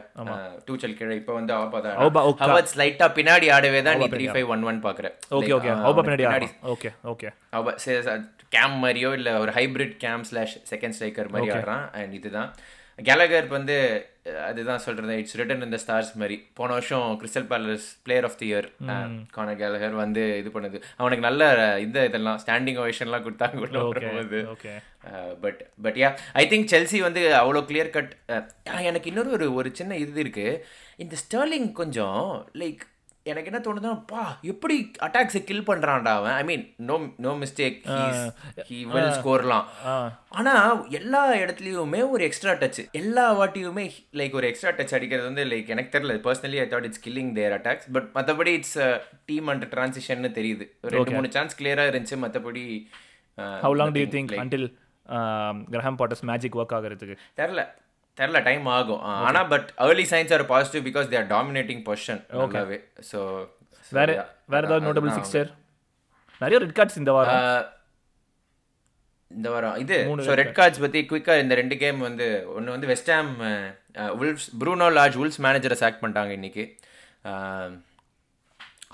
டூச்சல் 0.68 0.96
கீழே 0.98 1.16
இப்போ 1.20 1.34
வந்து 1.38 1.54
ஆபா 1.58 1.80
தான் 1.86 1.98
ஆபா. 2.06 2.22
ஹவர்ட்ஸ் 2.44 2.76
லைட்டா 2.82 3.08
பின்னாடி 3.18 3.48
ஆடவே 3.56 3.80
தான் 3.88 3.98
நீ 4.02 4.08
த்ரீ 4.14 4.28
ஃபைவ் 4.34 4.52
ஒன் 4.56 4.64
ஒன் 4.70 4.80
பாக்குற 4.86 5.10
ஓகே 5.38 5.52
ஓகே 5.58 5.72
ஹோபா 5.86 6.04
பின்னாடி 6.10 6.50
ஓகே 6.74 6.92
ஓகே 7.14 7.30
கேம் 8.56 8.76
மாதிரியோ 8.80 9.10
இல்ல 9.18 9.30
ஒரு 9.42 9.52
hybrid 9.58 9.94
game 10.00 10.24
slash 10.30 10.56
second 10.70 10.96
striker 10.96 11.32
மாதிரி 11.34 11.52
ஆடுறான். 11.52 11.84
அண்ட் 11.98 12.14
இதுதான். 12.18 12.50
கேலகர் 12.98 13.46
வந்து 13.54 13.76
அதுதான் 14.48 14.82
சொல்றது. 14.85 15.14
இட்ஸ் 15.20 15.37
ரிட்டன் 15.38 15.64
இந்த 15.66 15.78
ஸ்டார்ஸ் 15.85 16.11
மாதிரி. 16.20 16.37
போன 16.58 16.72
வருஷம் 16.76 17.06
Crystal 17.20 17.48
Palace 17.52 17.87
player 18.06 18.26
of 18.28 18.37
the 18.40 18.46
year 18.52 18.68
கான 19.37 19.54
கேலகர் 19.62 19.96
வந்து 20.02 20.24
இது 20.40 20.50
பண்ணுது. 20.56 20.78
அவனுக்கு 21.00 21.26
நல்ல 21.28 21.48
இந்த 21.87 22.04
இதெல்லாம் 22.11 22.38
ஸ்டாண்டிங் 22.44 22.78
ஓவேஷன்லாம் 22.82 23.26
கொடுத்தாங்க 23.26 23.64
உள்ள 23.64 23.82
வரும்போது. 23.88 24.40
But 25.44 25.61
but 25.87 25.98
yeah 26.02 26.11
I 26.42 26.44
think 26.52 26.70
Chelsea 26.74 27.00
வந்து 27.06 27.24
அவ்வளோ 27.40 27.62
கிளியர் 27.70 27.94
கட் 27.96 28.14
எனக்கு 28.90 29.11
இன்னொரு 29.12 29.32
ஒரு 29.38 29.48
ஒரு 29.61 29.70
சின்ன 29.80 29.98
இது 30.04 30.20
இருக்கு. 30.24 30.46
இந்த 31.04 31.16
ஸ்டர்லிங் 31.24 31.68
கொஞ்சம் 31.82 32.22
லைக் 32.62 32.82
எனக்கு 33.30 33.50
என்ன 33.50 33.61
தோணுதுன்னா 33.64 33.92
பா 34.12 34.22
எப்படி 34.52 34.76
அட்டாக்ஸை 35.06 35.40
கில் 35.48 35.66
பண்றான்டா 35.68 36.12
அவன். 36.20 36.37
I 36.40 36.44
mean 36.50 36.64
no 36.88 36.96
no 37.24 37.32
mistake 37.42 37.76
he 38.68 38.78
will 38.94 39.12
ஸ்கோர்லாம் 39.18 39.66
ஆனா 40.38 40.54
எல்லா 40.98 41.22
இடத்துலயுமே 41.42 42.00
ஒரு 42.14 42.22
எக்ஸ்ட்ரா 42.28 42.54
டச் 42.62 42.80
எல்லா 43.00 43.26
வாட்டியுமே 43.40 43.87
லைக் 44.20 44.35
ஒரு 44.40 44.48
எக்ஸ்ட்ரா 44.50 44.72
டச் 44.78 44.94
அடிக்கிறது 44.98 45.28
வந்து 45.30 45.44
லைக் 45.52 45.72
எனக்கு 45.74 45.92
தெரியல. 45.96 46.16
Personally 46.26 46.61
I 46.64 46.66
thought 46.74 46.88
it's 46.88 47.04
killing 47.06 47.32
their 47.38 47.54
attacks 47.58 47.88
but 47.96 48.08
மற்றபடி 48.18 48.54
இட்ஸ் 48.61 48.78
டீம் 49.30 49.50
அண்ட் 49.54 49.66
டிரான்சிஷன் 49.74 50.30
தெரியுது. 50.40 50.66
ரெண்டு 50.96 51.14
மூணு 51.16 51.30
சான்ஸ் 51.37 51.58
கிளியரா 51.61 51.85
இருந்துச்சு. 51.90 52.18
மற்றபடி 52.24 52.64
how 53.66 53.76
long 53.82 53.94
do 53.98 54.02
you 54.04 54.11
think 54.16 54.35
until 54.44 54.68
Graham 55.74 56.00
Potter's 56.00 56.26
magic 56.32 56.58
work 56.61 56.74
ஆகிறதுக்கு? 56.76 57.16
தெரில 57.40 57.62
தெரில 58.18 58.38
டைம் 58.48 58.66
ஆகும். 58.77 59.03
ஆனா 59.29 59.40
but 59.53 59.68
early 59.88 60.07
signs 60.12 60.33
are 60.37 60.44
positive 60.53 60.83
because 60.88 61.07
they 61.12 61.18
are 61.20 61.29
dominating 61.35 61.83
position 61.88 62.22
நல்லாவே 62.40 62.79
ஸோ 63.11 63.20
வேற 63.92 64.09
வேற 64.55 64.62
ஏதாவது 64.68 64.87
நோட்டபிள் 64.88 65.14
ஃபிக்ஸ்டர் 65.16 65.48
நிறைய 66.40 66.59
ரெட் 66.64 66.77
கார்ட்ஸ் 66.79 66.98
இந்த 67.03 67.12
வாரம். 67.16 67.40
இந்த 69.31 69.48
வாரம் 69.55 69.77
இது 69.83 69.96
ஸோ 70.27 70.33
ரெட் 70.40 70.57
கார்ட்ஸ் 70.59 70.83
பத்தி 70.85 71.01
குயிக்கா 71.11 71.35
இந்த 71.42 71.55
ரெண்டு 71.61 71.77
கேம் 71.83 72.01
வந்து 72.09 72.27
ஒன்னு 72.57 72.75
வந்து 72.77 72.90
West Ham 72.92 73.31
Wolves 74.20 74.48
Bruno 74.61 74.88
Lage 74.98 75.18
Wolves 75.22 75.40
மேனேஜரை 75.46 75.79
சாக் 75.83 76.03
பண்ணிட்டாங்க 76.03 76.33
இன்னைக்கு. 76.38 76.64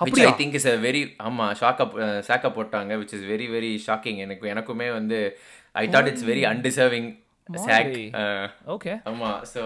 Which 0.06 0.20
I 0.26 0.32
think 0.40 0.56
is 0.58 0.68
a 0.72 0.74
very 0.84 1.00
ஆமா 1.28 1.46
ஷாக்கா 1.60 1.84
சாக்கா 2.28 2.48
போட்டாங்க 2.58 2.98
which 3.00 3.14
is 3.16 3.24
very 3.32 3.46
very 3.54 3.70
shocking 3.86 4.20
எனக்கு 4.24 4.52
எனக்குமே 4.52 4.88
வந்து 4.98 5.18
I 5.82 5.84
thought 5.94 6.10
it's 6.10 6.26
very 6.30 6.44
undeserving 6.52 7.08
okay 8.74 8.92
ஆமா 9.10 9.30
ஸோ 9.54 9.62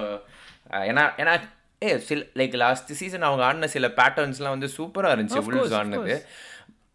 ஏன்னா 0.91 1.05
ஏன்னா 1.23 1.35
ஏ 1.83 1.93
சில 2.09 2.21
லைக் 2.41 2.55
லாஸ்ட் 2.63 2.91
சீசன் 3.01 3.27
அவங்க 3.29 3.45
ஆடின 3.47 3.69
சில 3.75 3.87
பேட்டர்ன்ஸ்லாம் 3.99 4.57
வந்து 4.57 4.69
சூப்பராக 4.77 5.15
இருந்துச்சு 5.15 5.41
உல்ஸ் 5.53 5.77
ஆடினது. 5.81 6.17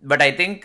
பட் 0.04 0.23
ஐ 0.28 0.32
திங்க் 0.36 0.63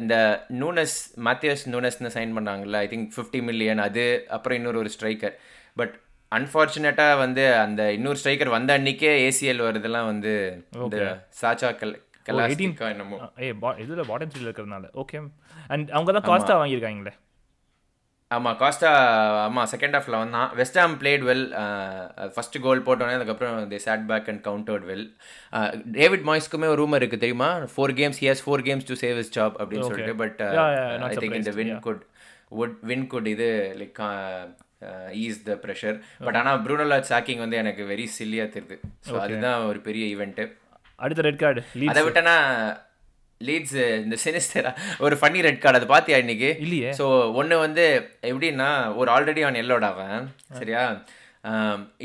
இந்த 0.00 0.16
நூனஸ் 0.62 0.96
மேத்யூஸ் 1.26 1.64
நூனஸ்னு 1.74 2.12
சைன் 2.16 2.36
பண்ணாங்கல்ல 2.38 2.78
ஐ 2.84 2.88
திங்க் 2.88 3.08
ஃபிஃப்டி 3.16 3.40
மில்லியன் 3.48 3.82
அது 3.86 4.04
அப்புறம் 4.28 4.58
இன்னொரு 4.60 4.80
ஒரு 4.82 4.92
ஸ்ட்ரைக்கர் 4.96 5.34
பட் 5.76 5.94
அன்ஃபார்ச்சுனேட்டாக 6.32 7.18
வந்து 7.18 7.44
அந்த 7.64 7.82
இன்னொரு 7.92 8.18
ஸ்ட்ரைக்கர் 8.20 8.54
வந்த 8.56 8.78
அன்னைக்கே 8.78 9.12
ஏசிஎல் 9.28 9.66
வருதெல்லாம் 9.68 10.10
வந்து 10.12 10.32
இந்த 10.84 10.98
சாச்சா 11.40 11.70
கல் 11.80 11.94
கலாஸ்டிக்கா 12.28 12.86
என்னமோ. 12.94 13.16
ஏ 13.44 13.48
இதில் 13.84 14.08
பாட்டம் 14.10 14.32
சீல் 14.34 14.46
இருக்கிறதுனால. 14.46 14.86
ஓகே 15.02 15.18
அண்ட் 15.74 15.88
அவங்க 15.96 16.10
தான் 16.12 16.26
காஸ்ட்டாக 16.28 16.58
வாங்கியிருக்காங்களே. 16.60 17.12
ஆமாம் 18.36 18.56
காஸ்டா 18.58 18.90
ஆமாம் 19.44 19.68
செகண்ட் 19.72 19.94
ஹாஃபில் 19.96 20.16
வந்தான். 20.22 20.50
West Ham 20.58 20.92
played 21.00 21.22
well 21.28 21.46
first 22.34 22.58
goal 22.64 22.82
போட்டோன்னே 22.88 23.14
அதுக்கப்புறம் 23.18 23.56
they 23.72 23.78
sat 23.86 24.04
back 24.10 24.28
and 24.32 24.42
countered 24.48 24.84
well 24.90 25.06
David 25.96 26.24
மாய்ஸ்க்குமே 26.28 26.68
ஒரு 26.72 26.80
ரூமர் 26.82 27.02
இருக்குது 27.02 27.22
தெரியுமா? 27.24 27.48
Four 27.72 27.94
games 28.00 28.20
he's 28.24 28.42
four 28.44 28.62
games 28.68 28.86
to 28.90 28.96
save 29.02 29.18
his 29.22 29.32
job 29.38 29.56
அப்படின்னு 29.60 29.88
சொல்லிட்டு 29.90 30.14
பட் 30.22 30.40
ஐ 31.08 31.16
திங்க் 31.24 31.38
இந்த 31.40 31.54
win 31.60 31.74
good 31.86 32.04
would 32.58 32.76
win 32.90 33.06
good 33.14 33.28
இது 33.34 33.48
like 33.80 33.98
ease 35.24 35.40
the 35.48 35.56
pressure 35.64 35.96
but 36.26 36.38
ஆனால் 36.42 36.60
ப்ரூனோலாட் 36.66 37.10
சாக்கிங் 37.12 37.42
வந்து 37.44 37.58
எனக்கு 37.62 37.82
வெரி 37.92 38.06
சில்லியாக 38.18 38.48
தெரியுது. 38.56 38.78
ஸோ 39.08 39.14
அதுதான் 39.24 39.66
ஒரு 39.72 39.80
பெரிய 39.88 40.04
ஈவெண்ட்டு 40.14 40.46
அடுத்த 40.98 41.26
ரெட் 41.26 41.42
கார்டு 41.42 41.60
அதை 41.92 42.00
விட்டனா 42.06 42.36
லீட்ஸ் 43.48 43.76
இந்த 44.04 44.16
சினிஸ்டரா 44.24 44.70
ஒரு 45.04 45.14
ஃபன்னி 45.20 45.40
ரெட் 45.46 45.62
கார்டு 45.62 45.78
அதை 45.78 45.88
பார்த்தியா 45.92 46.16
இன்னைக்கு? 46.24 46.50
இல்லையே. 46.64 46.90
ஸோ 46.98 47.04
ஒன்று 47.40 47.56
வந்து 47.66 47.84
எப்படின்னா 48.30 48.68
ஒரு 49.00 49.08
ஆல்ரெடி 49.14 49.42
அவன் 49.44 49.60
எல்லோட 49.62 49.84
அவன். 49.94 50.26
சரியா? 50.60 50.82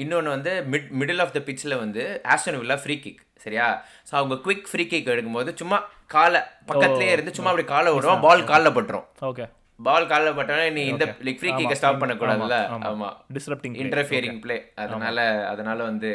இன்னொன்று 0.04 0.30
வந்து 0.36 0.52
மிட் 0.74 0.88
மிடில் 1.00 1.22
ஆஃப் 1.24 1.34
த 1.38 1.42
பிச்சில் 1.48 1.82
வந்து 1.84 2.04
ஆஸ்டன் 2.34 2.60
வில்லா 2.62 2.78
ஃப்ரீ 2.84 2.96
கிக் 3.06 3.22
சரியா? 3.46 3.68
ஸோ 4.10 4.14
அவங்க 4.20 4.36
குவிக் 4.46 4.72
ஃப்ரீ 4.72 4.86
கிக் 4.94 5.12
எடுக்கும்போது 5.16 5.52
சும்மா 5.62 5.80
காலை 6.16 6.42
பக்கத்துலேயே 6.72 7.14
இருந்து 7.16 7.36
சும்மா 7.38 7.52
அப்படி 7.54 7.68
காலை 7.76 7.92
விடுவான். 7.96 8.24
பால் 8.28 8.50
காலில் 8.52 8.76
பட்டுரும். 8.78 9.08
ஓகே 9.32 9.46
பால் 9.80 10.10
காலில் 10.12 10.38
பட்டோன்னே 10.38 10.68
நீ 10.76 10.84
இந்த 10.92 11.06
லைக் 11.28 11.40
ஃப்ரீ 11.40 11.52
கிக்கை 11.56 11.78
ஸ்டாப் 11.80 12.02
பண்ணக்கூடாதுல்ல. 12.02 12.58
ஆமா 12.90 13.10
டிஸ்ரப்டிங் 13.38 13.76
இன்டர்ஃபியரிங் 13.84 14.42
பிளே 14.46 14.58
அதனால 14.84 15.18
அதனால 15.54 15.80
வந்து 15.92 16.10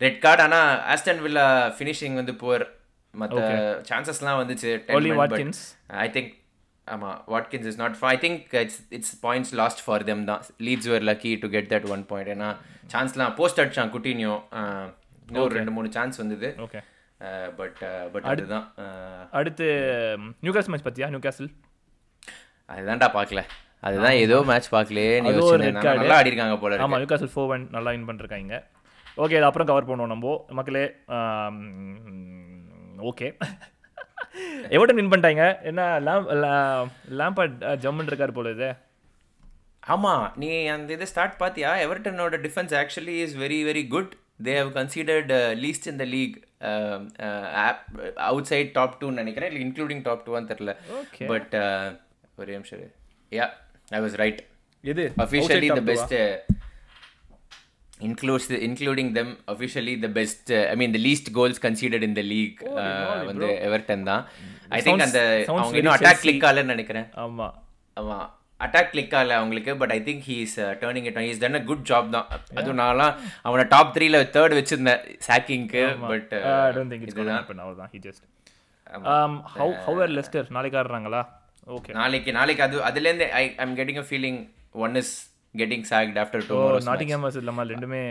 ரெட் 0.00 0.22
கார்டு 0.24 0.44
ஆனா 0.46 0.60
ஆஸ்டன் 0.94 1.22
வில்லா 1.26 1.46
ஃபினிஷிங் 1.78 2.18
வந்து 2.20 2.34
புவர் 2.42 2.64
மற்ற 3.20 3.40
சான்சஸ்லாம் 3.90 4.40
வந்துச்சு 4.42 4.70
வாட்கின்ஸ் 5.20 5.62
ஐ 6.04 6.06
திங்க் 6.16 6.32
ஆமா 6.86 7.10
Watkins 7.34 7.68
is 7.70 7.78
not 7.82 7.96
I 8.12 8.16
think 8.24 8.40
it's 8.62 8.80
it's 8.96 9.14
points 9.26 9.52
lost 9.60 9.82
for 9.86 10.04
them 10.10 10.24
தான். 10.30 10.42
Leeds 10.66 10.88
were 10.92 11.06
lucky 11.10 11.32
to 11.44 11.48
get 11.54 11.70
that 11.74 11.86
one 11.94 12.04
point 12.10 12.30
ஏன்னா 12.34 12.50
சான்ஸ்லாம் 12.94 13.34
போஸ்ட் 13.40 13.60
அடிச்சான் 13.62 13.92
குட்டினியோ 13.94 14.34
இன்னும் 15.28 15.54
ரெண்டு 15.58 15.74
மூணு 15.76 15.88
சான்ஸ் 15.96 16.20
வந்தது. 16.22 16.50
ஓகே 16.66 16.80
பட் 17.60 17.80
பட் 18.14 18.26
அதுதான். 18.32 18.66
அடுத்து 19.38 19.66
நியூகாஸ்ல் 20.46 20.72
மேட்ச் 20.72 20.86
பத்தியா? 20.88 21.08
நியூகாஸ்ல் 21.14 21.50
அதுதான்டா 22.68 23.08
பார்க்கல. 23.16 23.42
அதுதான் 23.86 24.16
ஏதோ 24.24 24.36
மேட்ச் 24.50 24.68
பார்க்கலையே 24.74 25.14
நீ 25.24 25.30
நல்லா 25.76 26.16
ஆடி 26.20 26.30
இருக்காங்க 26.32 26.56
போல 26.62 26.78
ஆமா 26.86 26.98
நியூகாஸ்ல் 27.02 27.32
ஃபோர் 27.34 27.50
ஒன் 27.54 27.64
நல்லா 27.76 27.90
வின் 27.94 28.08
பண்ணிருக்காங்க 28.10 28.56
ஓகே 29.24 29.36
அப்புறம் 29.48 29.68
கவர் 29.70 29.88
பண்ணுவோம் 29.88 30.12
நம்ம. 30.12 30.32
மக்களே 30.58 30.84
ஓகே 33.10 33.28
எவர்டன் 34.76 34.98
வின் 34.98 35.10
பண்ணிட்டாங்க? 35.12 35.44
என்ன 35.68 35.82
லாம் 36.06 36.90
லேம்பர்ட் 37.20 37.56
ஜம்முன்னு 37.84 38.10
இருக்காரு 38.12 38.34
போல 38.38 38.50
இது. 38.56 38.68
ஆமா 39.94 40.12
நீ 40.42 40.48
அந்த 40.74 40.92
இதை 40.96 41.06
ஸ்டார்ட் 41.12 41.36
பார்த்தியா 41.42 41.70
எவர்டனோட 41.84 42.38
defence 42.46 42.74
actually 42.80 43.16
is 43.24 43.36
very 43.44 43.58
very 43.68 43.84
good 43.94 44.12
they 44.46 44.54
have 44.60 44.72
considered 44.78 45.32
least 45.64 45.88
in 45.92 46.00
the 46.02 46.06
league 46.14 46.36
outside 48.52 48.72
top 48.78 48.98
டூன்னு 49.02 49.20
நினைக்கிறேன். 49.22 49.50
இல்லை 49.52 49.62
இன்க்ளூடிங் 49.66 50.02
டாப் 50.08 50.24
டூவான்னு 50.26 50.50
தெரில. 50.52 50.74
பட் 51.32 51.54
ஒரே 52.42 52.52
நிமிஷம் 52.58 52.82
யா 53.38 53.48
ஐ 53.98 54.00
வாஸ் 54.06 54.16
ரைட் 54.24 54.42
எது? 54.84 55.04
Officially 55.24 55.70
Outside 55.70 56.10
the 56.14 56.24
them 59.12 59.28
officially 59.46 59.94
the 59.96 60.08
best 60.08 60.50
uh, 60.50 60.72
i 60.72 60.76
mean 60.76 60.92
the 60.92 60.98
least 60.98 61.32
goals 61.32 61.58
conceded 61.58 62.02
in 62.02 62.14
the 62.14 62.22
league 62.22 62.58
uh, 62.62 63.24
வந்து 63.24 63.48
Everton 63.68 64.02
தான். 64.02 64.22
ஐ 64.68 64.80
திங்க் 64.82 65.02
Sounds- 65.02 65.06
அந்த 65.06 65.20
அவங்க 65.48 65.78
இன்னும் 65.78 65.94
அட்டாக். 65.94 66.20
கிளிக் 66.20 66.42
ஆகலன்னு 66.42 66.64
நினைக்கிறேன். 66.64 67.06
ஆமா. 67.16 67.46
ஆமா. 67.96 68.18
அட்டாக் 68.60 68.90
கிளிக் 68.90 69.12
ஆகல 69.12 69.30
அவங்களுக்கு 69.30 69.76
but 69.76 69.90
I 69.90 70.00
think 70.00 70.22
he's 70.22 70.54
turning 70.82 71.04
it 71.04 71.18
he's 71.18 71.38
done 71.38 71.54
a 71.54 71.62
good 71.62 71.86
job 71.90 72.10
தான். 72.10 72.28
அதுவும் 72.54 72.78
நான்லாம் 72.78 73.14
அவனை 73.42 73.64
டாப் 73.68 73.96
த்ரீல 73.96 74.22
தேர்ட் 74.36 74.54
வச்சிருந்தேன் 74.54 75.02
சாக்கிங்க்கு 75.28 75.82
but 76.04 76.32
I 76.34 76.82
think 76.84 77.04
he 77.06 78.02
are 79.98 80.10
Leicester 80.10 80.50
நாளைக்கு 80.50 80.78
ஆடுறாங்களா? 80.78 81.22
ஓகே 81.66 81.92
நாளைக்கு 81.92 82.32
நாளைக்கு 82.32 82.62
அது 82.62 82.76
அதுலேருந்து 82.82 83.28
I 83.32 83.54
I'm 83.56 83.76
getting 83.76 83.98
a 83.98 84.06
feeling 84.10 84.40
one 84.78 84.96
is 84.96 85.14
getting 85.58 85.86
sacked 85.90 86.18
after 86.22 86.44
tomorrow 86.48 86.78
Nottingham 86.86 87.24
versus 87.24 87.42
இல்லாம 87.42 87.64
ரெண்டுமே 87.72 88.02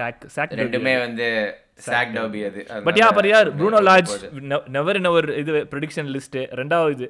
சாக் 0.00 0.24
சாக் 0.36 0.54
ரெண்டுமே 0.62 0.94
வந்து 1.02 1.26
சாக் 1.86 2.12
டர்பி 2.16 2.40
அது. 2.48 2.60
பட் 2.86 2.98
யா 3.00 3.06
பட் 3.16 3.28
யார் 3.30 3.48
ப்ரூனோ 3.58 3.80
லார்ஜ் 3.88 4.12
நெவர் 4.76 4.98
இன் 5.00 5.10
அவர் 5.10 5.28
இது 5.40 5.62
ப்ரெடிக்ஷன் 5.72 6.10
லிஸ்ட் 6.16 6.38
ரெண்டாவது 6.60 7.06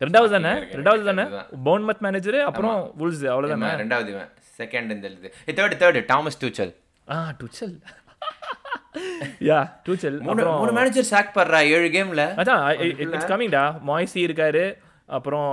ரெண்டாவது 0.00 0.30
தானே? 0.32 0.52
ரெண்டாவது 0.72 1.02
தானே? 1.08 1.24
பவுன்மத் 1.66 2.00
மேனேஜர் 2.06 2.38
அப்புறம் 2.46 2.78
வுல்ஸ் 3.00 3.20
அவ்வளவுதானே? 3.32 3.68
ரெண்டாவது 3.82 4.14
செகண்ட் 4.58 4.90
இந்த 4.94 5.06
இது 5.12 5.28
தேர்ட் 5.58 5.76
தேர்ட் 5.82 6.00
தாமஸ் 6.10 6.40
டூச்சல் 6.40 6.72
ஆ 7.08 7.18
டுச்சல் 7.40 7.76
யா 9.46 9.58
டுச்சல் 9.86 10.16
மூணு 10.26 10.42
மூணு 10.58 10.72
மேனேஜர் 10.76 11.08
சாக் 11.08 11.32
பண்றா 11.36 11.60
ஏழு 11.72 11.88
கேம்ல 11.94 12.24
அதான் 12.40 12.62
இட்ஸ் 13.04 13.30
கமிங்டா 13.30 13.62
மாய்சி 13.88 14.18
இருக்காரு. 14.26 14.64
அப்புறம் 15.08 15.48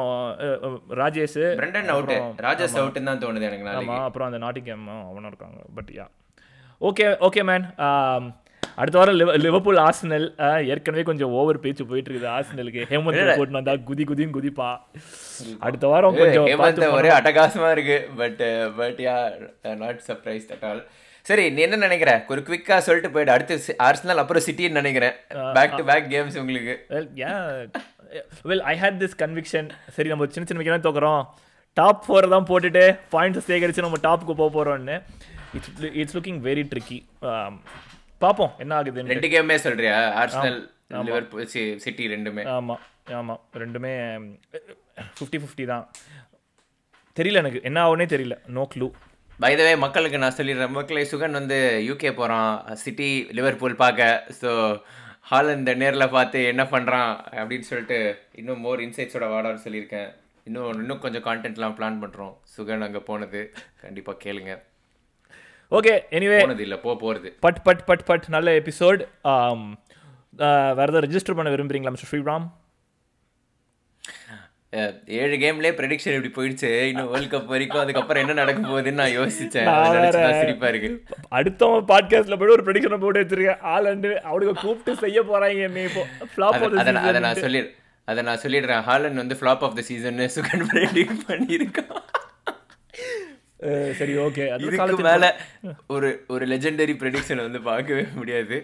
ராஜேஷ் 1.01 1.39
பிரண்டன் 1.61 1.89
அவுட் 1.93 2.11
ராஜஸ் 2.47 2.77
அவுட்னு 2.81 3.09
தான் 3.09 3.23
தோணுது 3.23 3.47
எனக்கு 3.49 3.67
நாளைக்கு. 3.67 3.91
ஆமா 3.91 3.97
அப்புறம் 4.07 4.27
அந்த 4.29 4.39
நாட்டிங்ஹாம் 4.45 4.85
அவனும் 5.09 5.31
இருக்காங்க 5.31 5.59
but 5.77 5.91
yeah 5.97 6.05
okay 6.81 7.07
okay 7.27 7.41
man 7.49 7.65
அடுத்த 8.81 8.97
வாரம் 8.99 9.17
லிவ 9.19 9.31
லிவர்பூல் 9.45 9.79
ஆர்சனல் 9.85 10.27
ஏற்கனவே 10.73 11.03
கொஞ்சம் 11.09 11.33
ஓவர் 11.39 11.59
பேச்சு 11.63 11.83
போயிட்டு 11.89 12.09
இருக்குது 12.11 12.29
ஆர்சனலுக்கு 12.35 12.81
ஹேமந்த் 12.91 13.37
போட்டு 13.39 13.57
வந்தா 13.57 13.73
குதி 13.89 14.03
குதின்னு 14.09 14.35
குதிப்பா. 14.37 14.69
அடுத்த 15.67 15.85
வாரம் 15.93 16.17
கொஞ்சம் 16.21 16.47
ஹேமந்த் 16.51 16.81
ஒரே 16.99 17.11
அட்டகாசமா 17.17 17.69
இருக்கு 17.75 17.97
but 18.21 18.41
but 18.79 19.01
yeah 19.07 19.17
not 19.83 20.01
surprise 20.07 20.47
at 20.55 20.65
all 20.69 20.81
சரி 21.25 21.43
நீ 21.55 21.61
என்ன 21.61 21.77
நினைக்கிற? 21.85 22.11
ஒரு 22.31 22.41
குவிக்கா 22.47 22.77
சொல்லிட்டு 22.85 23.09
போயிடு. 23.15 23.31
அடுத்து 23.33 23.75
ஆர்சனல் 23.87 24.21
அப்புறம் 24.21 24.43
சிட்டின்னு 24.45 24.79
நினைக்கிறேன். 24.79 25.15
பேக் 25.57 25.75
டு 25.79 25.83
பேக் 25.89 26.07
கேம்ஸ் 26.13 26.37
உங்களுக்கு. 26.41 26.75
Well 28.49 28.63
I 28.71 28.75
hate 28.83 28.99
this 29.03 29.17
conviction 29.23 29.67
சரி 29.95 30.09
நம்ம 30.13 30.27
சின்ன 30.35 30.47
சின்ன 30.49 30.61
விக்கெட் 30.61 30.87
தோக்குறோம். 30.87 31.21
டாப் 31.79 32.01
ஃபோர் 32.05 32.25
தான் 32.35 32.47
போட்டுட்டு 32.49 32.83
பாயிண்ட்ஸ் 33.15 33.47
சேகரித்து 33.49 33.85
நம்ம 33.87 33.99
டாப்புக்கு 34.07 34.33
போக 34.41 34.49
போகிறோம்னு 34.55 34.97
it's 35.57 35.71
it's 36.01 36.15
looking 36.17 36.41
very 36.47 36.63
tricky 36.71 36.97
பார்ப்போம் 38.23 38.51
என்ன 38.63 38.73
ஆகுதுன்னு. 38.79 39.11
ரெண்டு 39.13 39.29
கேமே 39.33 39.57
சொல்றியா? 39.67 39.93
ஆர்சனல் 40.21 40.59
லிவர்பூல் 41.07 41.47
சிட்டி 41.85 42.05
ரெண்டுமே. 42.15 42.43
ஆமாம் 42.57 42.81
ஆமாம் 43.19 43.41
ரெண்டுமே 43.61 43.93
ஃபிஃப்டி 45.17 45.37
ஃபிஃப்டி 45.43 45.65
தான். 45.71 45.85
தெரியல 47.17 47.41
எனக்கு. 47.43 47.61
என்ன 47.69 47.79
ஆகுனே 47.85 48.07
தெரியல. 48.15 48.35
நோ 48.57 48.65
க்ளூ 48.73 48.89
பைதவே 49.43 49.73
மக்களுக்கு 49.83 50.17
நான் 50.23 50.35
சொல்லிடுறேன். 50.39 50.73
மக்களே 50.77 51.03
சுகன் 51.11 51.37
வந்து 51.39 51.57
யூகே 51.89 52.11
போகிறான் 52.19 52.51
சிட்டி 52.81 53.07
லிவர்பூல் 53.37 53.81
பார்க்க. 53.83 54.09
ஸோ 54.41 54.51
ஹாலந்த 55.29 55.71
நேரில் 55.81 56.13
பார்த்து 56.15 56.39
என்ன 56.51 56.63
பண்ணுறான் 56.71 57.11
அப்படின்னு 57.39 57.67
சொல்லிட்டு 57.69 57.99
இன்னும் 58.39 58.63
மோர் 58.65 58.83
இன்சைட்ஸோட 58.85 59.27
வாடான்னு 59.33 59.63
சொல்லியிருக்கேன். 59.65 60.09
இன்னும் 60.47 60.79
இன்னும் 60.81 61.01
கொஞ்சம் 61.05 61.25
கான்டென்ட்லாம் 61.27 61.75
பிளான் 61.77 62.01
பண்ணுறோம் 62.03 62.33
சுகன் 62.55 62.85
அங்கே 62.87 63.01
போனது. 63.09 63.41
கண்டிப்பாக 63.83 64.21
கேளுங்க. 64.25 64.53
ஓகே 65.77 65.93
எனிவே 66.17 66.39
போனது 66.45 66.63
இல்லை 66.67 66.77
போ 66.85 66.95
போகிறது 67.03 67.29
பட் 67.45 67.59
பட் 67.67 67.83
பட் 67.89 68.03
பட் 68.09 68.25
நல்ல 68.35 68.55
எபிசோட் 68.61 69.01
வேறு 70.41 70.89
ஏதாவது 70.89 71.05
ரெஜிஸ்டர் 71.05 71.37
பண்ண 71.37 71.51
விரும்புறீங்களா 71.55 71.93
மிஸ்டர் 71.95 72.11
ஸ்ரீராம்? 72.11 72.47
ஏழு 75.05 75.35
கேம்லேயே 75.35 75.73
ப்ரெடிக்ஷன் 75.73 76.23
இப்படி 76.23 76.49
போயிடுச்சு. 76.49 76.87
இன்னும் 76.87 77.11
வேர்ல்ட் 77.11 77.33
கப் 77.33 77.45
வரைக்கும் 77.45 77.79
அதுக்கப்புறம் 77.79 78.27
என்ன 78.27 78.33
நடக்க 78.33 78.67
போகுதுன்னு 78.67 78.91
நான் 78.91 79.17
யோசிச்சேன். 79.17 80.39
சிரிப்பா 80.39 80.67
இருக்கு. 80.67 81.03
அடுத்தவன் 81.31 81.81
பாட்காஸ்ட்ல 81.81 82.39
போய் 82.39 82.49
ஒரு 82.49 82.63
ப்ரெடிக்ஷனை 82.63 82.97
போட்டு 82.97 83.23
வச்சிருக்கேன். 83.23 83.57
ஆலண்டு 83.63 84.13
அவனுக்கு 84.13 84.61
கூப்பிட்டு 84.61 84.95
செய்ய 84.95 85.21
போறாங்க 85.21 85.61
என்ன 85.61 85.79
இப்போ. 85.79 86.05
ஃப்ளாப் 86.35 86.75
அத- 86.75 86.91
நான்- 86.91 87.37
சொல்லி 87.37 87.75
அதை 88.05 88.23
நான் 88.23 88.39
சொல்லிடுறேன். 88.41 88.89
ஹாலன் 88.89 89.13
வந்து 89.13 89.37
flop 89.39 89.59
of 89.59 89.75
the 89.75 89.81
season 89.81 90.17
Sugan 90.17 90.65
predict 90.73 91.17
பண்ணியிருக்கான். 91.27 91.99
சரி 93.91 94.15
ஓகே 94.15 94.49
அது 94.49 94.65
இதுக்கு 94.65 94.97
மேல 94.97 95.39
ஒரு 95.87 96.23
ஒரு 96.27 96.47
லெஜெண்டரி 96.47 96.93
ப்ரெடிக்ஷன் 96.93 97.35
வந்து 97.35 97.61
பார்க்கவே 97.61 98.05
முடியாது. 98.15 98.63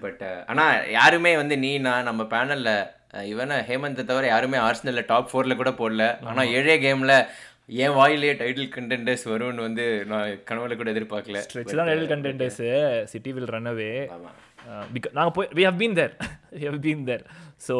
பட் 0.00 0.44
ஆனா 0.46 0.76
யாருமே 0.76 1.36
வந்து 1.36 1.58
நீ 1.58 1.78
நான் 1.78 2.02
நம்ம 2.02 2.22
பேனல்ல 2.22 2.86
இவன 3.32 3.56
ஹேமந்தை 3.68 4.02
தவிர 4.10 4.26
யாருமே 4.32 4.58
ஆர்சனல்ல 4.66 5.02
டாப் 5.12 5.30
ஃபோர்ல 5.30 5.54
கூட 5.60 5.70
போடல. 5.80 6.04
ஆனா 6.30 6.42
ஏழே 6.58 6.76
கேம்ல 6.84 7.14
என் 7.84 7.96
வாயிலேயே 7.98 8.32
டைட்டில் 8.40 8.72
கண்டென்டர்ஸ் 8.76 9.24
வரும்னு 9.32 9.66
வந்து 9.66 9.84
நான் 10.10 10.30
கனவுல 10.48 10.76
கூட 10.78 10.88
எதிர்பார்க்கல. 10.94 11.40
ஸ்ட்ரெச் 11.46 11.76
தான் 11.80 11.90
நெல் 11.90 12.10
contenders 12.12 12.62
City 13.12 13.32
will 13.36 13.52
run 13.54 13.70
away 13.72 13.90
நாங்கள் 15.18 15.34
போய் 15.36 15.50
we 15.58 15.62
have 15.68 15.78
been 15.82 15.96
there 16.00 16.14
we 16.58 16.64
have 16.70 16.80
been 16.86 17.04
there 17.10 17.24
so 17.66 17.74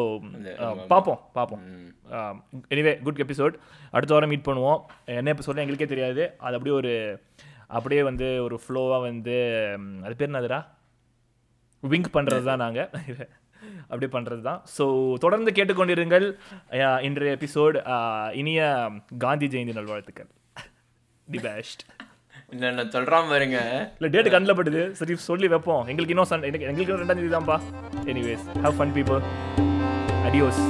பார்ப்போம் 0.93 1.19
பார்ப்போம். 1.37 1.61
எனிவே 2.73 2.93
குட் 3.05 3.21
எபிசோட் 3.25 3.55
அடுத்த 3.93 4.13
வாரம் 4.15 4.31
மீட் 4.33 4.47
பண்ணுவோம். 4.49 4.81
என்ன 5.19 5.33
எபிசோட் 5.35 5.63
எங்களுக்கே 5.63 5.89
தெரியாது. 5.93 6.23
அது 6.45 6.57
அப்படியே 6.57 6.75
ஒரு 6.81 6.93
அப்படியே 7.77 8.01
வந்து 8.09 8.27
ஒரு 8.47 8.55
ஃப்ளோவாக 8.63 9.05
வந்து 9.09 9.37
அது 10.05 10.17
பேர் 10.19 10.31
என்னதுடா? 10.31 10.59
விங்க் 11.83 12.15
பண்ணுறது 12.17 12.45
தான் 12.51 12.63
நாங்கள் 12.65 12.91
அப்படியே 13.89 14.11
பண்ணுறது 14.15 14.43
தான் 14.49 14.61
ஸோ 14.75 14.85
தொடர்ந்து 15.25 15.53
கேட்டுக்கொண்டிருங்கள். 15.57 16.25
இன்றைய 17.09 17.35
எபிசோட் 17.39 17.77
இனிய 18.41 18.61
காந்தி 19.25 19.49
ஜெயந்தி 19.55 19.75
நல்வாழ்த்துக்கள். 19.79 20.31
தி 21.27 21.41
பெஸ்ட் 21.49 21.83
என்ன 22.53 22.71
நான் 22.77 23.29
பாருங்க 23.33 23.59
இல்லை 23.97 24.09
டேட்டு 24.15 24.33
கண்ணில் 24.33 24.57
சரி 24.99 25.15
சொல்லி 25.29 25.47
வைப்போம். 25.53 25.83
எங்களுக்கு 25.91 26.15
இன்னும் 26.15 26.31
சன் 26.31 26.45
எங்களுக்கு 26.49 26.69
எங்களுக்கு 26.71 27.01
ரெண்டாம் 27.01 27.21
தேதி 27.21 27.33
தான்ப்பா 27.37 27.59
anyways 28.13 28.45
have 28.65 28.77
fun 28.79 28.95
people 28.99 29.21
adios 30.29 30.63